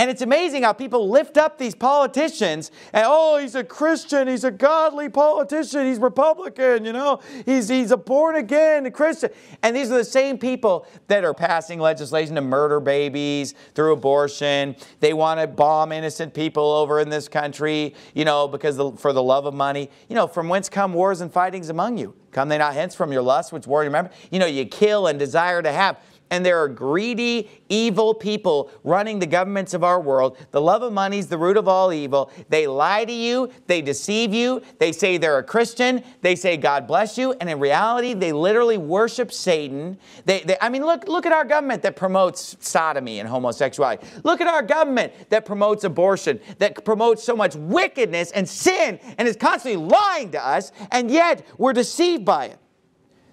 And 0.00 0.08
it's 0.08 0.22
amazing 0.22 0.62
how 0.62 0.72
people 0.72 1.10
lift 1.10 1.36
up 1.36 1.58
these 1.58 1.74
politicians 1.74 2.70
and, 2.94 3.04
oh, 3.06 3.36
he's 3.36 3.54
a 3.54 3.62
Christian, 3.62 4.28
he's 4.28 4.44
a 4.44 4.50
godly 4.50 5.10
politician, 5.10 5.84
he's 5.84 5.98
Republican, 5.98 6.86
you 6.86 6.94
know, 6.94 7.20
he's, 7.44 7.68
he's 7.68 7.90
a 7.90 7.98
born 7.98 8.36
again 8.36 8.90
Christian. 8.92 9.28
And 9.62 9.76
these 9.76 9.90
are 9.90 9.98
the 9.98 10.04
same 10.04 10.38
people 10.38 10.86
that 11.08 11.22
are 11.22 11.34
passing 11.34 11.80
legislation 11.80 12.34
to 12.36 12.40
murder 12.40 12.80
babies 12.80 13.52
through 13.74 13.92
abortion. 13.92 14.74
They 15.00 15.12
want 15.12 15.38
to 15.38 15.46
bomb 15.46 15.92
innocent 15.92 16.32
people 16.32 16.64
over 16.64 16.98
in 17.00 17.10
this 17.10 17.28
country, 17.28 17.94
you 18.14 18.24
know, 18.24 18.48
because 18.48 18.78
the, 18.78 18.92
for 18.92 19.12
the 19.12 19.22
love 19.22 19.44
of 19.44 19.52
money. 19.52 19.90
You 20.08 20.14
know, 20.14 20.26
from 20.26 20.48
whence 20.48 20.70
come 20.70 20.94
wars 20.94 21.20
and 21.20 21.30
fightings 21.30 21.68
among 21.68 21.98
you? 21.98 22.14
Come 22.32 22.48
they 22.48 22.56
not 22.56 22.72
hence 22.72 22.94
from 22.94 23.12
your 23.12 23.22
lust, 23.22 23.52
which 23.52 23.66
war 23.66 23.82
you 23.82 23.88
remember? 23.88 24.12
You 24.30 24.38
know, 24.38 24.46
you 24.46 24.64
kill 24.64 25.08
and 25.08 25.18
desire 25.18 25.60
to 25.60 25.70
have 25.70 25.98
and 26.30 26.46
there 26.46 26.58
are 26.62 26.68
greedy, 26.68 27.50
evil 27.68 28.14
people 28.14 28.70
running 28.84 29.18
the 29.18 29.26
governments 29.26 29.74
of 29.74 29.84
our 29.84 30.00
world. 30.00 30.38
The 30.50 30.60
love 30.60 30.82
of 30.82 30.92
money 30.92 31.18
is 31.18 31.26
the 31.26 31.38
root 31.38 31.56
of 31.56 31.68
all 31.68 31.92
evil. 31.92 32.30
They 32.48 32.66
lie 32.66 33.04
to 33.04 33.12
you, 33.12 33.50
they 33.66 33.82
deceive 33.82 34.32
you, 34.32 34.62
they 34.78 34.92
say 34.92 35.18
they're 35.18 35.38
a 35.38 35.42
Christian, 35.42 36.02
they 36.22 36.36
say 36.36 36.56
God 36.56 36.86
bless 36.86 37.18
you, 37.18 37.32
and 37.40 37.50
in 37.50 37.58
reality, 37.58 38.14
they 38.14 38.32
literally 38.32 38.78
worship 38.78 39.32
Satan. 39.32 39.98
They, 40.24 40.40
they, 40.40 40.56
I 40.60 40.68
mean, 40.68 40.84
look, 40.84 41.08
look 41.08 41.26
at 41.26 41.32
our 41.32 41.44
government 41.44 41.82
that 41.82 41.96
promotes 41.96 42.56
sodomy 42.60 43.18
and 43.18 43.28
homosexuality. 43.28 44.06
Look 44.24 44.40
at 44.40 44.46
our 44.46 44.62
government 44.62 45.12
that 45.30 45.44
promotes 45.44 45.84
abortion, 45.84 46.40
that 46.58 46.84
promotes 46.84 47.24
so 47.24 47.36
much 47.36 47.54
wickedness 47.56 48.30
and 48.32 48.48
sin, 48.48 49.00
and 49.18 49.26
is 49.26 49.36
constantly 49.36 49.84
lying 49.84 50.30
to 50.32 50.44
us, 50.44 50.72
and 50.90 51.10
yet 51.10 51.44
we're 51.58 51.72
deceived 51.72 52.24
by 52.24 52.46
it. 52.46 52.58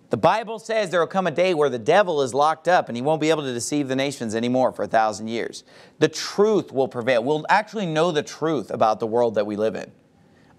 The 0.09 0.17
Bible 0.17 0.57
says 0.57 0.89
there 0.89 1.01
will 1.01 1.07
come 1.07 1.27
a 1.27 1.31
day 1.31 1.53
where 1.53 1.69
the 1.69 1.77
devil 1.77 2.21
is 2.21 2.33
locked 2.33 2.69
up 2.69 2.87
and 2.87 2.95
he 2.95 3.01
won't 3.01 3.19
be 3.19 3.29
able 3.29 3.43
to 3.43 3.53
deceive 3.53 3.89
the 3.89 3.95
nations 3.95 4.35
anymore 4.35 4.71
for 4.71 4.83
a 4.83 4.87
thousand 4.87 5.27
years. 5.27 5.65
The 5.99 6.07
truth 6.07 6.71
will 6.71 6.87
prevail. 6.87 7.23
We'll 7.23 7.45
actually 7.49 7.87
know 7.87 8.11
the 8.11 8.23
truth 8.23 8.71
about 8.71 9.01
the 9.01 9.07
world 9.07 9.35
that 9.35 9.45
we 9.45 9.57
live 9.57 9.75
in. 9.75 9.91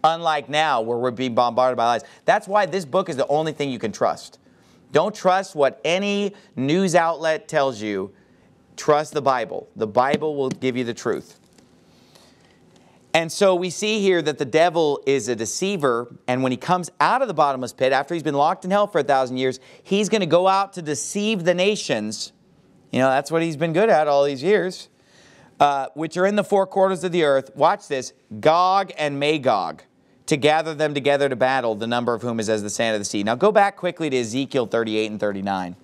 Unlike 0.05 0.51
now, 0.51 0.83
where 0.83 0.99
we're 0.99 1.11
being 1.11 1.35
bombarded 1.35 1.79
by 1.79 1.87
lies. 1.87 2.05
That's 2.27 2.47
why 2.47 2.67
this 2.67 2.85
book 2.85 3.09
is 3.09 3.17
the 3.17 3.27
only 3.29 3.53
thing 3.53 3.71
you 3.71 3.79
can 3.79 3.91
trust. 3.91 4.39
Don't 4.93 5.15
trust 5.15 5.55
what 5.55 5.81
any 5.85 6.35
news 6.55 6.95
outlet 6.95 7.49
tells 7.49 7.81
you. 7.81 8.13
Trust 8.77 9.13
the 9.13 9.23
Bible. 9.23 9.69
The 9.77 9.87
Bible 9.87 10.37
will 10.37 10.51
give 10.51 10.77
you 10.77 10.85
the 10.85 10.95
truth. 10.95 11.38
And 13.15 13.33
so 13.33 13.55
we 13.55 13.71
see 13.71 14.01
here 14.01 14.21
that 14.23 14.39
the 14.39 14.45
devil 14.45 15.03
is 15.07 15.29
a 15.29 15.37
deceiver, 15.37 16.15
and 16.27 16.43
when 16.43 16.53
he 16.53 16.59
comes 16.59 16.91
out 17.01 17.23
of 17.23 17.29
the 17.29 17.35
bottomless 17.35 17.73
pit, 17.73 17.93
after 17.93 18.15
he's 18.15 18.23
been 18.23 18.35
locked 18.35 18.65
in 18.65 18.71
hell 18.71 18.87
for 18.87 18.99
a 18.99 19.05
thousand 19.05 19.39
years, 19.39 19.61
he's 19.83 20.09
going 20.09 20.21
to 20.21 20.27
go 20.27 20.47
out 20.47 20.75
to 20.75 20.83
deceive 20.83 21.45
the 21.45 21.55
nations. 21.55 22.33
You 22.93 22.99
know, 23.01 23.09
that's 23.09 23.31
what 23.31 23.43
he's 23.43 23.57
been 23.57 23.73
good 23.73 23.89
at 23.89 24.09
all 24.09 24.25
these 24.25 24.43
years, 24.43 24.89
uh, 25.59 25.87
which 25.95 26.17
are 26.17 26.27
in 26.27 26.37
the 26.37 26.45
four 26.45 26.67
quarters 26.67 27.03
of 27.03 27.13
the 27.13 27.25
earth. 27.25 27.51
Watch 27.57 27.89
this 27.89 28.13
Gog 28.41 28.93
and 28.99 29.19
Magog, 29.19 29.83
to 30.27 30.37
gather 30.37 30.75
them 30.75 30.93
together 30.93 31.31
to 31.31 31.37
battle, 31.37 31.75
the 31.75 31.87
number 31.87 32.13
of 32.13 32.21
whom 32.21 32.39
is 32.39 32.51
as 32.51 32.63
the 32.63 32.71
sand 32.71 32.95
of 32.95 33.01
the 33.01 33.05
sea. 33.07 33.23
Now 33.23 33.35
go 33.35 33.51
back 33.51 33.77
quickly 33.77 34.11
to 34.11 34.17
Ezekiel 34.19 34.67
38 34.67 35.11
and 35.11 35.19
39. 35.19 35.75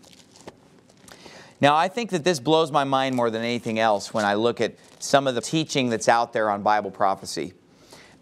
Now, 1.64 1.74
I 1.74 1.88
think 1.88 2.10
that 2.10 2.24
this 2.24 2.40
blows 2.40 2.70
my 2.70 2.84
mind 2.84 3.16
more 3.16 3.30
than 3.30 3.40
anything 3.40 3.78
else 3.78 4.12
when 4.12 4.22
I 4.22 4.34
look 4.34 4.60
at 4.60 4.74
some 4.98 5.26
of 5.26 5.34
the 5.34 5.40
teaching 5.40 5.88
that's 5.88 6.10
out 6.10 6.34
there 6.34 6.50
on 6.50 6.62
Bible 6.62 6.90
prophecy. 6.90 7.54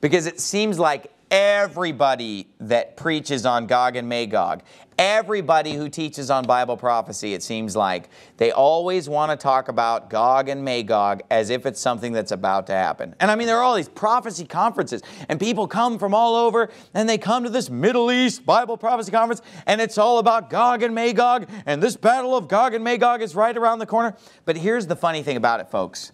Because 0.01 0.27
it 0.27 0.39
seems 0.39 0.79
like 0.79 1.13
everybody 1.29 2.47
that 2.61 2.97
preaches 2.97 3.45
on 3.45 3.67
Gog 3.67 3.97
and 3.97 4.09
Magog, 4.09 4.63
everybody 4.99 5.75
who 5.75 5.89
teaches 5.89 6.31
on 6.31 6.45
Bible 6.45 6.77
prophecy, 6.77 7.35
it 7.35 7.43
seems 7.43 7.75
like, 7.77 8.09
they 8.37 8.53
always 8.53 9.09
want 9.09 9.31
to 9.31 9.37
talk 9.37 9.69
about 9.69 10.11
Gog 10.11 10.49
and 10.49 10.65
Magog 10.65 11.23
as 11.31 11.51
if 11.51 11.67
it's 11.67 11.81
something 11.81 12.13
that's 12.13 12.33
about 12.33 12.67
to 12.69 12.73
happen. 12.73 13.15
And 13.21 13.31
I 13.31 13.35
mean, 13.37 13.47
there 13.47 13.59
are 13.59 13.63
all 13.63 13.75
these 13.75 13.89
prophecy 13.89 14.45
conferences, 14.45 15.03
and 15.29 15.39
people 15.39 15.67
come 15.67 15.99
from 15.99 16.15
all 16.15 16.35
over, 16.35 16.71
and 16.95 17.09
they 17.09 17.19
come 17.19 17.45
to 17.45 17.51
this 17.51 17.71
Middle 17.71 18.11
East 18.13 18.45
Bible 18.45 18.77
prophecy 18.77 19.11
conference, 19.11 19.43
and 19.67 19.81
it's 19.81 19.99
all 19.99 20.19
about 20.19 20.51
Gog 20.51 20.83
and 20.83 20.95
Magog, 20.95 21.49
and 21.67 21.83
this 21.83 21.97
battle 21.97 22.37
of 22.37 22.49
Gog 22.49 22.75
and 22.75 22.85
Magog 22.85 23.23
is 23.23 23.35
right 23.35 23.57
around 23.57 23.79
the 23.79 23.87
corner. 23.87 24.17
But 24.45 24.57
here's 24.57 24.87
the 24.87 24.97
funny 24.97 25.23
thing 25.23 25.37
about 25.37 25.61
it, 25.61 25.71
folks 25.71 26.13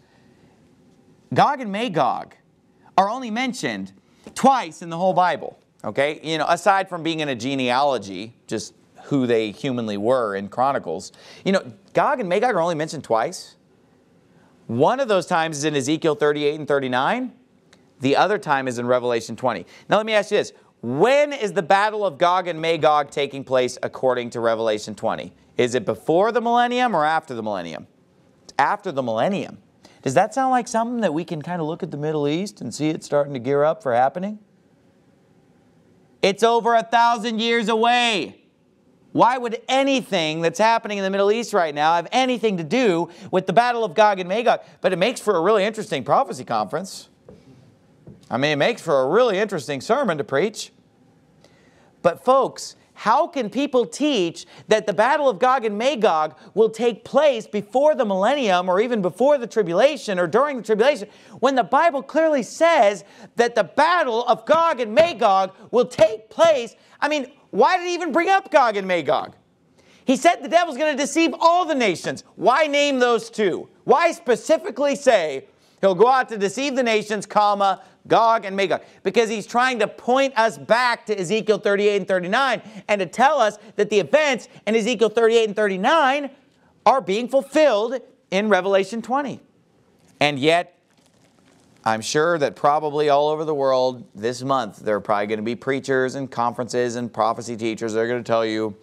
Gog 1.35 1.61
and 1.61 1.70
Magog 1.70 2.35
are 2.97 3.09
only 3.09 3.31
mentioned 3.31 3.93
twice 4.35 4.83
in 4.83 4.91
the 4.91 4.97
whole 4.97 5.14
Bible. 5.14 5.59
Okay, 5.85 6.20
you 6.22 6.39
know, 6.39 6.47
aside 6.49 6.89
from 6.89 7.03
being 7.03 7.20
in 7.20 7.29
a 7.29 7.35
genealogy, 7.35 8.35
just 8.47 8.74
who 9.05 9.26
they 9.26 9.53
humanly 9.53 9.97
were 9.97 10.35
in 10.35 10.49
Chronicles, 10.49 11.12
you 11.45 11.53
know, 11.53 11.72
Gog 11.95 12.20
and 12.20 12.29
Magog 12.29 12.55
are 12.55 12.61
only 12.61 12.74
mentioned 12.74 13.05
twice. 13.05 13.57
One 14.66 15.01
of 15.01 15.09
those 15.09 15.26
times 15.26 15.59
is 15.59 15.64
in 15.64 15.74
Ezekiel 15.76 16.14
38 16.14 16.59
and 16.59 16.68
39. 16.68 17.33
The 18.01 18.16
other 18.16 18.39
time 18.39 18.68
is 18.68 18.79
in 18.79 18.87
Revelation 18.87 19.35
20. 19.35 19.64
Now, 19.89 19.97
let 19.97 20.07
me 20.07 20.12
ask 20.12 20.31
you 20.31 20.37
this. 20.37 20.53
When 20.83 21.33
is 21.33 21.53
the 21.53 21.62
battle 21.62 22.05
of 22.05 22.18
Gog 22.18 22.49
and 22.49 22.61
Magog 22.61 23.11
taking 23.11 23.45
place 23.45 23.79
according 23.83 24.31
to 24.31 24.41
Revelation 24.41 24.95
20? 24.95 25.33
Is 25.57 25.74
it 25.74 25.85
before 25.85 26.31
the 26.31 26.41
millennium 26.41 26.95
or 26.95 27.05
after 27.05 27.35
the 27.35 27.43
millennium? 27.43 27.87
after 28.59 28.91
the 28.91 29.03
millennium. 29.03 29.59
Does 30.03 30.14
that 30.14 30.35
sound 30.35 30.51
like 30.51 30.68
something 30.68 31.01
that 31.01 31.14
we 31.14 31.24
can 31.24 31.41
kind 31.43 31.61
of 31.61 31.68
look 31.68 31.83
at 31.83 31.91
the 31.91 31.97
Middle 31.97 32.29
East 32.29 32.61
and 32.61 32.74
see 32.74 32.89
it 32.89 33.05
starting 33.05 33.33
to 33.35 33.39
gear 33.39 33.64
up 33.64 33.83
for 33.83 33.95
happening? 33.95 34.39
It's 36.23 36.43
over 36.43 36.75
a 36.75 36.83
thousand 36.83 37.41
years 37.41 37.69
away. 37.69 38.43
Why 39.12 39.39
would 39.39 39.61
anything 39.69 40.43
that's 40.43 40.59
happening 40.59 40.99
in 40.99 41.05
the 41.05 41.11
Middle 41.11 41.33
East 41.33 41.53
right 41.53 41.75
now 41.75 41.95
have 41.95 42.09
anything 42.12 42.59
to 42.59 42.64
do 42.64 43.09
with 43.31 43.47
the 43.47 43.53
Battle 43.53 43.85
of 43.85 43.95
Gog 43.95 44.21
and 44.21 44.29
Magog? 44.29 44.61
But 44.81 44.93
it 44.93 44.97
makes 44.97 45.21
for 45.21 45.37
a 45.37 45.41
really 45.41 45.64
interesting 45.64 46.05
prophecy 46.05 46.45
conference. 46.45 47.09
I 48.31 48.37
mean, 48.37 48.53
it 48.53 48.57
makes 48.57 48.83
for 48.83 49.01
a 49.01 49.09
really 49.09 49.39
interesting 49.39 49.81
sermon 49.81 50.19
to 50.19 50.25
preach. 50.25 50.73
But, 52.03 52.25
folks, 52.25 52.77
how 52.99 53.28
can 53.28 53.49
people 53.49 53.86
teach 53.86 54.44
that 54.66 54.84
the 54.84 54.92
battle 54.92 55.28
of 55.28 55.38
Gog 55.38 55.64
and 55.64 55.78
Magog 55.78 56.36
will 56.55 56.68
take 56.68 57.05
place 57.05 57.46
before 57.46 57.94
the 57.94 58.05
millennium 58.05 58.68
or 58.68 58.80
even 58.80 59.01
before 59.01 59.38
the 59.38 59.46
tribulation 59.46 60.18
or 60.18 60.26
during 60.26 60.57
the 60.57 60.64
tribulation 60.64 61.09
when 61.38 61.55
the 61.55 61.62
Bible 61.62 62.03
clearly 62.03 62.42
says 62.42 63.05
that 63.36 63.55
the 63.55 63.62
battle 63.62 64.24
of 64.26 64.44
Gog 64.46 64.80
and 64.80 64.92
Magog 64.92 65.55
will 65.70 65.84
take 65.84 66.28
place? 66.28 66.74
I 67.01 67.07
mean, 67.07 67.30
why 67.51 67.76
did 67.78 67.86
he 67.86 67.94
even 67.94 68.11
bring 68.11 68.30
up 68.30 68.51
Gog 68.51 68.76
and 68.76 68.88
Magog? 68.88 69.36
He 70.05 70.16
said 70.16 70.42
the 70.42 70.49
devil's 70.49 70.76
going 70.76 70.96
to 70.96 71.01
deceive 71.01 71.32
all 71.38 71.66
the 71.66 71.76
nations. 71.76 72.24
Why 72.34 72.66
name 72.66 72.99
those 72.99 73.30
two? 73.30 73.68
Why 73.84 74.11
specifically 74.11 74.96
say 74.96 75.44
he'll 75.81 75.95
go 75.95 76.09
out 76.09 76.29
to 76.31 76.39
deceive 76.39 76.76
the 76.76 76.83
nations, 76.83 77.26
comma, 77.26 77.83
Gog 78.07 78.45
and 78.45 78.57
Magog, 78.57 78.83
because 79.03 79.29
he's 79.29 79.47
trying 79.47 79.79
to 79.81 79.87
point 79.87 80.37
us 80.37 80.57
back 80.57 81.07
to 81.07 81.18
Ezekiel 81.18 81.59
38 81.59 81.97
and 81.97 82.09
39 82.09 82.62
and 82.89 83.01
to 83.01 83.07
tell 83.07 83.39
us 83.39 83.59
that 83.76 83.91
the 83.91 84.01
events 84.01 84.49
in 84.66 84.74
Ezekiel 84.74 85.11
38 85.11 85.49
and 85.49 85.57
39 85.57 86.31
are 86.87 87.01
being 87.01 87.29
fulfilled 87.29 88.01
in 88.31 88.49
Revelation 88.49 89.03
20. 89.03 89.41
And 90.20 90.39
yet, 90.39 90.79
I'm 91.85 92.01
sure 92.01 92.39
that 92.39 92.57
probably 92.57 93.09
all 93.09 93.29
over 93.29 93.45
the 93.45 93.55
world 93.55 94.05
this 94.14 94.43
month, 94.43 94.79
there 94.79 94.97
are 94.97 95.01
probably 95.01 95.26
going 95.26 95.39
to 95.39 95.45
be 95.45 95.55
preachers 95.55 96.14
and 96.14 96.31
conferences 96.31 96.97
and 96.97 97.12
prophecy 97.12 97.57
teachers 97.57 97.93
that 97.93 98.01
are 98.01 98.09
going 98.09 98.22
to 98.22 98.26
tell 98.26 98.45
you 98.45 98.74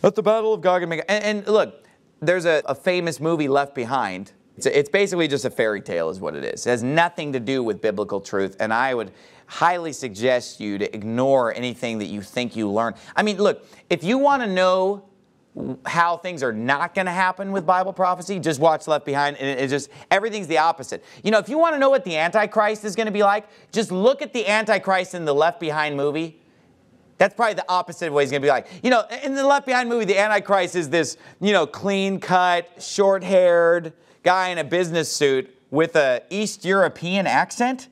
that 0.00 0.14
the 0.14 0.22
Battle 0.22 0.54
of 0.54 0.60
Gog 0.60 0.82
and 0.82 0.90
Magog. 0.90 1.04
And, 1.08 1.24
and 1.24 1.46
look, 1.46 1.84
there's 2.20 2.44
a, 2.44 2.62
a 2.66 2.74
famous 2.74 3.20
movie, 3.20 3.48
Left 3.48 3.74
Behind, 3.74 4.32
it's, 4.56 4.66
it's 4.66 4.88
basically 4.88 5.28
just 5.28 5.44
a 5.44 5.50
fairy 5.50 5.80
tale 5.80 6.10
is 6.10 6.20
what 6.20 6.34
it 6.34 6.44
is. 6.44 6.66
It 6.66 6.70
has 6.70 6.82
nothing 6.82 7.32
to 7.32 7.40
do 7.40 7.62
with 7.62 7.80
biblical 7.80 8.20
truth, 8.20 8.56
and 8.60 8.72
I 8.72 8.94
would 8.94 9.12
highly 9.46 9.92
suggest 9.92 10.60
you 10.60 10.78
to 10.78 10.94
ignore 10.94 11.54
anything 11.54 11.98
that 11.98 12.06
you 12.06 12.22
think 12.22 12.56
you 12.56 12.70
learn. 12.70 12.94
I 13.14 13.22
mean, 13.22 13.38
look, 13.38 13.66
if 13.90 14.02
you 14.04 14.18
want 14.18 14.42
to 14.42 14.48
know 14.48 15.04
how 15.84 16.16
things 16.16 16.42
are 16.42 16.52
not 16.52 16.94
going 16.94 17.04
to 17.04 17.12
happen 17.12 17.52
with 17.52 17.66
Bible 17.66 17.92
prophecy, 17.92 18.38
just 18.38 18.58
watch 18.58 18.88
Left 18.88 19.04
Behind, 19.04 19.36
and 19.36 19.60
it 19.60 19.68
just 19.68 19.90
everything's 20.10 20.46
the 20.46 20.58
opposite. 20.58 21.04
You 21.22 21.30
know, 21.30 21.38
if 21.38 21.48
you 21.48 21.58
want 21.58 21.74
to 21.74 21.78
know 21.78 21.90
what 21.90 22.04
the 22.04 22.16
Antichrist 22.16 22.84
is 22.84 22.96
going 22.96 23.06
to 23.06 23.12
be 23.12 23.22
like, 23.22 23.46
just 23.70 23.92
look 23.92 24.22
at 24.22 24.32
the 24.32 24.48
Antichrist 24.48 25.14
in 25.14 25.24
the 25.24 25.34
Left 25.34 25.60
Behind 25.60 25.96
movie. 25.96 26.38
That's 27.18 27.34
probably 27.34 27.54
the 27.54 27.70
opposite 27.70 28.08
of 28.08 28.14
what 28.14 28.20
he's 28.20 28.30
going 28.30 28.42
to 28.42 28.46
be 28.46 28.50
like. 28.50 28.66
You 28.82 28.90
know, 28.90 29.04
in 29.22 29.34
the 29.34 29.46
Left 29.46 29.66
Behind 29.66 29.88
movie, 29.88 30.06
the 30.06 30.18
Antichrist 30.18 30.74
is 30.74 30.88
this, 30.88 31.18
you 31.40 31.52
know, 31.52 31.66
clean 31.66 32.18
cut, 32.18 32.68
short 32.82 33.22
haired, 33.22 33.92
guy 34.22 34.48
in 34.48 34.58
a 34.58 34.64
business 34.64 35.10
suit 35.10 35.54
with 35.70 35.96
a 35.96 36.22
East 36.30 36.64
European 36.64 37.26
accent? 37.26 37.88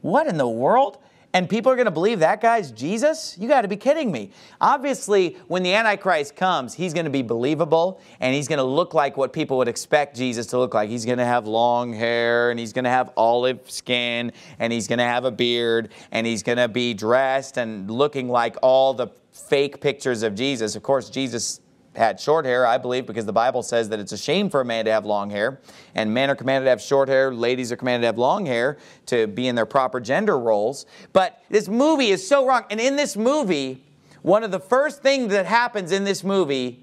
What 0.00 0.26
in 0.26 0.36
the 0.36 0.48
world? 0.48 0.98
And 1.34 1.48
people 1.48 1.72
are 1.72 1.76
going 1.76 1.86
to 1.86 1.90
believe 1.92 2.18
that 2.18 2.42
guy's 2.42 2.70
Jesus? 2.70 3.38
You 3.38 3.48
got 3.48 3.62
to 3.62 3.68
be 3.68 3.76
kidding 3.76 4.12
me. 4.12 4.32
Obviously, 4.60 5.38
when 5.48 5.62
the 5.62 5.72
Antichrist 5.72 6.36
comes, 6.36 6.74
he's 6.74 6.92
going 6.92 7.06
to 7.06 7.10
be 7.10 7.22
believable 7.22 8.02
and 8.20 8.34
he's 8.34 8.48
going 8.48 8.58
to 8.58 8.64
look 8.64 8.92
like 8.92 9.16
what 9.16 9.32
people 9.32 9.56
would 9.56 9.68
expect 9.68 10.14
Jesus 10.14 10.46
to 10.48 10.58
look 10.58 10.74
like. 10.74 10.90
He's 10.90 11.06
going 11.06 11.18
to 11.18 11.24
have 11.24 11.46
long 11.46 11.94
hair 11.94 12.50
and 12.50 12.60
he's 12.60 12.74
going 12.74 12.84
to 12.84 12.90
have 12.90 13.10
olive 13.16 13.70
skin 13.70 14.32
and 14.58 14.72
he's 14.72 14.86
going 14.86 14.98
to 14.98 15.04
have 15.04 15.24
a 15.24 15.30
beard 15.30 15.88
and 16.10 16.26
he's 16.26 16.42
going 16.42 16.58
to 16.58 16.68
be 16.68 16.92
dressed 16.92 17.56
and 17.56 17.90
looking 17.90 18.28
like 18.28 18.56
all 18.60 18.92
the 18.92 19.08
fake 19.30 19.80
pictures 19.80 20.22
of 20.22 20.34
Jesus. 20.34 20.76
Of 20.76 20.82
course, 20.82 21.08
Jesus 21.08 21.62
had 21.94 22.18
short 22.18 22.44
hair, 22.44 22.66
I 22.66 22.78
believe, 22.78 23.06
because 23.06 23.26
the 23.26 23.32
Bible 23.32 23.62
says 23.62 23.88
that 23.90 24.00
it's 24.00 24.12
a 24.12 24.18
shame 24.18 24.48
for 24.48 24.60
a 24.60 24.64
man 24.64 24.84
to 24.86 24.90
have 24.90 25.04
long 25.04 25.30
hair. 25.30 25.60
And 25.94 26.12
men 26.14 26.30
are 26.30 26.34
commanded 26.34 26.64
to 26.64 26.70
have 26.70 26.80
short 26.80 27.08
hair, 27.08 27.32
ladies 27.32 27.70
are 27.70 27.76
commanded 27.76 28.02
to 28.02 28.06
have 28.06 28.18
long 28.18 28.46
hair 28.46 28.78
to 29.06 29.26
be 29.26 29.46
in 29.48 29.54
their 29.54 29.66
proper 29.66 30.00
gender 30.00 30.38
roles. 30.38 30.86
But 31.12 31.42
this 31.50 31.68
movie 31.68 32.08
is 32.08 32.26
so 32.26 32.46
wrong. 32.46 32.64
And 32.70 32.80
in 32.80 32.96
this 32.96 33.16
movie, 33.16 33.84
one 34.22 34.44
of 34.44 34.50
the 34.50 34.60
first 34.60 35.02
things 35.02 35.32
that 35.32 35.46
happens 35.46 35.92
in 35.92 36.04
this 36.04 36.24
movie 36.24 36.82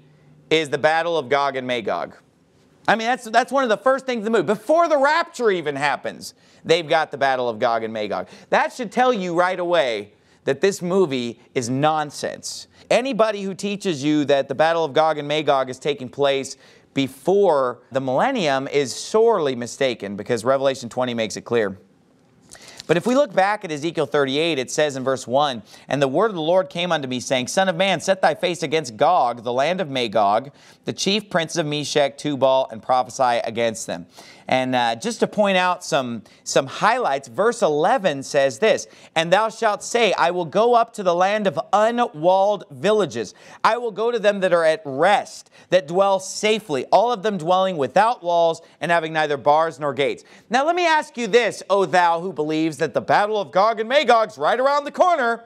is 0.50 0.68
the 0.68 0.78
battle 0.78 1.18
of 1.18 1.28
Gog 1.28 1.56
and 1.56 1.66
Magog. 1.66 2.16
I 2.86 2.96
mean, 2.96 3.06
that's, 3.06 3.24
that's 3.30 3.52
one 3.52 3.62
of 3.62 3.68
the 3.68 3.76
first 3.76 4.06
things 4.06 4.26
in 4.26 4.32
the 4.32 4.38
movie. 4.38 4.46
Before 4.46 4.88
the 4.88 4.98
rapture 4.98 5.50
even 5.50 5.76
happens, 5.76 6.34
they've 6.64 6.88
got 6.88 7.10
the 7.10 7.18
battle 7.18 7.48
of 7.48 7.58
Gog 7.58 7.82
and 7.82 7.92
Magog. 7.92 8.28
That 8.50 8.72
should 8.72 8.90
tell 8.90 9.12
you 9.12 9.34
right 9.34 9.58
away 9.58 10.12
that 10.44 10.60
this 10.60 10.82
movie 10.82 11.40
is 11.54 11.68
nonsense. 11.68 12.66
Anybody 12.90 13.42
who 13.42 13.54
teaches 13.54 14.02
you 14.02 14.24
that 14.24 14.48
the 14.48 14.54
Battle 14.54 14.84
of 14.84 14.92
Gog 14.92 15.16
and 15.16 15.28
Magog 15.28 15.70
is 15.70 15.78
taking 15.78 16.08
place 16.08 16.56
before 16.92 17.78
the 17.92 18.00
millennium 18.00 18.66
is 18.66 18.92
sorely 18.92 19.54
mistaken 19.54 20.16
because 20.16 20.44
Revelation 20.44 20.88
20 20.88 21.14
makes 21.14 21.36
it 21.36 21.42
clear. 21.42 21.78
But 22.88 22.96
if 22.96 23.06
we 23.06 23.14
look 23.14 23.32
back 23.32 23.64
at 23.64 23.70
Ezekiel 23.70 24.06
38, 24.06 24.58
it 24.58 24.68
says 24.68 24.96
in 24.96 25.04
verse 25.04 25.24
1, 25.24 25.62
And 25.86 26.02
the 26.02 26.08
word 26.08 26.30
of 26.30 26.34
the 26.34 26.40
Lord 26.40 26.68
came 26.68 26.90
unto 26.90 27.06
me, 27.06 27.20
saying, 27.20 27.46
Son 27.46 27.68
of 27.68 27.76
man, 27.76 28.00
set 28.00 28.20
thy 28.20 28.34
face 28.34 28.64
against 28.64 28.96
Gog, 28.96 29.44
the 29.44 29.52
land 29.52 29.80
of 29.80 29.88
Magog, 29.88 30.50
the 30.86 30.92
chief 30.92 31.30
prince 31.30 31.54
of 31.56 31.66
Meshech, 31.66 32.18
Tubal, 32.18 32.66
and 32.72 32.82
prophesy 32.82 33.40
against 33.44 33.86
them. 33.86 34.06
And 34.50 34.74
uh, 34.74 34.96
just 34.96 35.20
to 35.20 35.28
point 35.28 35.56
out 35.56 35.84
some, 35.84 36.24
some 36.42 36.66
highlights, 36.66 37.28
verse 37.28 37.62
11 37.62 38.24
says 38.24 38.58
this, 38.58 38.88
And 39.14 39.32
thou 39.32 39.48
shalt 39.48 39.80
say, 39.84 40.12
I 40.14 40.32
will 40.32 40.44
go 40.44 40.74
up 40.74 40.92
to 40.94 41.04
the 41.04 41.14
land 41.14 41.46
of 41.46 41.58
unwalled 41.72 42.64
villages. 42.72 43.32
I 43.62 43.78
will 43.78 43.92
go 43.92 44.10
to 44.10 44.18
them 44.18 44.40
that 44.40 44.52
are 44.52 44.64
at 44.64 44.82
rest, 44.84 45.50
that 45.68 45.86
dwell 45.86 46.18
safely, 46.18 46.84
all 46.86 47.12
of 47.12 47.22
them 47.22 47.38
dwelling 47.38 47.76
without 47.76 48.24
walls 48.24 48.60
and 48.80 48.90
having 48.90 49.12
neither 49.12 49.36
bars 49.36 49.78
nor 49.78 49.94
gates. 49.94 50.24
Now 50.50 50.66
let 50.66 50.74
me 50.74 50.84
ask 50.84 51.16
you 51.16 51.28
this, 51.28 51.62
O 51.70 51.84
thou 51.84 52.20
who 52.20 52.32
believes 52.32 52.78
that 52.78 52.92
the 52.92 53.00
battle 53.00 53.40
of 53.40 53.52
Gog 53.52 53.78
and 53.78 53.88
Magog's 53.88 54.36
right 54.36 54.58
around 54.58 54.82
the 54.82 54.90
corner. 54.90 55.44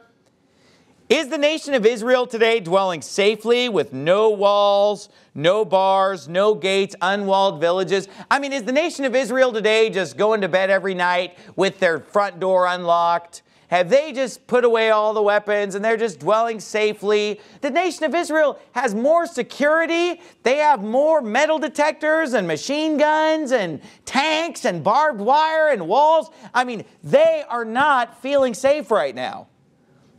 Is 1.10 1.28
the 1.28 1.36
nation 1.36 1.74
of 1.74 1.84
Israel 1.84 2.26
today 2.26 2.60
dwelling 2.60 3.02
safely 3.02 3.68
with 3.68 3.92
no 3.92 4.30
walls, 4.30 5.10
no 5.34 5.62
bars, 5.62 6.28
no 6.28 6.54
gates, 6.54 6.96
unwalled 7.02 7.60
villages? 7.60 8.08
I 8.30 8.38
mean, 8.38 8.54
is 8.54 8.62
the 8.62 8.72
nation 8.72 9.04
of 9.04 9.14
Israel 9.14 9.52
today 9.52 9.90
just 9.90 10.16
going 10.16 10.40
to 10.40 10.48
bed 10.48 10.70
every 10.70 10.94
night 10.94 11.36
with 11.56 11.78
their 11.78 12.00
front 12.00 12.40
door 12.40 12.66
unlocked? 12.66 13.42
Have 13.68 13.90
they 13.90 14.12
just 14.14 14.46
put 14.46 14.64
away 14.64 14.90
all 14.92 15.12
the 15.12 15.20
weapons 15.20 15.74
and 15.74 15.84
they're 15.84 15.98
just 15.98 16.20
dwelling 16.20 16.58
safely? 16.58 17.38
The 17.60 17.70
nation 17.70 18.04
of 18.04 18.14
Israel 18.14 18.58
has 18.72 18.94
more 18.94 19.26
security. 19.26 20.22
They 20.42 20.56
have 20.56 20.82
more 20.82 21.20
metal 21.20 21.58
detectors 21.58 22.32
and 22.32 22.46
machine 22.46 22.96
guns 22.96 23.52
and 23.52 23.82
tanks 24.06 24.64
and 24.64 24.82
barbed 24.82 25.20
wire 25.20 25.68
and 25.68 25.86
walls. 25.86 26.30
I 26.54 26.64
mean, 26.64 26.86
they 27.02 27.44
are 27.46 27.66
not 27.66 28.22
feeling 28.22 28.54
safe 28.54 28.90
right 28.90 29.14
now. 29.14 29.48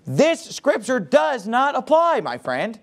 This 0.06 0.44
scripture 0.44 1.00
does 1.00 1.48
not 1.48 1.76
apply, 1.76 2.22
my 2.22 2.38
friend. 2.38 2.80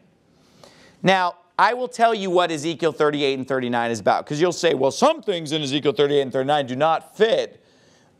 Now, 1.02 1.36
I 1.58 1.74
will 1.74 1.88
tell 1.88 2.14
you 2.14 2.30
what 2.30 2.50
Ezekiel 2.50 2.92
38 2.92 3.38
and 3.38 3.46
39 3.46 3.90
is 3.90 4.00
about 4.00 4.24
because 4.24 4.40
you'll 4.40 4.52
say, 4.52 4.74
well, 4.74 4.90
some 4.90 5.22
things 5.22 5.52
in 5.52 5.62
Ezekiel 5.62 5.92
38 5.92 6.20
and 6.22 6.32
39 6.32 6.66
do 6.66 6.76
not 6.76 7.16
fit 7.16 7.64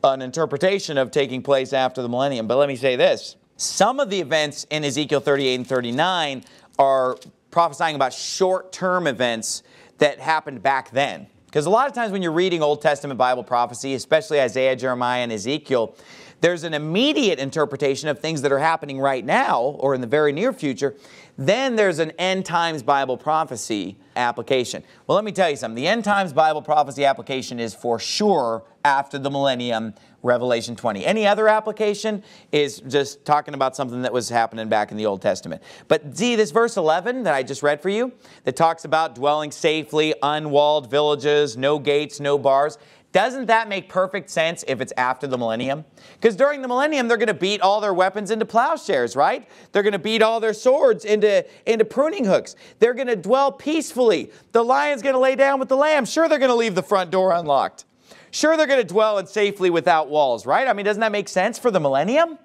an 0.04 0.22
interpretation 0.22 0.98
of 0.98 1.10
taking 1.10 1.42
place 1.42 1.72
after 1.72 2.02
the 2.02 2.08
millennium. 2.08 2.46
But 2.46 2.58
let 2.58 2.68
me 2.68 2.76
say 2.76 2.96
this 2.96 3.36
some 3.56 4.00
of 4.00 4.10
the 4.10 4.20
events 4.20 4.66
in 4.70 4.84
Ezekiel 4.84 5.20
38 5.20 5.54
and 5.54 5.66
39 5.66 6.44
are 6.78 7.16
prophesying 7.50 7.96
about 7.96 8.12
short 8.12 8.72
term 8.72 9.06
events 9.06 9.62
that 9.98 10.20
happened 10.20 10.62
back 10.62 10.90
then. 10.90 11.26
Because 11.46 11.66
a 11.66 11.70
lot 11.70 11.86
of 11.86 11.94
times 11.94 12.12
when 12.12 12.22
you're 12.22 12.32
reading 12.32 12.62
Old 12.62 12.80
Testament 12.80 13.18
Bible 13.18 13.44
prophecy, 13.44 13.94
especially 13.94 14.40
Isaiah, 14.40 14.74
Jeremiah, 14.74 15.22
and 15.22 15.30
Ezekiel, 15.30 15.94
there's 16.42 16.64
an 16.64 16.74
immediate 16.74 17.38
interpretation 17.38 18.08
of 18.08 18.18
things 18.18 18.42
that 18.42 18.50
are 18.52 18.58
happening 18.58 18.98
right 19.00 19.24
now 19.24 19.60
or 19.60 19.94
in 19.94 20.00
the 20.00 20.06
very 20.08 20.32
near 20.32 20.52
future. 20.52 20.96
Then 21.38 21.76
there's 21.76 22.00
an 22.00 22.10
end 22.18 22.44
times 22.44 22.82
Bible 22.82 23.16
prophecy 23.16 23.96
application. 24.16 24.82
Well, 25.06 25.14
let 25.14 25.24
me 25.24 25.30
tell 25.30 25.48
you 25.48 25.56
something. 25.56 25.76
The 25.76 25.86
end 25.86 26.04
times 26.04 26.32
Bible 26.32 26.60
prophecy 26.60 27.04
application 27.04 27.60
is 27.60 27.74
for 27.74 27.98
sure 27.98 28.64
after 28.84 29.18
the 29.18 29.30
millennium, 29.30 29.94
Revelation 30.24 30.74
20. 30.74 31.06
Any 31.06 31.26
other 31.28 31.46
application 31.46 32.24
is 32.50 32.80
just 32.88 33.24
talking 33.24 33.54
about 33.54 33.76
something 33.76 34.02
that 34.02 34.12
was 34.12 34.28
happening 34.28 34.68
back 34.68 34.90
in 34.90 34.96
the 34.96 35.06
Old 35.06 35.22
Testament. 35.22 35.62
But 35.86 36.16
see, 36.16 36.34
this 36.34 36.50
verse 36.50 36.76
11 36.76 37.22
that 37.22 37.34
I 37.34 37.44
just 37.44 37.62
read 37.62 37.80
for 37.80 37.88
you 37.88 38.12
that 38.42 38.56
talks 38.56 38.84
about 38.84 39.14
dwelling 39.14 39.52
safely, 39.52 40.12
unwalled 40.22 40.90
villages, 40.90 41.56
no 41.56 41.78
gates, 41.78 42.18
no 42.18 42.36
bars. 42.36 42.78
Doesn't 43.12 43.46
that 43.46 43.68
make 43.68 43.90
perfect 43.90 44.30
sense 44.30 44.64
if 44.66 44.80
it's 44.80 44.92
after 44.96 45.26
the 45.26 45.36
millennium? 45.36 45.84
Because 46.14 46.34
during 46.34 46.62
the 46.62 46.68
millennium, 46.68 47.08
they're 47.08 47.18
going 47.18 47.26
to 47.26 47.34
beat 47.34 47.60
all 47.60 47.80
their 47.82 47.92
weapons 47.92 48.30
into 48.30 48.46
plowshares, 48.46 49.14
right? 49.14 49.46
They're 49.70 49.82
going 49.82 49.92
to 49.92 49.98
beat 49.98 50.22
all 50.22 50.40
their 50.40 50.54
swords 50.54 51.04
into, 51.04 51.44
into 51.66 51.84
pruning 51.84 52.24
hooks. 52.24 52.56
They're 52.78 52.94
going 52.94 53.08
to 53.08 53.16
dwell 53.16 53.52
peacefully. 53.52 54.32
The 54.52 54.64
lion's 54.64 55.02
going 55.02 55.14
to 55.14 55.18
lay 55.18 55.36
down 55.36 55.60
with 55.60 55.68
the 55.68 55.76
lamb. 55.76 56.06
Sure, 56.06 56.26
they're 56.26 56.38
going 56.38 56.48
to 56.48 56.54
leave 56.54 56.74
the 56.74 56.82
front 56.82 57.10
door 57.10 57.32
unlocked. 57.32 57.84
Sure, 58.30 58.56
they're 58.56 58.66
going 58.66 58.80
to 58.80 58.88
dwell 58.88 59.18
in 59.18 59.26
safely 59.26 59.68
without 59.68 60.08
walls, 60.08 60.46
right? 60.46 60.66
I 60.66 60.72
mean, 60.72 60.86
doesn't 60.86 61.00
that 61.00 61.12
make 61.12 61.28
sense 61.28 61.58
for 61.58 61.70
the 61.70 61.80
millennium? 61.80 62.38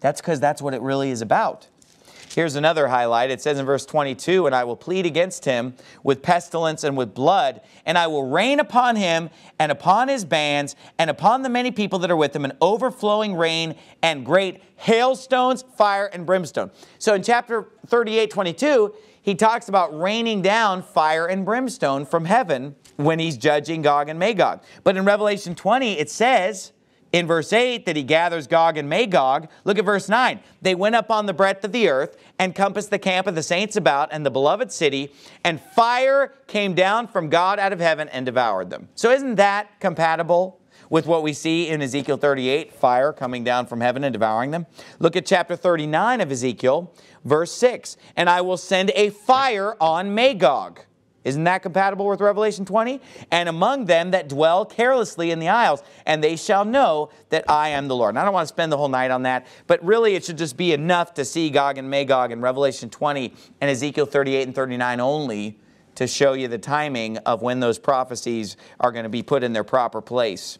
That's 0.00 0.22
because 0.22 0.40
that's 0.40 0.62
what 0.62 0.72
it 0.72 0.80
really 0.80 1.10
is 1.10 1.20
about. 1.20 1.68
Here's 2.36 2.54
another 2.54 2.88
highlight. 2.88 3.30
It 3.30 3.40
says 3.40 3.58
in 3.58 3.64
verse 3.64 3.86
22, 3.86 4.44
And 4.44 4.54
I 4.54 4.62
will 4.64 4.76
plead 4.76 5.06
against 5.06 5.46
him 5.46 5.72
with 6.02 6.20
pestilence 6.20 6.84
and 6.84 6.94
with 6.94 7.14
blood, 7.14 7.62
and 7.86 7.96
I 7.96 8.08
will 8.08 8.28
rain 8.28 8.60
upon 8.60 8.96
him 8.96 9.30
and 9.58 9.72
upon 9.72 10.08
his 10.08 10.26
bands 10.26 10.76
and 10.98 11.08
upon 11.08 11.40
the 11.40 11.48
many 11.48 11.70
people 11.70 11.98
that 12.00 12.10
are 12.10 12.16
with 12.16 12.36
him 12.36 12.44
an 12.44 12.52
overflowing 12.60 13.36
rain 13.36 13.74
and 14.02 14.22
great 14.22 14.62
hailstones, 14.76 15.64
fire, 15.78 16.10
and 16.12 16.26
brimstone. 16.26 16.70
So 16.98 17.14
in 17.14 17.22
chapter 17.22 17.68
38, 17.86 18.30
22, 18.30 18.94
he 19.22 19.34
talks 19.34 19.70
about 19.70 19.98
raining 19.98 20.42
down 20.42 20.82
fire 20.82 21.26
and 21.26 21.42
brimstone 21.42 22.04
from 22.04 22.26
heaven 22.26 22.76
when 22.96 23.18
he's 23.18 23.38
judging 23.38 23.80
Gog 23.80 24.10
and 24.10 24.18
Magog. 24.18 24.62
But 24.84 24.98
in 24.98 25.06
Revelation 25.06 25.54
20, 25.54 25.98
it 25.98 26.10
says, 26.10 26.72
in 27.16 27.26
verse 27.26 27.50
8 27.50 27.86
that 27.86 27.96
he 27.96 28.02
gathers 28.02 28.46
Gog 28.46 28.76
and 28.76 28.90
Magog. 28.90 29.48
Look 29.64 29.78
at 29.78 29.86
verse 29.86 30.06
9. 30.06 30.38
They 30.60 30.74
went 30.74 30.94
up 30.94 31.10
on 31.10 31.24
the 31.24 31.32
breadth 31.32 31.64
of 31.64 31.72
the 31.72 31.88
earth 31.88 32.18
and 32.38 32.54
compassed 32.54 32.90
the 32.90 32.98
camp 32.98 33.26
of 33.26 33.34
the 33.34 33.42
saints 33.42 33.74
about 33.74 34.10
and 34.12 34.24
the 34.24 34.30
beloved 34.30 34.70
city, 34.70 35.14
and 35.42 35.58
fire 35.58 36.34
came 36.46 36.74
down 36.74 37.08
from 37.08 37.30
God 37.30 37.58
out 37.58 37.72
of 37.72 37.80
heaven 37.80 38.10
and 38.10 38.26
devoured 38.26 38.68
them. 38.68 38.88
So 38.94 39.10
isn't 39.10 39.36
that 39.36 39.80
compatible 39.80 40.60
with 40.90 41.06
what 41.06 41.22
we 41.22 41.32
see 41.32 41.68
in 41.68 41.80
Ezekiel 41.80 42.18
38, 42.18 42.74
fire 42.74 43.14
coming 43.14 43.42
down 43.42 43.64
from 43.64 43.80
heaven 43.80 44.04
and 44.04 44.12
devouring 44.12 44.50
them? 44.50 44.66
Look 44.98 45.16
at 45.16 45.24
chapter 45.24 45.56
39 45.56 46.20
of 46.20 46.30
Ezekiel, 46.30 46.92
verse 47.24 47.52
6. 47.52 47.96
And 48.14 48.28
I 48.28 48.42
will 48.42 48.58
send 48.58 48.90
a 48.94 49.08
fire 49.08 49.74
on 49.80 50.14
Magog 50.14 50.80
isn't 51.26 51.42
that 51.42 51.62
compatible 51.62 52.06
with 52.06 52.20
Revelation 52.20 52.64
20? 52.64 53.00
And 53.32 53.48
among 53.48 53.86
them 53.86 54.12
that 54.12 54.28
dwell 54.28 54.64
carelessly 54.64 55.32
in 55.32 55.40
the 55.40 55.48
isles, 55.48 55.82
and 56.06 56.22
they 56.22 56.36
shall 56.36 56.64
know 56.64 57.10
that 57.30 57.50
I 57.50 57.70
am 57.70 57.88
the 57.88 57.96
Lord. 57.96 58.10
And 58.10 58.18
I 58.20 58.24
don't 58.24 58.32
want 58.32 58.44
to 58.44 58.54
spend 58.54 58.70
the 58.70 58.76
whole 58.76 58.88
night 58.88 59.10
on 59.10 59.24
that, 59.24 59.44
but 59.66 59.84
really 59.84 60.14
it 60.14 60.24
should 60.24 60.38
just 60.38 60.56
be 60.56 60.72
enough 60.72 61.14
to 61.14 61.24
see 61.24 61.50
Gog 61.50 61.78
and 61.78 61.90
Magog 61.90 62.30
in 62.30 62.40
Revelation 62.40 62.88
20 62.88 63.34
and 63.60 63.68
Ezekiel 63.68 64.06
38 64.06 64.46
and 64.46 64.54
39 64.54 65.00
only 65.00 65.58
to 65.96 66.06
show 66.06 66.34
you 66.34 66.46
the 66.46 66.58
timing 66.58 67.18
of 67.18 67.42
when 67.42 67.58
those 67.58 67.80
prophecies 67.80 68.56
are 68.78 68.92
going 68.92 69.02
to 69.02 69.08
be 69.08 69.24
put 69.24 69.42
in 69.42 69.52
their 69.52 69.64
proper 69.64 70.00
place 70.00 70.58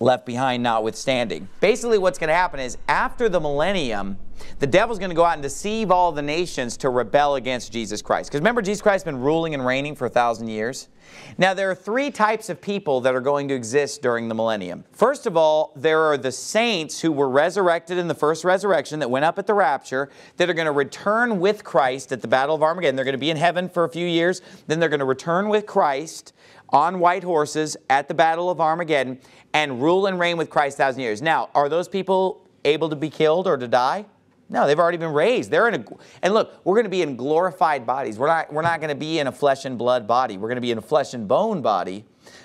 left 0.00 0.26
behind 0.26 0.62
notwithstanding. 0.62 1.48
Basically, 1.60 1.96
what's 1.96 2.18
going 2.18 2.28
to 2.28 2.34
happen 2.34 2.60
is 2.60 2.76
after 2.88 3.30
the 3.30 3.40
millennium, 3.40 4.18
the 4.58 4.66
devil's 4.66 4.98
going 4.98 5.10
to 5.10 5.16
go 5.16 5.24
out 5.24 5.34
and 5.34 5.42
deceive 5.42 5.90
all 5.90 6.12
the 6.12 6.22
nations 6.22 6.76
to 6.78 6.90
rebel 6.90 7.36
against 7.36 7.72
Jesus 7.72 8.02
Christ. 8.02 8.30
Because 8.30 8.40
remember, 8.40 8.62
Jesus 8.62 8.82
Christ 8.82 9.04
has 9.04 9.12
been 9.12 9.20
ruling 9.20 9.54
and 9.54 9.64
reigning 9.64 9.94
for 9.94 10.06
a 10.06 10.10
thousand 10.10 10.48
years. 10.48 10.88
Now, 11.36 11.54
there 11.54 11.70
are 11.70 11.74
three 11.74 12.10
types 12.10 12.48
of 12.48 12.60
people 12.60 13.00
that 13.02 13.14
are 13.14 13.20
going 13.20 13.48
to 13.48 13.54
exist 13.54 14.02
during 14.02 14.28
the 14.28 14.34
millennium. 14.34 14.84
First 14.92 15.26
of 15.26 15.36
all, 15.36 15.72
there 15.76 16.00
are 16.00 16.16
the 16.16 16.32
saints 16.32 17.00
who 17.00 17.12
were 17.12 17.28
resurrected 17.28 17.98
in 17.98 18.08
the 18.08 18.14
first 18.14 18.44
resurrection 18.44 18.98
that 19.00 19.10
went 19.10 19.24
up 19.24 19.38
at 19.38 19.46
the 19.46 19.54
rapture 19.54 20.10
that 20.36 20.48
are 20.48 20.54
going 20.54 20.66
to 20.66 20.72
return 20.72 21.40
with 21.40 21.64
Christ 21.64 22.12
at 22.12 22.22
the 22.22 22.28
Battle 22.28 22.54
of 22.54 22.62
Armageddon. 22.62 22.96
They're 22.96 23.04
going 23.04 23.12
to 23.12 23.18
be 23.18 23.30
in 23.30 23.36
heaven 23.36 23.68
for 23.68 23.84
a 23.84 23.88
few 23.88 24.06
years, 24.06 24.42
then 24.66 24.80
they're 24.80 24.88
going 24.88 25.00
to 25.00 25.06
return 25.06 25.48
with 25.48 25.66
Christ 25.66 26.32
on 26.70 27.00
white 27.00 27.22
horses 27.22 27.76
at 27.90 28.08
the 28.08 28.14
Battle 28.14 28.48
of 28.48 28.60
Armageddon 28.60 29.18
and 29.52 29.82
rule 29.82 30.06
and 30.06 30.18
reign 30.18 30.36
with 30.36 30.48
Christ 30.48 30.78
thousand 30.78 31.02
years. 31.02 31.20
Now, 31.20 31.50
are 31.54 31.68
those 31.68 31.88
people 31.88 32.46
able 32.64 32.88
to 32.88 32.96
be 32.96 33.10
killed 33.10 33.46
or 33.46 33.56
to 33.56 33.68
die? 33.68 34.06
No, 34.52 34.66
they've 34.66 34.78
already 34.78 34.98
been 34.98 35.14
raised. 35.14 35.50
They're 35.50 35.66
in 35.66 35.74
a, 35.74 35.84
and 36.20 36.34
look, 36.34 36.60
we're 36.62 36.74
going 36.74 36.84
to 36.84 36.90
be 36.90 37.00
in 37.00 37.16
glorified 37.16 37.86
bodies. 37.86 38.18
We're 38.18 38.26
not, 38.26 38.52
we're 38.52 38.60
not 38.60 38.80
going 38.80 38.90
to 38.90 38.94
be 38.94 39.18
in 39.18 39.26
a 39.26 39.32
flesh 39.32 39.64
and 39.64 39.78
blood 39.78 40.06
body. 40.06 40.36
We're 40.36 40.48
going 40.48 40.56
to 40.56 40.62
be 40.62 40.70
in 40.70 40.76
a 40.76 40.82
flesh 40.82 41.14
and 41.14 41.26
bone 41.26 41.62
body, 41.62 42.04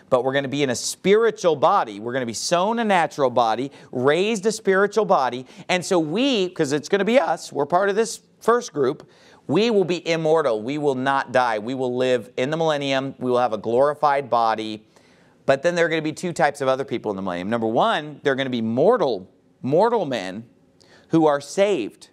but 0.10 0.24
we're 0.24 0.32
going 0.32 0.44
to 0.46 0.50
be 0.50 0.64
in 0.64 0.70
a 0.70 0.76
spiritual 0.76 1.58
body. 1.58 2.00
We're 2.00 2.14
going 2.14 2.22
to 2.22 2.28
be 2.28 2.32
sown 2.32 2.80
a 2.80 2.86
natural 2.86 3.30
body, 3.30 3.74
raised 3.92 4.46
a 4.46 4.54
spiritual 4.54 5.04
body. 5.04 5.46
And 5.68 5.84
so 5.84 6.00
we, 6.00 6.48
because 6.48 6.72
it's 6.72 6.88
going 6.88 7.00
to 7.00 7.06
be 7.06 7.20
us, 7.20 7.52
we're 7.52 7.66
part 7.66 7.90
of 7.90 7.98
this 7.98 8.22
first 8.40 8.72
group, 8.72 9.10
we 9.46 9.70
will 9.70 9.84
be 9.84 10.08
immortal. 10.08 10.62
We 10.62 10.78
will 10.78 10.96
not 10.96 11.34
die. 11.34 11.60
We 11.60 11.74
will 11.74 11.94
live 11.98 12.32
in 12.38 12.52
the 12.52 12.58
millennium. 12.58 13.16
We 13.20 13.30
will 13.30 13.40
have 13.40 13.52
a 13.52 13.58
glorified 13.58 14.30
body. 14.30 14.86
But 15.46 15.62
then 15.62 15.76
there 15.76 15.86
are 15.86 15.90
going 15.90 16.02
to 16.02 16.10
be 16.10 16.14
two 16.14 16.32
types 16.32 16.62
of 16.62 16.70
other 16.70 16.86
people 16.86 17.12
in 17.12 17.18
the 17.18 17.22
millennium. 17.22 17.50
Number 17.50 17.68
one, 17.68 18.22
there 18.24 18.32
are 18.32 18.36
going 18.38 18.46
to 18.46 18.50
be 18.50 18.62
mortal, 18.62 19.30
mortal 19.62 20.06
men 20.06 20.46
who 21.10 21.26
are 21.26 21.42
saved, 21.42 22.10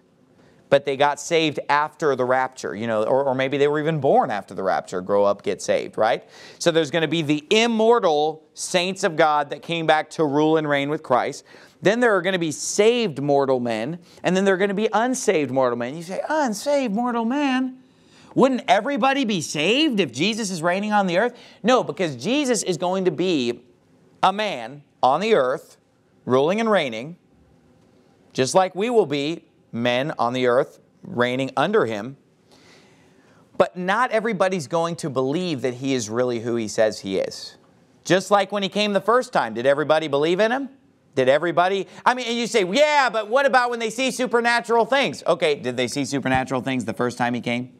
but 0.69 0.85
they 0.85 0.97
got 0.97 1.19
saved 1.19 1.59
after 1.69 2.15
the 2.15 2.25
rapture, 2.25 2.75
you 2.75 2.87
know, 2.87 3.03
or, 3.03 3.23
or 3.25 3.35
maybe 3.35 3.57
they 3.57 3.67
were 3.67 3.79
even 3.79 3.99
born 3.99 4.31
after 4.31 4.53
the 4.53 4.63
rapture, 4.63 5.01
grow 5.01 5.23
up, 5.23 5.43
get 5.43 5.61
saved, 5.61 5.97
right? 5.97 6.27
So 6.59 6.71
there's 6.71 6.91
going 6.91 7.03
to 7.03 7.07
be 7.07 7.21
the 7.21 7.45
immortal 7.49 8.43
saints 8.53 9.03
of 9.03 9.15
God 9.15 9.49
that 9.51 9.61
came 9.61 9.85
back 9.85 10.09
to 10.11 10.25
rule 10.25 10.57
and 10.57 10.67
reign 10.67 10.89
with 10.89 11.03
Christ. 11.03 11.43
Then 11.81 11.99
there 11.99 12.15
are 12.15 12.21
going 12.21 12.33
to 12.33 12.39
be 12.39 12.51
saved 12.51 13.21
mortal 13.21 13.59
men, 13.59 13.99
and 14.23 14.35
then 14.35 14.43
there 14.43 14.55
are 14.55 14.57
going 14.57 14.69
to 14.69 14.73
be 14.73 14.89
unsaved 14.91 15.51
mortal 15.51 15.77
men. 15.77 15.95
You 15.95 16.03
say, 16.03 16.21
unsaved 16.27 16.93
mortal 16.93 17.25
man? 17.25 17.77
Wouldn't 18.33 18.63
everybody 18.67 19.23
be 19.23 19.39
saved 19.41 19.99
if 19.99 20.11
Jesus 20.11 20.51
is 20.51 20.61
reigning 20.61 20.91
on 20.91 21.07
the 21.07 21.17
earth? 21.17 21.37
No, 21.63 21.83
because 21.83 22.15
Jesus 22.17 22.63
is 22.63 22.77
going 22.77 23.05
to 23.05 23.11
be 23.11 23.61
a 24.21 24.33
man 24.33 24.83
on 25.01 25.21
the 25.21 25.35
earth, 25.35 25.77
ruling 26.25 26.59
and 26.59 26.69
reigning, 26.69 27.17
just 28.35 28.53
like 28.53 28.75
we 28.75 28.89
will 28.89 29.05
be 29.05 29.45
men 29.71 30.11
on 30.19 30.33
the 30.33 30.45
earth 30.47 30.79
reigning 31.03 31.51
under 31.55 31.85
him. 31.85 32.17
But 33.57 33.77
not 33.77 34.11
everybody's 34.11 34.67
going 34.67 34.97
to 34.97 35.09
believe 35.09 35.61
that 35.61 35.75
he 35.75 35.93
is 35.93 36.09
really 36.09 36.41
who 36.41 36.57
he 36.57 36.67
says 36.67 36.99
he 36.99 37.17
is. 37.17 37.55
Just 38.03 38.29
like 38.31 38.51
when 38.51 38.61
he 38.61 38.67
came 38.67 38.91
the 38.91 38.99
first 38.99 39.31
time, 39.31 39.53
did 39.53 39.65
everybody 39.65 40.09
believe 40.09 40.41
in 40.41 40.51
him? 40.51 40.69
Did 41.15 41.29
everybody? 41.29 41.87
I 42.05 42.13
mean, 42.13 42.27
and 42.27 42.37
you 42.37 42.45
say, 42.45 42.65
yeah, 42.69 43.09
but 43.09 43.29
what 43.29 43.45
about 43.45 43.69
when 43.69 43.79
they 43.79 43.89
see 43.89 44.11
supernatural 44.11 44.85
things? 44.85 45.23
Okay, 45.25 45.55
did 45.55 45.77
they 45.77 45.87
see 45.87 46.03
supernatural 46.03 46.59
things 46.59 46.83
the 46.83 46.93
first 46.93 47.17
time 47.17 47.33
he 47.33 47.39
came? 47.39 47.71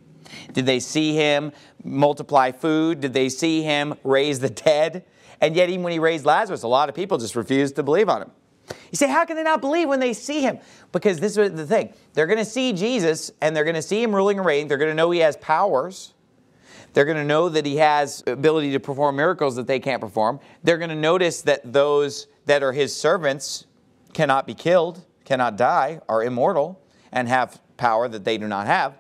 Did 0.53 0.65
they 0.65 0.79
see 0.79 1.13
him 1.15 1.51
multiply 1.83 2.53
food? 2.53 3.01
Did 3.01 3.13
they 3.13 3.27
see 3.27 3.61
him 3.61 3.95
raise 4.05 4.39
the 4.39 4.49
dead? 4.49 5.03
And 5.41 5.53
yet, 5.53 5.69
even 5.69 5.83
when 5.83 5.91
he 5.91 5.99
raised 5.99 6.25
Lazarus, 6.25 6.63
a 6.63 6.67
lot 6.69 6.87
of 6.87 6.95
people 6.95 7.17
just 7.17 7.35
refused 7.35 7.75
to 7.75 7.83
believe 7.83 8.07
on 8.07 8.21
him. 8.21 8.31
You 8.91 8.95
say, 8.95 9.07
how 9.07 9.25
can 9.25 9.35
they 9.35 9.43
not 9.43 9.61
believe 9.61 9.87
when 9.87 9.99
they 9.99 10.13
see 10.13 10.41
him? 10.41 10.59
Because 10.91 11.19
this 11.19 11.37
is 11.37 11.51
the 11.51 11.67
thing. 11.67 11.93
They're 12.13 12.27
going 12.27 12.39
to 12.39 12.45
see 12.45 12.73
Jesus 12.73 13.31
and 13.41 13.55
they're 13.55 13.63
going 13.63 13.75
to 13.75 13.81
see 13.81 14.01
him 14.01 14.15
ruling 14.15 14.37
and 14.37 14.45
reigning. 14.45 14.67
They're 14.67 14.77
going 14.77 14.91
to 14.91 14.95
know 14.95 15.11
he 15.11 15.19
has 15.19 15.37
powers. 15.37 16.13
They're 16.93 17.05
going 17.05 17.17
to 17.17 17.25
know 17.25 17.49
that 17.49 17.65
he 17.65 17.77
has 17.77 18.23
ability 18.25 18.71
to 18.71 18.79
perform 18.79 19.17
miracles 19.17 19.57
that 19.57 19.67
they 19.67 19.79
can't 19.79 19.99
perform. 19.99 20.39
They're 20.63 20.77
going 20.77 20.89
to 20.89 20.95
notice 20.95 21.41
that 21.41 21.73
those 21.73 22.27
that 22.45 22.63
are 22.63 22.71
his 22.71 22.95
servants 22.95 23.65
cannot 24.13 24.47
be 24.47 24.53
killed, 24.53 25.03
cannot 25.25 25.57
die, 25.57 25.99
are 26.07 26.23
immortal, 26.23 26.81
and 27.11 27.27
have 27.27 27.59
power 27.75 28.07
that 28.07 28.23
they 28.23 28.37
do 28.37 28.47
not 28.47 28.65
have. 28.67 28.97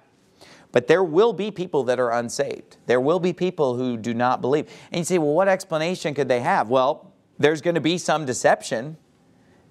But 0.73 0.87
there 0.87 1.05
will 1.05 1.31
be 1.31 1.51
people 1.51 1.85
that 1.85 2.01
are 2.01 2.11
unsaved. 2.11 2.75
There 2.85 2.99
will 2.99 3.19
be 3.19 3.31
people 3.31 3.77
who 3.77 3.95
do 3.95 4.13
not 4.13 4.41
believe. 4.41 4.69
And 4.91 4.99
you 4.99 5.05
say, 5.05 5.17
well, 5.17 5.33
what 5.33 5.47
explanation 5.47 6.13
could 6.13 6.27
they 6.27 6.41
have? 6.41 6.67
Well, 6.67 7.13
there's 7.39 7.61
going 7.61 7.75
to 7.75 7.81
be 7.81 7.97
some 7.97 8.25
deception 8.25 8.97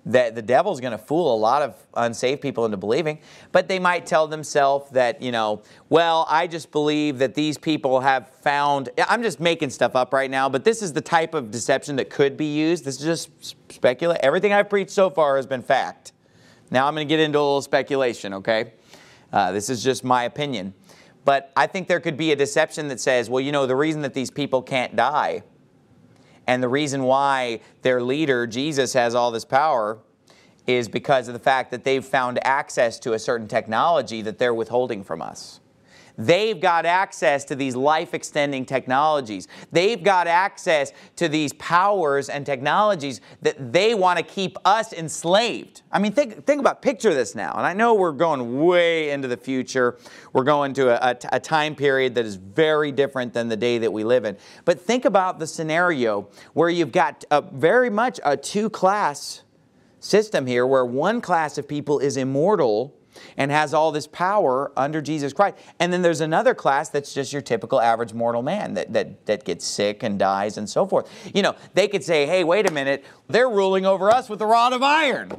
that 0.06 0.34
the 0.34 0.42
devil's 0.42 0.80
going 0.80 0.92
to 0.92 0.98
fool 0.98 1.34
a 1.34 1.36
lot 1.36 1.62
of 1.62 1.74
unsaved 1.94 2.42
people 2.42 2.64
into 2.64 2.76
believing, 2.76 3.18
but 3.52 3.68
they 3.68 3.78
might 3.78 4.04
tell 4.04 4.26
themselves 4.26 4.90
that, 4.90 5.22
you 5.22 5.32
know, 5.32 5.62
well, 5.88 6.26
I 6.28 6.46
just 6.46 6.70
believe 6.72 7.18
that 7.18 7.34
these 7.34 7.56
people 7.56 8.00
have 8.00 8.28
found, 8.28 8.90
I'm 9.08 9.22
just 9.22 9.40
making 9.40 9.70
stuff 9.70 9.96
up 9.96 10.12
right 10.12 10.30
now, 10.30 10.48
but 10.48 10.64
this 10.64 10.82
is 10.82 10.92
the 10.92 11.00
type 11.00 11.32
of 11.32 11.50
deception 11.50 11.96
that 11.96 12.10
could 12.10 12.36
be 12.36 12.54
used. 12.54 12.84
This 12.84 13.00
is 13.00 13.04
just 13.04 13.56
speculate. 13.72 14.20
Everything 14.22 14.52
I've 14.52 14.68
preached 14.68 14.90
so 14.90 15.08
far 15.08 15.36
has 15.36 15.46
been 15.46 15.62
fact. 15.62 16.12
Now 16.70 16.86
I'm 16.86 16.94
going 16.94 17.06
to 17.06 17.12
get 17.12 17.20
into 17.20 17.38
a 17.38 17.40
little 17.40 17.62
speculation, 17.62 18.34
okay? 18.34 18.72
Uh, 19.32 19.52
this 19.52 19.70
is 19.70 19.82
just 19.82 20.04
my 20.04 20.24
opinion. 20.24 20.74
But 21.24 21.50
I 21.56 21.66
think 21.66 21.88
there 21.88 22.00
could 22.00 22.18
be 22.18 22.32
a 22.32 22.36
deception 22.36 22.88
that 22.88 23.00
says, 23.00 23.30
well, 23.30 23.40
you 23.40 23.52
know, 23.52 23.66
the 23.66 23.76
reason 23.76 24.02
that 24.02 24.12
these 24.12 24.30
people 24.30 24.60
can't 24.60 24.94
die 24.94 25.42
and 26.46 26.62
the 26.62 26.68
reason 26.68 27.04
why 27.04 27.60
their 27.82 28.02
leader, 28.02 28.46
Jesus, 28.46 28.92
has 28.92 29.14
all 29.14 29.30
this 29.30 29.44
power 29.44 29.98
is 30.66 30.88
because 30.88 31.28
of 31.28 31.34
the 31.34 31.40
fact 31.40 31.70
that 31.70 31.84
they've 31.84 32.04
found 32.04 32.44
access 32.46 32.98
to 33.00 33.12
a 33.12 33.18
certain 33.18 33.48
technology 33.48 34.22
that 34.22 34.38
they're 34.38 34.54
withholding 34.54 35.04
from 35.04 35.20
us. 35.20 35.60
They've 36.16 36.60
got 36.60 36.86
access 36.86 37.44
to 37.46 37.56
these 37.56 37.74
life 37.74 38.14
extending 38.14 38.64
technologies. 38.64 39.48
They've 39.72 40.02
got 40.02 40.26
access 40.26 40.92
to 41.16 41.28
these 41.28 41.52
powers 41.54 42.28
and 42.28 42.46
technologies 42.46 43.20
that 43.42 43.72
they 43.72 43.94
want 43.94 44.18
to 44.18 44.24
keep 44.24 44.56
us 44.64 44.92
enslaved. 44.92 45.82
I 45.90 45.98
mean, 45.98 46.12
think, 46.12 46.46
think 46.46 46.60
about, 46.60 46.82
picture 46.82 47.12
this 47.12 47.34
now. 47.34 47.54
And 47.54 47.66
I 47.66 47.72
know 47.72 47.94
we're 47.94 48.12
going 48.12 48.64
way 48.64 49.10
into 49.10 49.26
the 49.26 49.36
future. 49.36 49.98
We're 50.32 50.44
going 50.44 50.72
to 50.74 50.90
a, 50.90 51.10
a, 51.10 51.36
a 51.36 51.40
time 51.40 51.74
period 51.74 52.14
that 52.14 52.24
is 52.24 52.36
very 52.36 52.92
different 52.92 53.32
than 53.32 53.48
the 53.48 53.56
day 53.56 53.78
that 53.78 53.92
we 53.92 54.04
live 54.04 54.24
in. 54.24 54.36
But 54.64 54.80
think 54.80 55.04
about 55.04 55.40
the 55.40 55.46
scenario 55.46 56.28
where 56.52 56.68
you've 56.68 56.92
got 56.92 57.24
a, 57.30 57.40
very 57.40 57.90
much 57.90 58.20
a 58.24 58.36
two 58.36 58.70
class 58.70 59.42
system 59.98 60.46
here 60.46 60.66
where 60.66 60.84
one 60.84 61.20
class 61.20 61.58
of 61.58 61.66
people 61.66 61.98
is 61.98 62.16
immortal 62.16 62.94
and 63.36 63.50
has 63.50 63.74
all 63.74 63.92
this 63.92 64.06
power 64.06 64.72
under 64.76 65.00
Jesus 65.00 65.32
Christ. 65.32 65.56
And 65.80 65.92
then 65.92 66.02
there's 66.02 66.20
another 66.20 66.54
class 66.54 66.88
that's 66.88 67.14
just 67.14 67.32
your 67.32 67.42
typical 67.42 67.80
average 67.80 68.12
mortal 68.12 68.42
man 68.42 68.74
that, 68.74 68.92
that, 68.92 69.26
that 69.26 69.44
gets 69.44 69.64
sick 69.66 70.02
and 70.02 70.18
dies 70.18 70.56
and 70.56 70.68
so 70.68 70.86
forth. 70.86 71.10
You 71.34 71.42
know, 71.42 71.54
they 71.74 71.88
could 71.88 72.04
say, 72.04 72.26
hey, 72.26 72.44
wait 72.44 72.68
a 72.68 72.72
minute, 72.72 73.04
they're 73.28 73.50
ruling 73.50 73.86
over 73.86 74.10
us 74.10 74.28
with 74.28 74.40
a 74.42 74.46
rod 74.46 74.72
of 74.72 74.82
iron. 74.82 75.32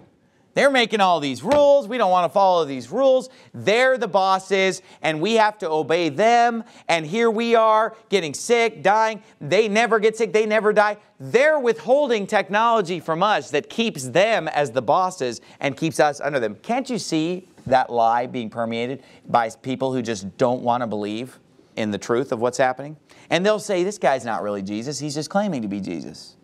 They're 0.55 0.71
making 0.71 1.01
all 1.01 1.19
these 1.19 1.43
rules. 1.43 1.86
We 1.88 1.97
don't 1.97 2.09
want 2.09 2.32
to 2.32 2.34
follow 2.34 2.63
these 2.63 2.89
rules. 2.89 3.30
They're 3.53 3.97
the 3.97 4.07
bosses, 4.07 4.82
and 5.01 5.19
we 5.19 5.34
have 5.34 5.57
to 5.59 5.69
obey 5.69 6.07
them. 6.07 6.63
And 6.88 7.05
here 7.05 7.30
we 7.30 7.55
are 7.55 7.93
getting 8.07 8.34
sick, 8.34 8.82
dying. 8.82 9.21
They 9.41 9.67
never 9.67 9.99
get 9.99 10.15
sick, 10.15 10.32
they 10.32 10.45
never 10.45 10.71
die. 10.71 10.95
They're 11.19 11.59
withholding 11.59 12.26
technology 12.26 13.01
from 13.01 13.21
us 13.21 13.51
that 13.51 13.69
keeps 13.69 14.07
them 14.07 14.47
as 14.47 14.71
the 14.71 14.82
bosses 14.82 15.41
and 15.59 15.76
keeps 15.76 15.99
us 15.99 16.21
under 16.21 16.39
them. 16.39 16.55
Can't 16.55 16.89
you 16.89 16.99
see 16.99 17.49
that 17.66 17.89
lie 17.89 18.28
being 18.28 18.49
permeated 18.49 19.03
by 19.28 19.49
people 19.49 19.93
who 19.93 20.01
just 20.01 20.38
don't 20.38 20.61
want 20.61 20.82
to 20.82 20.88
believe 20.88 21.39
in 21.76 21.91
the 21.91 21.97
truth 21.97 22.32
of 22.32 22.39
what's 22.39 22.57
happening. 22.57 22.97
And 23.30 23.45
they'll 23.45 23.59
say, 23.59 23.84
this 23.84 23.97
guy's 23.97 24.26
not 24.26 24.41
really 24.41 24.61
Jesus, 24.61 24.99
he's 24.99 25.13
just 25.13 25.30
claiming 25.30 25.61
to 25.61 25.68
be 25.68 25.80
Jesus. 25.80 26.36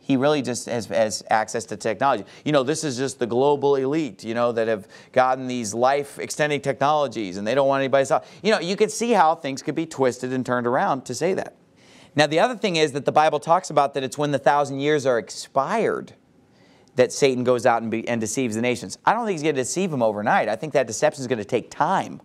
He 0.00 0.18
really 0.18 0.42
just 0.42 0.66
has, 0.66 0.84
has 0.86 1.24
access 1.30 1.64
to 1.66 1.78
technology. 1.78 2.24
You 2.44 2.52
know, 2.52 2.62
this 2.62 2.84
is 2.84 2.98
just 2.98 3.18
the 3.18 3.26
global 3.26 3.76
elite, 3.76 4.22
you 4.22 4.34
know, 4.34 4.52
that 4.52 4.68
have 4.68 4.86
gotten 5.12 5.46
these 5.46 5.72
life 5.72 6.18
extending 6.18 6.60
technologies 6.60 7.38
and 7.38 7.46
they 7.46 7.54
don't 7.54 7.68
want 7.68 7.80
anybody 7.80 8.04
to 8.06 8.22
You 8.42 8.52
know, 8.52 8.60
you 8.60 8.76
can 8.76 8.90
see 8.90 9.12
how 9.12 9.34
things 9.34 9.62
could 9.62 9.74
be 9.74 9.86
twisted 9.86 10.30
and 10.30 10.44
turned 10.44 10.66
around 10.66 11.06
to 11.06 11.14
say 11.14 11.32
that. 11.32 11.56
Now, 12.14 12.26
the 12.26 12.38
other 12.38 12.54
thing 12.54 12.76
is 12.76 12.92
that 12.92 13.06
the 13.06 13.12
Bible 13.12 13.40
talks 13.40 13.70
about 13.70 13.94
that 13.94 14.02
it's 14.02 14.18
when 14.18 14.30
the 14.30 14.38
thousand 14.38 14.80
years 14.80 15.06
are 15.06 15.18
expired 15.18 16.12
that 16.96 17.12
Satan 17.12 17.44
goes 17.44 17.66
out 17.66 17.82
and, 17.82 17.90
be, 17.90 18.06
and 18.08 18.20
deceives 18.20 18.54
the 18.54 18.62
nations. 18.62 18.98
I 19.04 19.12
don't 19.12 19.24
think 19.24 19.34
he's 19.34 19.42
going 19.42 19.54
to 19.56 19.60
deceive 19.60 19.90
them 19.90 20.02
overnight. 20.02 20.48
I 20.48 20.56
think 20.56 20.72
that 20.74 20.86
deception 20.86 21.22
is 21.22 21.26
going 21.26 21.38
to 21.38 21.44
take 21.44 21.70
time. 21.70 22.20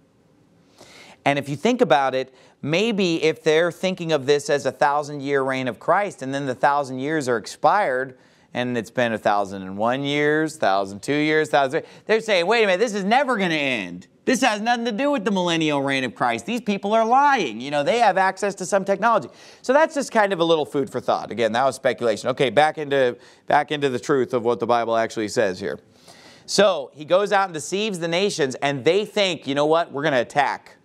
And 1.26 1.38
if 1.38 1.50
you 1.50 1.56
think 1.56 1.82
about 1.82 2.16
it, 2.16 2.34
maybe 2.62 3.22
if 3.24 3.44
they're 3.44 3.72
thinking 3.72 4.12
of 4.12 4.26
this 4.26 4.50
as 4.50 4.66
a 4.66 4.72
thousand 4.72 5.22
year 5.22 5.42
reign 5.42 5.68
of 5.68 5.80
Christ 5.80 6.22
and 6.22 6.34
then 6.34 6.46
the 6.46 6.56
thousand 6.56 7.00
years 7.00 7.28
are 7.28 7.38
expired 7.38 8.18
and 8.54 8.78
it's 8.78 8.92
been 8.92 9.14
a 9.14 9.18
thousand 9.18 9.62
and 9.62 9.78
one 9.78 10.04
years, 10.04 10.58
thousand 10.58 11.04
two 11.04 11.14
years, 11.14 11.50
thousand, 11.50 11.84
they're 12.06 12.22
saying, 12.22 12.48
wait 12.48 12.64
a 12.64 12.68
minute, 12.68 12.80
this 12.80 12.94
is 12.94 13.04
never 13.04 13.38
going 13.38 13.52
to 13.52 13.56
end. 13.56 14.08
This 14.30 14.42
has 14.42 14.62
nothing 14.62 14.86
to 14.86 14.92
do 14.92 15.10
with 15.10 15.26
the 15.26 15.32
millennial 15.32 15.82
reign 15.82 16.04
of 16.04 16.14
Christ. 16.14 16.46
These 16.46 16.62
people 16.62 16.94
are 16.94 17.04
lying. 17.04 17.60
You 17.60 17.72
know, 17.72 17.82
they 17.82 17.98
have 17.98 18.16
access 18.16 18.54
to 18.54 18.66
some 18.68 18.86
technology. 18.86 19.28
So 19.64 19.74
that's 19.74 19.96
just 19.96 20.12
kind 20.12 20.32
of 20.32 20.40
a 20.40 20.44
little 20.44 20.68
food 20.68 20.88
for 20.88 21.00
thought. 21.00 21.32
Again, 21.32 21.52
that 21.54 21.66
was 21.66 21.76
speculation. 21.78 22.30
Okay, 22.30 22.52
back 22.52 22.78
into, 22.78 23.18
back 23.48 23.72
into 23.72 23.90
the 23.90 23.98
truth 23.98 24.36
of 24.36 24.44
what 24.44 24.60
the 24.60 24.68
Bible 24.68 24.96
actually 24.96 25.30
says 25.30 25.60
here. 25.60 25.80
So 26.46 26.92
he 26.94 27.06
goes 27.06 27.32
out 27.32 27.46
and 27.46 27.56
deceives 27.56 27.98
the 27.98 28.08
nations, 28.08 28.54
and 28.62 28.86
they 28.86 29.04
think, 29.04 29.48
you 29.48 29.56
know 29.56 29.66
what, 29.66 29.92
we're 29.92 30.04
going 30.04 30.14
to 30.14 30.22
attack 30.22 30.76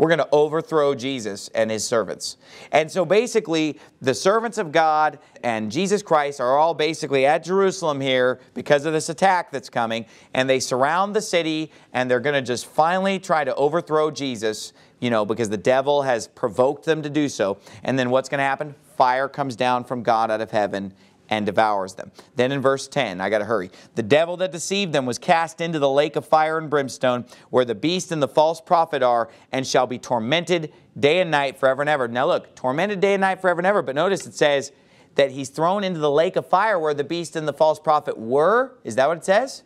we're 0.00 0.08
going 0.08 0.18
to 0.18 0.28
overthrow 0.32 0.94
Jesus 0.94 1.48
and 1.48 1.70
his 1.70 1.86
servants. 1.86 2.38
And 2.72 2.90
so 2.90 3.04
basically, 3.04 3.78
the 4.00 4.14
servants 4.14 4.56
of 4.56 4.72
God 4.72 5.18
and 5.42 5.70
Jesus 5.70 6.02
Christ 6.02 6.40
are 6.40 6.56
all 6.56 6.72
basically 6.72 7.26
at 7.26 7.44
Jerusalem 7.44 8.00
here 8.00 8.40
because 8.54 8.86
of 8.86 8.94
this 8.94 9.10
attack 9.10 9.52
that's 9.52 9.68
coming, 9.68 10.06
and 10.32 10.48
they 10.48 10.58
surround 10.58 11.14
the 11.14 11.20
city, 11.20 11.70
and 11.92 12.10
they're 12.10 12.18
going 12.18 12.32
to 12.34 12.40
just 12.40 12.64
finally 12.64 13.18
try 13.18 13.44
to 13.44 13.54
overthrow 13.56 14.10
Jesus, 14.10 14.72
you 15.00 15.10
know, 15.10 15.26
because 15.26 15.50
the 15.50 15.58
devil 15.58 16.00
has 16.00 16.28
provoked 16.28 16.86
them 16.86 17.02
to 17.02 17.10
do 17.10 17.28
so. 17.28 17.58
And 17.84 17.98
then 17.98 18.08
what's 18.08 18.30
going 18.30 18.38
to 18.38 18.44
happen? 18.44 18.74
Fire 18.96 19.28
comes 19.28 19.54
down 19.54 19.84
from 19.84 20.02
God 20.02 20.30
out 20.30 20.40
of 20.40 20.50
heaven 20.50 20.94
and 21.30 21.46
devours 21.46 21.94
them. 21.94 22.10
Then 22.34 22.50
in 22.50 22.60
verse 22.60 22.88
10, 22.88 23.20
I 23.20 23.30
got 23.30 23.38
to 23.38 23.44
hurry. 23.44 23.70
The 23.94 24.02
devil 24.02 24.36
that 24.38 24.50
deceived 24.50 24.92
them 24.92 25.06
was 25.06 25.18
cast 25.18 25.60
into 25.60 25.78
the 25.78 25.88
lake 25.88 26.16
of 26.16 26.26
fire 26.26 26.58
and 26.58 26.68
brimstone, 26.68 27.24
where 27.50 27.64
the 27.64 27.74
beast 27.74 28.10
and 28.10 28.20
the 28.20 28.28
false 28.28 28.60
prophet 28.60 29.02
are, 29.02 29.30
and 29.52 29.66
shall 29.66 29.86
be 29.86 29.98
tormented 29.98 30.72
day 30.98 31.20
and 31.20 31.30
night 31.30 31.56
forever 31.56 31.82
and 31.82 31.88
ever. 31.88 32.08
Now 32.08 32.26
look, 32.26 32.54
tormented 32.56 33.00
day 33.00 33.14
and 33.14 33.20
night 33.20 33.40
forever 33.40 33.60
and 33.60 33.66
ever, 33.66 33.80
but 33.80 33.94
notice 33.94 34.26
it 34.26 34.34
says 34.34 34.72
that 35.14 35.30
he's 35.30 35.48
thrown 35.48 35.84
into 35.84 36.00
the 36.00 36.10
lake 36.10 36.36
of 36.36 36.46
fire 36.46 36.78
where 36.78 36.94
the 36.94 37.04
beast 37.04 37.36
and 37.36 37.46
the 37.46 37.52
false 37.52 37.78
prophet 37.78 38.18
were. 38.18 38.76
Is 38.84 38.96
that 38.96 39.08
what 39.08 39.18
it 39.18 39.24
says? 39.24 39.62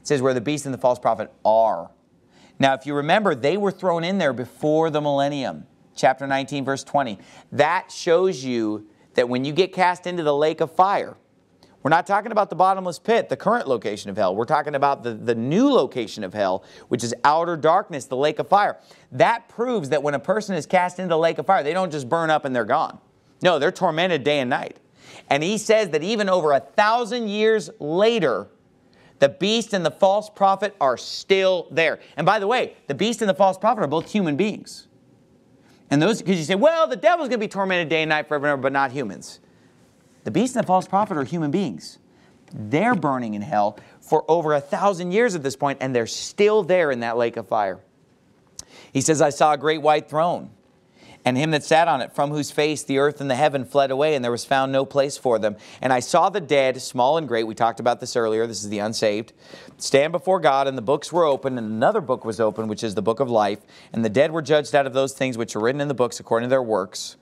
It 0.00 0.06
says 0.06 0.22
where 0.22 0.34
the 0.34 0.40
beast 0.40 0.64
and 0.64 0.74
the 0.74 0.78
false 0.78 0.98
prophet 0.98 1.32
are. 1.44 1.90
Now, 2.58 2.74
if 2.74 2.86
you 2.86 2.94
remember, 2.94 3.34
they 3.34 3.56
were 3.56 3.72
thrown 3.72 4.04
in 4.04 4.18
there 4.18 4.32
before 4.32 4.90
the 4.90 5.00
millennium. 5.00 5.66
Chapter 5.96 6.26
19, 6.26 6.64
verse 6.64 6.84
20. 6.84 7.18
That 7.50 7.90
shows 7.90 8.44
you 8.44 8.86
that 9.14 9.28
when 9.28 9.44
you 9.44 9.52
get 9.52 9.72
cast 9.72 10.06
into 10.06 10.22
the 10.22 10.34
lake 10.34 10.60
of 10.60 10.70
fire, 10.72 11.16
we're 11.82 11.90
not 11.90 12.06
talking 12.06 12.30
about 12.30 12.48
the 12.48 12.54
bottomless 12.54 12.98
pit, 12.98 13.28
the 13.28 13.36
current 13.36 13.66
location 13.66 14.08
of 14.08 14.16
hell. 14.16 14.36
We're 14.36 14.44
talking 14.44 14.76
about 14.76 15.02
the, 15.02 15.14
the 15.14 15.34
new 15.34 15.68
location 15.68 16.22
of 16.22 16.32
hell, 16.32 16.64
which 16.88 17.02
is 17.02 17.12
outer 17.24 17.56
darkness, 17.56 18.04
the 18.04 18.16
lake 18.16 18.38
of 18.38 18.48
fire. 18.48 18.78
That 19.10 19.48
proves 19.48 19.88
that 19.88 20.02
when 20.02 20.14
a 20.14 20.20
person 20.20 20.54
is 20.54 20.64
cast 20.64 21.00
into 21.00 21.08
the 21.08 21.18
lake 21.18 21.38
of 21.38 21.46
fire, 21.46 21.64
they 21.64 21.72
don't 21.72 21.90
just 21.90 22.08
burn 22.08 22.30
up 22.30 22.44
and 22.44 22.54
they're 22.54 22.64
gone. 22.64 22.98
No, 23.42 23.58
they're 23.58 23.72
tormented 23.72 24.22
day 24.22 24.38
and 24.38 24.48
night. 24.48 24.78
And 25.28 25.42
he 25.42 25.58
says 25.58 25.90
that 25.90 26.04
even 26.04 26.28
over 26.28 26.52
a 26.52 26.60
thousand 26.60 27.28
years 27.28 27.68
later, 27.80 28.46
the 29.18 29.28
beast 29.28 29.74
and 29.74 29.84
the 29.84 29.90
false 29.90 30.30
prophet 30.30 30.76
are 30.80 30.96
still 30.96 31.66
there. 31.70 31.98
And 32.16 32.24
by 32.24 32.38
the 32.38 32.46
way, 32.46 32.76
the 32.86 32.94
beast 32.94 33.22
and 33.22 33.28
the 33.28 33.34
false 33.34 33.58
prophet 33.58 33.82
are 33.82 33.88
both 33.88 34.10
human 34.10 34.36
beings. 34.36 34.86
And 35.92 36.00
those, 36.00 36.22
because 36.22 36.38
you 36.38 36.44
say, 36.44 36.54
well, 36.54 36.86
the 36.86 36.96
devil's 36.96 37.28
going 37.28 37.38
to 37.38 37.46
be 37.46 37.48
tormented 37.48 37.90
day 37.90 38.00
and 38.00 38.08
night 38.08 38.26
forever 38.26 38.46
and 38.46 38.52
ever, 38.52 38.62
but 38.62 38.72
not 38.72 38.92
humans. 38.92 39.40
The 40.24 40.30
beast 40.30 40.56
and 40.56 40.64
the 40.64 40.66
false 40.66 40.88
prophet 40.88 41.18
are 41.18 41.24
human 41.24 41.50
beings. 41.50 41.98
They're 42.50 42.94
burning 42.94 43.34
in 43.34 43.42
hell 43.42 43.78
for 44.00 44.24
over 44.26 44.54
a 44.54 44.60
thousand 44.60 45.12
years 45.12 45.34
at 45.34 45.42
this 45.42 45.54
point, 45.54 45.76
and 45.82 45.94
they're 45.94 46.06
still 46.06 46.62
there 46.62 46.90
in 46.90 47.00
that 47.00 47.18
lake 47.18 47.36
of 47.36 47.46
fire. 47.46 47.78
He 48.94 49.02
says, 49.02 49.20
I 49.20 49.28
saw 49.28 49.52
a 49.52 49.58
great 49.58 49.82
white 49.82 50.08
throne 50.08 50.48
and 51.24 51.36
him 51.36 51.50
that 51.52 51.62
sat 51.62 51.88
on 51.88 52.00
it, 52.00 52.12
from 52.12 52.30
whose 52.30 52.50
face 52.50 52.82
the 52.82 52.98
earth 52.98 53.20
and 53.20 53.30
the 53.30 53.34
heaven 53.34 53.64
fled 53.64 53.90
away, 53.90 54.14
and 54.14 54.24
there 54.24 54.32
was 54.32 54.44
found 54.44 54.72
no 54.72 54.84
place 54.84 55.16
for 55.16 55.38
them. 55.38 55.56
And 55.80 55.92
I 55.92 56.00
saw 56.00 56.28
the 56.28 56.40
dead, 56.40 56.80
small 56.80 57.16
and 57.16 57.28
great, 57.28 57.44
we 57.44 57.54
talked 57.54 57.80
about 57.80 58.00
this 58.00 58.16
earlier, 58.16 58.46
this 58.46 58.64
is 58.64 58.70
the 58.70 58.80
unsaved, 58.80 59.32
stand 59.76 60.12
before 60.12 60.40
God, 60.40 60.66
and 60.66 60.76
the 60.76 60.82
books 60.82 61.12
were 61.12 61.24
opened, 61.24 61.58
and 61.58 61.70
another 61.70 62.00
book 62.00 62.24
was 62.24 62.40
opened, 62.40 62.68
which 62.68 62.82
is 62.82 62.94
the 62.94 63.02
book 63.02 63.20
of 63.20 63.30
life. 63.30 63.60
And 63.92 64.04
the 64.04 64.10
dead 64.10 64.32
were 64.32 64.42
judged 64.42 64.74
out 64.74 64.86
of 64.86 64.92
those 64.92 65.12
things 65.12 65.38
which 65.38 65.54
are 65.54 65.60
written 65.60 65.80
in 65.80 65.88
the 65.88 65.94
books 65.94 66.18
according 66.18 66.48
to 66.48 66.50
their 66.50 66.62
works. 66.62 67.16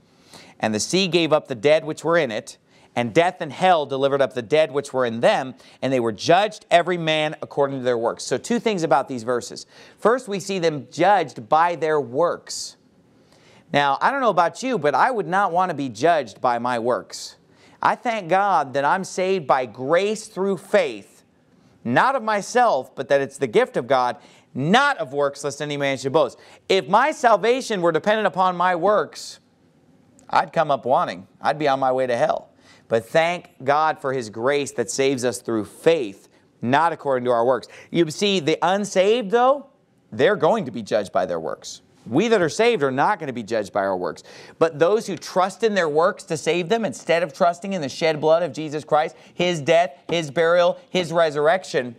And 0.58 0.74
the 0.74 0.80
sea 0.80 1.08
gave 1.08 1.32
up 1.32 1.48
the 1.48 1.54
dead 1.54 1.84
which 1.84 2.04
were 2.04 2.16
in 2.16 2.30
it, 2.30 2.58
and 2.96 3.14
death 3.14 3.40
and 3.40 3.52
hell 3.52 3.86
delivered 3.86 4.20
up 4.20 4.34
the 4.34 4.42
dead 4.42 4.72
which 4.72 4.92
were 4.92 5.06
in 5.06 5.20
them, 5.20 5.54
and 5.80 5.92
they 5.92 6.00
were 6.00 6.12
judged 6.12 6.66
every 6.70 6.98
man 6.98 7.36
according 7.40 7.78
to 7.78 7.84
their 7.84 7.98
works. 7.98 8.24
So, 8.24 8.36
two 8.36 8.58
things 8.58 8.82
about 8.82 9.08
these 9.08 9.22
verses. 9.22 9.66
First, 9.98 10.26
we 10.26 10.40
see 10.40 10.58
them 10.58 10.88
judged 10.90 11.48
by 11.48 11.76
their 11.76 12.00
works. 12.00 12.76
Now, 13.72 13.98
I 14.00 14.10
don't 14.10 14.20
know 14.20 14.30
about 14.30 14.62
you, 14.62 14.78
but 14.78 14.94
I 14.94 15.10
would 15.10 15.28
not 15.28 15.52
want 15.52 15.70
to 15.70 15.74
be 15.74 15.88
judged 15.88 16.40
by 16.40 16.58
my 16.58 16.78
works. 16.78 17.36
I 17.82 17.94
thank 17.94 18.28
God 18.28 18.74
that 18.74 18.84
I'm 18.84 19.04
saved 19.04 19.46
by 19.46 19.66
grace 19.66 20.26
through 20.26 20.58
faith, 20.58 21.24
not 21.84 22.14
of 22.14 22.22
myself, 22.22 22.94
but 22.94 23.08
that 23.08 23.20
it's 23.20 23.38
the 23.38 23.46
gift 23.46 23.76
of 23.76 23.86
God, 23.86 24.16
not 24.54 24.98
of 24.98 25.12
works, 25.12 25.44
lest 25.44 25.62
any 25.62 25.76
man 25.76 25.96
should 25.96 26.12
boast. 26.12 26.38
If 26.68 26.88
my 26.88 27.12
salvation 27.12 27.80
were 27.80 27.92
dependent 27.92 28.26
upon 28.26 28.56
my 28.56 28.74
works, 28.74 29.38
I'd 30.28 30.52
come 30.52 30.70
up 30.70 30.84
wanting. 30.84 31.26
I'd 31.40 31.58
be 31.58 31.68
on 31.68 31.80
my 31.80 31.92
way 31.92 32.06
to 32.06 32.16
hell. 32.16 32.50
But 32.88 33.06
thank 33.06 33.50
God 33.62 34.00
for 34.00 34.12
His 34.12 34.30
grace 34.30 34.72
that 34.72 34.90
saves 34.90 35.24
us 35.24 35.40
through 35.40 35.64
faith, 35.64 36.28
not 36.60 36.92
according 36.92 37.24
to 37.26 37.30
our 37.30 37.44
works. 37.44 37.68
You 37.90 38.10
see, 38.10 38.40
the 38.40 38.58
unsaved, 38.62 39.30
though, 39.30 39.68
they're 40.12 40.36
going 40.36 40.64
to 40.64 40.72
be 40.72 40.82
judged 40.82 41.12
by 41.12 41.24
their 41.24 41.40
works. 41.40 41.82
We 42.10 42.28
that 42.28 42.42
are 42.42 42.48
saved 42.48 42.82
are 42.82 42.90
not 42.90 43.20
going 43.20 43.28
to 43.28 43.32
be 43.32 43.44
judged 43.44 43.72
by 43.72 43.80
our 43.80 43.96
works. 43.96 44.24
But 44.58 44.78
those 44.78 45.06
who 45.06 45.16
trust 45.16 45.62
in 45.62 45.74
their 45.74 45.88
works 45.88 46.24
to 46.24 46.36
save 46.36 46.68
them 46.68 46.84
instead 46.84 47.22
of 47.22 47.32
trusting 47.32 47.72
in 47.72 47.80
the 47.80 47.88
shed 47.88 48.20
blood 48.20 48.42
of 48.42 48.52
Jesus 48.52 48.84
Christ, 48.84 49.16
His 49.32 49.60
death, 49.60 49.96
His 50.08 50.30
burial, 50.30 50.78
His 50.90 51.12
resurrection, 51.12 51.94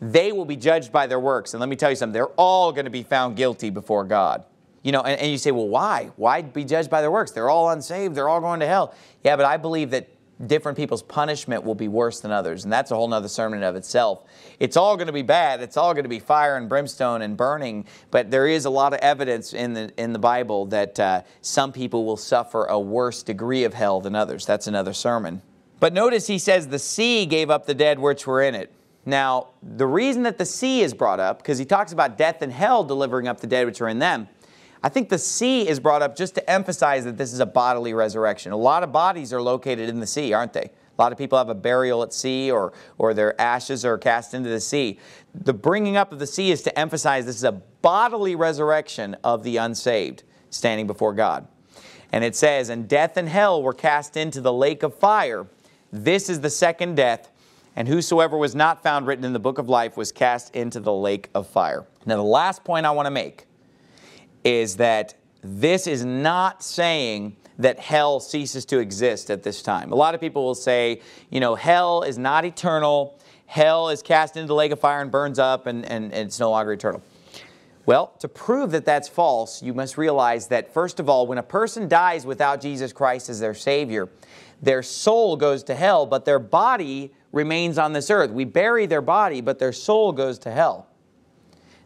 they 0.00 0.32
will 0.32 0.46
be 0.46 0.56
judged 0.56 0.90
by 0.90 1.06
their 1.06 1.20
works. 1.20 1.52
And 1.52 1.60
let 1.60 1.68
me 1.68 1.76
tell 1.76 1.90
you 1.90 1.96
something, 1.96 2.14
they're 2.14 2.26
all 2.36 2.72
going 2.72 2.86
to 2.86 2.90
be 2.90 3.02
found 3.02 3.36
guilty 3.36 3.68
before 3.70 4.04
God. 4.04 4.44
You 4.82 4.92
know, 4.92 5.02
and, 5.02 5.20
and 5.20 5.30
you 5.30 5.38
say, 5.38 5.50
well, 5.50 5.68
why? 5.68 6.10
Why 6.16 6.42
be 6.42 6.64
judged 6.64 6.90
by 6.90 7.00
their 7.00 7.10
works? 7.10 7.32
They're 7.32 7.50
all 7.50 7.70
unsaved. 7.70 8.14
They're 8.14 8.28
all 8.28 8.40
going 8.40 8.60
to 8.60 8.66
hell. 8.66 8.94
Yeah, 9.22 9.36
but 9.36 9.44
I 9.44 9.58
believe 9.58 9.90
that 9.90 10.08
different 10.44 10.76
people's 10.76 11.02
punishment 11.02 11.64
will 11.64 11.74
be 11.74 11.88
worse 11.88 12.20
than 12.20 12.30
others. 12.30 12.64
And 12.64 12.72
that's 12.72 12.90
a 12.90 12.94
whole 12.94 13.12
other 13.12 13.28
sermon 13.28 13.62
of 13.62 13.74
itself. 13.74 14.24
It's 14.60 14.76
all 14.76 14.96
going 14.96 15.06
to 15.06 15.12
be 15.12 15.22
bad. 15.22 15.62
It's 15.62 15.76
all 15.76 15.94
going 15.94 16.04
to 16.04 16.10
be 16.10 16.18
fire 16.18 16.56
and 16.56 16.68
brimstone 16.68 17.22
and 17.22 17.36
burning. 17.36 17.86
But 18.10 18.30
there 18.30 18.46
is 18.46 18.66
a 18.66 18.70
lot 18.70 18.92
of 18.92 19.00
evidence 19.00 19.54
in 19.54 19.72
the, 19.72 19.92
in 19.96 20.12
the 20.12 20.18
Bible 20.18 20.66
that 20.66 21.00
uh, 21.00 21.22
some 21.40 21.72
people 21.72 22.04
will 22.04 22.18
suffer 22.18 22.66
a 22.66 22.78
worse 22.78 23.22
degree 23.22 23.64
of 23.64 23.72
hell 23.72 24.00
than 24.00 24.14
others. 24.14 24.44
That's 24.44 24.66
another 24.66 24.92
sermon. 24.92 25.40
But 25.80 25.92
notice 25.92 26.26
he 26.26 26.38
says 26.38 26.68
the 26.68 26.78
sea 26.78 27.26
gave 27.26 27.50
up 27.50 27.66
the 27.66 27.74
dead 27.74 27.98
which 27.98 28.26
were 28.26 28.42
in 28.42 28.54
it. 28.54 28.72
Now, 29.08 29.50
the 29.62 29.86
reason 29.86 30.24
that 30.24 30.36
the 30.36 30.44
sea 30.44 30.82
is 30.82 30.92
brought 30.92 31.20
up, 31.20 31.38
because 31.38 31.58
he 31.58 31.64
talks 31.64 31.92
about 31.92 32.18
death 32.18 32.42
and 32.42 32.52
hell 32.52 32.82
delivering 32.82 33.28
up 33.28 33.40
the 33.40 33.46
dead 33.46 33.64
which 33.64 33.80
are 33.80 33.88
in 33.88 34.00
them, 34.00 34.28
I 34.86 34.88
think 34.88 35.08
the 35.08 35.18
sea 35.18 35.66
is 35.66 35.80
brought 35.80 36.00
up 36.00 36.14
just 36.14 36.36
to 36.36 36.48
emphasize 36.48 37.02
that 37.06 37.16
this 37.16 37.32
is 37.32 37.40
a 37.40 37.44
bodily 37.44 37.92
resurrection. 37.92 38.52
A 38.52 38.56
lot 38.56 38.84
of 38.84 38.92
bodies 38.92 39.32
are 39.32 39.42
located 39.42 39.88
in 39.88 39.98
the 39.98 40.06
sea, 40.06 40.32
aren't 40.32 40.52
they? 40.52 40.60
A 40.60 41.02
lot 41.02 41.10
of 41.10 41.18
people 41.18 41.36
have 41.36 41.48
a 41.48 41.56
burial 41.56 42.04
at 42.04 42.12
sea 42.12 42.52
or, 42.52 42.72
or 42.96 43.12
their 43.12 43.38
ashes 43.40 43.84
are 43.84 43.98
cast 43.98 44.32
into 44.32 44.48
the 44.48 44.60
sea. 44.60 45.00
The 45.34 45.52
bringing 45.52 45.96
up 45.96 46.12
of 46.12 46.20
the 46.20 46.26
sea 46.28 46.52
is 46.52 46.62
to 46.62 46.78
emphasize 46.78 47.26
this 47.26 47.34
is 47.34 47.42
a 47.42 47.50
bodily 47.50 48.36
resurrection 48.36 49.16
of 49.24 49.42
the 49.42 49.56
unsaved 49.56 50.22
standing 50.50 50.86
before 50.86 51.14
God. 51.14 51.48
And 52.12 52.22
it 52.22 52.36
says, 52.36 52.68
And 52.68 52.86
death 52.86 53.16
and 53.16 53.28
hell 53.28 53.64
were 53.64 53.74
cast 53.74 54.16
into 54.16 54.40
the 54.40 54.52
lake 54.52 54.84
of 54.84 54.94
fire. 54.94 55.48
This 55.90 56.30
is 56.30 56.42
the 56.42 56.50
second 56.50 56.94
death. 56.94 57.32
And 57.74 57.88
whosoever 57.88 58.38
was 58.38 58.54
not 58.54 58.84
found 58.84 59.08
written 59.08 59.24
in 59.24 59.32
the 59.32 59.40
book 59.40 59.58
of 59.58 59.68
life 59.68 59.96
was 59.96 60.12
cast 60.12 60.54
into 60.54 60.78
the 60.78 60.92
lake 60.92 61.28
of 61.34 61.48
fire. 61.48 61.88
Now, 62.06 62.14
the 62.14 62.22
last 62.22 62.62
point 62.62 62.86
I 62.86 62.92
want 62.92 63.06
to 63.06 63.10
make 63.10 63.46
is 64.46 64.76
that 64.76 65.14
this 65.42 65.88
is 65.88 66.04
not 66.04 66.62
saying 66.62 67.36
that 67.58 67.80
hell 67.80 68.20
ceases 68.20 68.64
to 68.66 68.78
exist 68.78 69.28
at 69.28 69.42
this 69.42 69.60
time. 69.60 69.90
A 69.90 69.96
lot 69.96 70.14
of 70.14 70.20
people 70.20 70.44
will 70.44 70.54
say, 70.54 71.00
you 71.30 71.40
know, 71.40 71.56
hell 71.56 72.02
is 72.02 72.16
not 72.16 72.44
eternal. 72.44 73.18
Hell 73.46 73.88
is 73.88 74.02
cast 74.02 74.36
into 74.36 74.46
the 74.46 74.54
lake 74.54 74.70
of 74.70 74.78
fire 74.78 75.02
and 75.02 75.10
burns 75.10 75.40
up 75.40 75.66
and, 75.66 75.84
and, 75.84 76.12
and 76.12 76.28
it's 76.28 76.38
no 76.38 76.50
longer 76.50 76.72
eternal. 76.72 77.02
Well, 77.86 78.14
to 78.20 78.28
prove 78.28 78.70
that 78.70 78.84
that's 78.84 79.08
false, 79.08 79.62
you 79.62 79.74
must 79.74 79.98
realize 79.98 80.46
that, 80.48 80.72
first 80.72 81.00
of 81.00 81.08
all, 81.08 81.26
when 81.26 81.38
a 81.38 81.42
person 81.42 81.88
dies 81.88 82.24
without 82.24 82.60
Jesus 82.60 82.92
Christ 82.92 83.28
as 83.28 83.40
their 83.40 83.54
Savior, 83.54 84.08
their 84.62 84.82
soul 84.82 85.36
goes 85.36 85.64
to 85.64 85.74
hell, 85.74 86.06
but 86.06 86.24
their 86.24 86.38
body 86.38 87.12
remains 87.32 87.78
on 87.78 87.92
this 87.92 88.10
earth. 88.10 88.30
We 88.30 88.44
bury 88.44 88.86
their 88.86 89.02
body, 89.02 89.40
but 89.40 89.58
their 89.58 89.72
soul 89.72 90.12
goes 90.12 90.38
to 90.40 90.52
hell, 90.52 90.86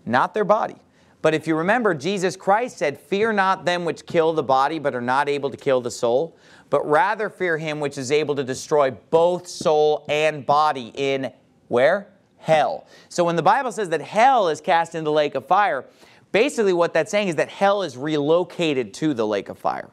not 0.05 0.35
their 0.35 0.45
body. 0.45 0.77
But 1.23 1.35
if 1.35 1.47
you 1.47 1.55
remember, 1.55 1.95
Jesus 1.95 2.37
Christ 2.37 2.79
said, 2.79 2.99
Fear 2.99 3.35
not 3.35 3.65
them 3.65 3.85
which 3.85 4.07
kill 4.07 4.33
the 4.33 4.43
body, 4.43 4.79
but 4.79 4.95
are 4.95 5.01
not 5.01 5.29
able 5.29 5.51
to 5.51 5.57
kill 5.57 5.81
the 5.81 5.91
soul, 5.91 6.37
but 6.71 6.89
rather 6.89 7.29
fear 7.29 7.59
him 7.59 7.81
which 7.81 7.99
is 7.99 8.11
able 8.11 8.35
to 8.37 8.45
destroy 8.45 8.91
both 8.91 9.47
soul 9.47 10.05
and 10.09 10.47
body 10.47 10.93
in 10.95 11.33
where? 11.69 12.09
Hell. 12.39 12.87
So 13.09 13.25
when 13.25 13.37
the 13.37 13.43
Bible 13.43 13.71
says 13.71 13.91
that 13.91 14.01
hell 14.01 14.49
is 14.49 14.61
cast 14.61 14.95
into 14.95 15.05
the 15.05 15.13
lake 15.13 15.35
of 15.35 15.47
fire, 15.47 15.85
basically 16.33 16.73
what 16.73 16.95
that's 16.95 17.11
saying 17.11 17.29
is 17.29 17.37
that 17.37 17.49
hell 17.49 17.83
is 17.83 17.97
relocated 17.97 18.95
to 18.95 19.13
the 19.13 19.27
lake 19.27 19.51
of 19.51 19.59
fire. 19.59 19.91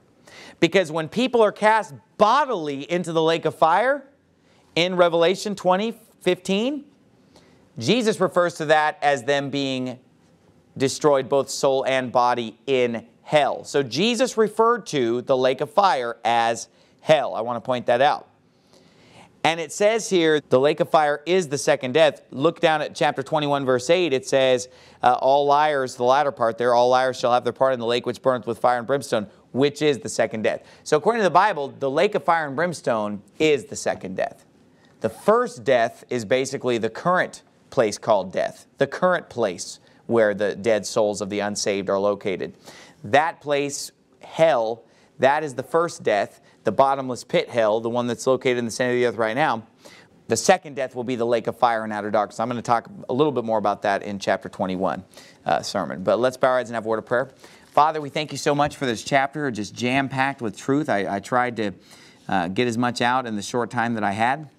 Because 0.59 0.91
when 0.91 1.09
people 1.09 1.41
are 1.41 1.51
cast 1.51 1.93
bodily 2.17 2.89
into 2.89 3.11
the 3.11 3.21
lake 3.21 3.45
of 3.45 3.53
fire, 3.53 4.07
in 4.75 4.95
Revelation 4.95 5.55
20, 5.55 5.99
15, 6.21 6.85
Jesus 7.79 8.19
refers 8.19 8.53
to 8.55 8.65
that 8.65 8.97
as 9.01 9.23
them 9.23 9.49
being 9.49 9.99
destroyed 10.77 11.27
both 11.27 11.49
soul 11.49 11.83
and 11.85 12.11
body 12.11 12.57
in 12.67 13.05
hell. 13.23 13.63
So 13.63 13.83
Jesus 13.83 14.37
referred 14.37 14.85
to 14.87 15.21
the 15.21 15.35
lake 15.35 15.61
of 15.61 15.71
fire 15.71 16.17
as 16.23 16.69
hell. 17.01 17.35
I 17.35 17.41
want 17.41 17.57
to 17.57 17.65
point 17.65 17.87
that 17.87 18.01
out. 18.01 18.27
And 19.43 19.61
it 19.61 19.71
says 19.71 20.09
here, 20.09 20.41
the 20.49 20.59
lake 20.59 20.81
of 20.81 20.89
fire 20.89 21.21
is 21.25 21.47
the 21.47 21.57
second 21.57 21.93
death. 21.93 22.21
Look 22.31 22.59
down 22.59 22.81
at 22.81 22.93
chapter 22.95 23.23
21, 23.23 23.65
verse 23.65 23.89
8. 23.89 24.11
It 24.11 24.25
says, 24.27 24.67
uh, 25.01 25.13
All 25.21 25.45
liars, 25.45 25.95
the 25.95 26.03
latter 26.03 26.33
part 26.33 26.57
there, 26.57 26.73
all 26.73 26.89
liars 26.89 27.17
shall 27.17 27.31
have 27.31 27.45
their 27.45 27.53
part 27.53 27.73
in 27.73 27.79
the 27.79 27.85
lake 27.85 28.05
which 28.05 28.21
burneth 28.21 28.45
with 28.45 28.59
fire 28.59 28.77
and 28.77 28.85
brimstone, 28.85 29.27
which 29.53 29.81
is 29.81 29.99
the 29.99 30.09
second 30.09 30.41
death. 30.41 30.63
So, 30.83 30.97
according 30.97 31.19
to 31.19 31.23
the 31.23 31.29
Bible, 31.29 31.73
the 31.79 31.89
lake 31.89 32.13
of 32.15 32.25
fire 32.25 32.45
and 32.45 32.57
brimstone 32.57 33.21
is 33.39 33.65
the 33.65 33.75
second 33.77 34.17
death. 34.17 34.45
The 34.99 35.09
first 35.09 35.63
death 35.63 36.03
is 36.09 36.25
basically 36.25 36.77
the 36.77 36.89
current 36.89 37.43
place 37.69 37.97
called 37.97 38.33
death, 38.33 38.65
the 38.79 38.87
current 38.87 39.29
place 39.29 39.79
where 40.07 40.33
the 40.33 40.55
dead 40.55 40.85
souls 40.85 41.21
of 41.21 41.29
the 41.29 41.39
unsaved 41.39 41.89
are 41.89 41.99
located. 41.99 42.55
That 43.03 43.41
place, 43.41 43.91
hell, 44.21 44.83
that 45.19 45.43
is 45.43 45.55
the 45.55 45.63
first 45.63 46.03
death. 46.03 46.41
the 46.63 46.71
bottomless 46.71 47.23
pit 47.23 47.49
hell, 47.49 47.79
the 47.79 47.89
one 47.89 48.07
that's 48.07 48.27
located 48.27 48.57
in 48.57 48.65
the 48.65 48.71
center 48.71 48.91
of 48.91 48.97
the 48.97 49.05
earth 49.05 49.15
right 49.15 49.35
now. 49.35 49.65
The 50.27 50.35
second 50.35 50.75
death 50.75 50.95
will 50.95 51.05
be 51.05 51.15
the 51.15 51.25
lake 51.25 51.47
of 51.47 51.57
fire 51.57 51.85
and 51.85 51.93
outer 51.93 52.11
darkness. 52.11 52.41
I'm 52.41 52.49
going 52.49 52.57
to 52.57 52.61
talk 52.61 52.89
a 53.07 53.13
little 53.13 53.31
bit 53.31 53.45
more 53.45 53.57
about 53.57 53.83
that 53.83 54.03
in 54.03 54.19
chapter 54.19 54.49
21 54.49 55.05
uh, 55.45 55.61
sermon. 55.61 56.03
But 56.03 56.19
let's 56.19 56.35
bow 56.35 56.49
our 56.49 56.57
heads 56.57 56.69
and 56.69 56.75
have 56.75 56.85
a 56.85 56.89
word 56.89 56.99
of 56.99 57.05
prayer. 57.05 57.31
Father, 57.67 58.01
we 58.01 58.09
thank 58.09 58.33
you 58.33 58.37
so 58.37 58.53
much 58.53 58.75
for 58.75 58.85
this 58.85 59.03
chapter, 59.03 59.49
just 59.51 59.73
jam 59.73 60.09
packed 60.09 60.41
with 60.41 60.57
truth. 60.57 60.89
I, 60.89 61.15
I 61.15 61.19
tried 61.21 61.55
to 61.57 61.71
uh, 62.27 62.49
get 62.49 62.67
as 62.67 62.77
much 62.77 63.01
out 63.01 63.25
in 63.25 63.37
the 63.37 63.41
short 63.41 63.71
time 63.71 63.93
that 63.93 64.03
I 64.03 64.11
had. 64.11 64.49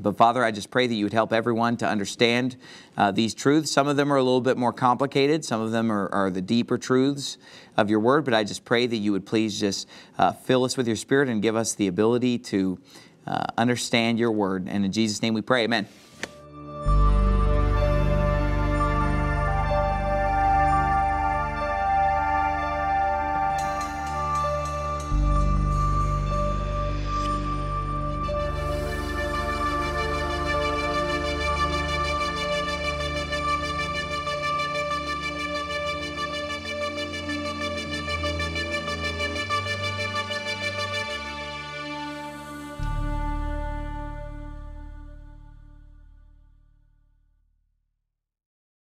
But 0.00 0.16
Father, 0.16 0.44
I 0.44 0.50
just 0.50 0.70
pray 0.70 0.86
that 0.86 0.94
you 0.94 1.04
would 1.04 1.12
help 1.12 1.32
everyone 1.32 1.76
to 1.78 1.86
understand 1.86 2.56
uh, 2.96 3.10
these 3.10 3.34
truths. 3.34 3.70
Some 3.70 3.88
of 3.88 3.96
them 3.96 4.12
are 4.12 4.16
a 4.16 4.22
little 4.22 4.40
bit 4.40 4.56
more 4.56 4.72
complicated, 4.72 5.44
some 5.44 5.60
of 5.60 5.70
them 5.70 5.90
are, 5.90 6.08
are, 6.08 6.30
the 6.30 6.40
deeper 6.40 6.78
truths 6.78 7.38
of 7.76 7.90
your 7.90 8.00
word. 8.00 8.24
But 8.24 8.34
I 8.34 8.44
just 8.44 8.64
pray 8.64 8.86
that 8.86 8.96
you 8.96 9.12
would 9.12 9.26
please 9.26 9.58
just 9.60 9.88
uh, 10.18 10.32
fill 10.32 10.64
us 10.64 10.76
with 10.76 10.86
your 10.86 10.96
spirit 10.96 11.28
and 11.28 11.42
give 11.42 11.56
us 11.56 11.74
the 11.74 11.88
ability 11.88 12.38
to 12.38 12.78
uh, 13.26 13.44
understand 13.56 14.18
your 14.18 14.32
word. 14.32 14.68
And 14.68 14.84
in 14.84 14.92
Jesus' 14.92 15.22
name 15.22 15.34
we 15.34 15.42
pray, 15.42 15.64
amen. 15.64 15.86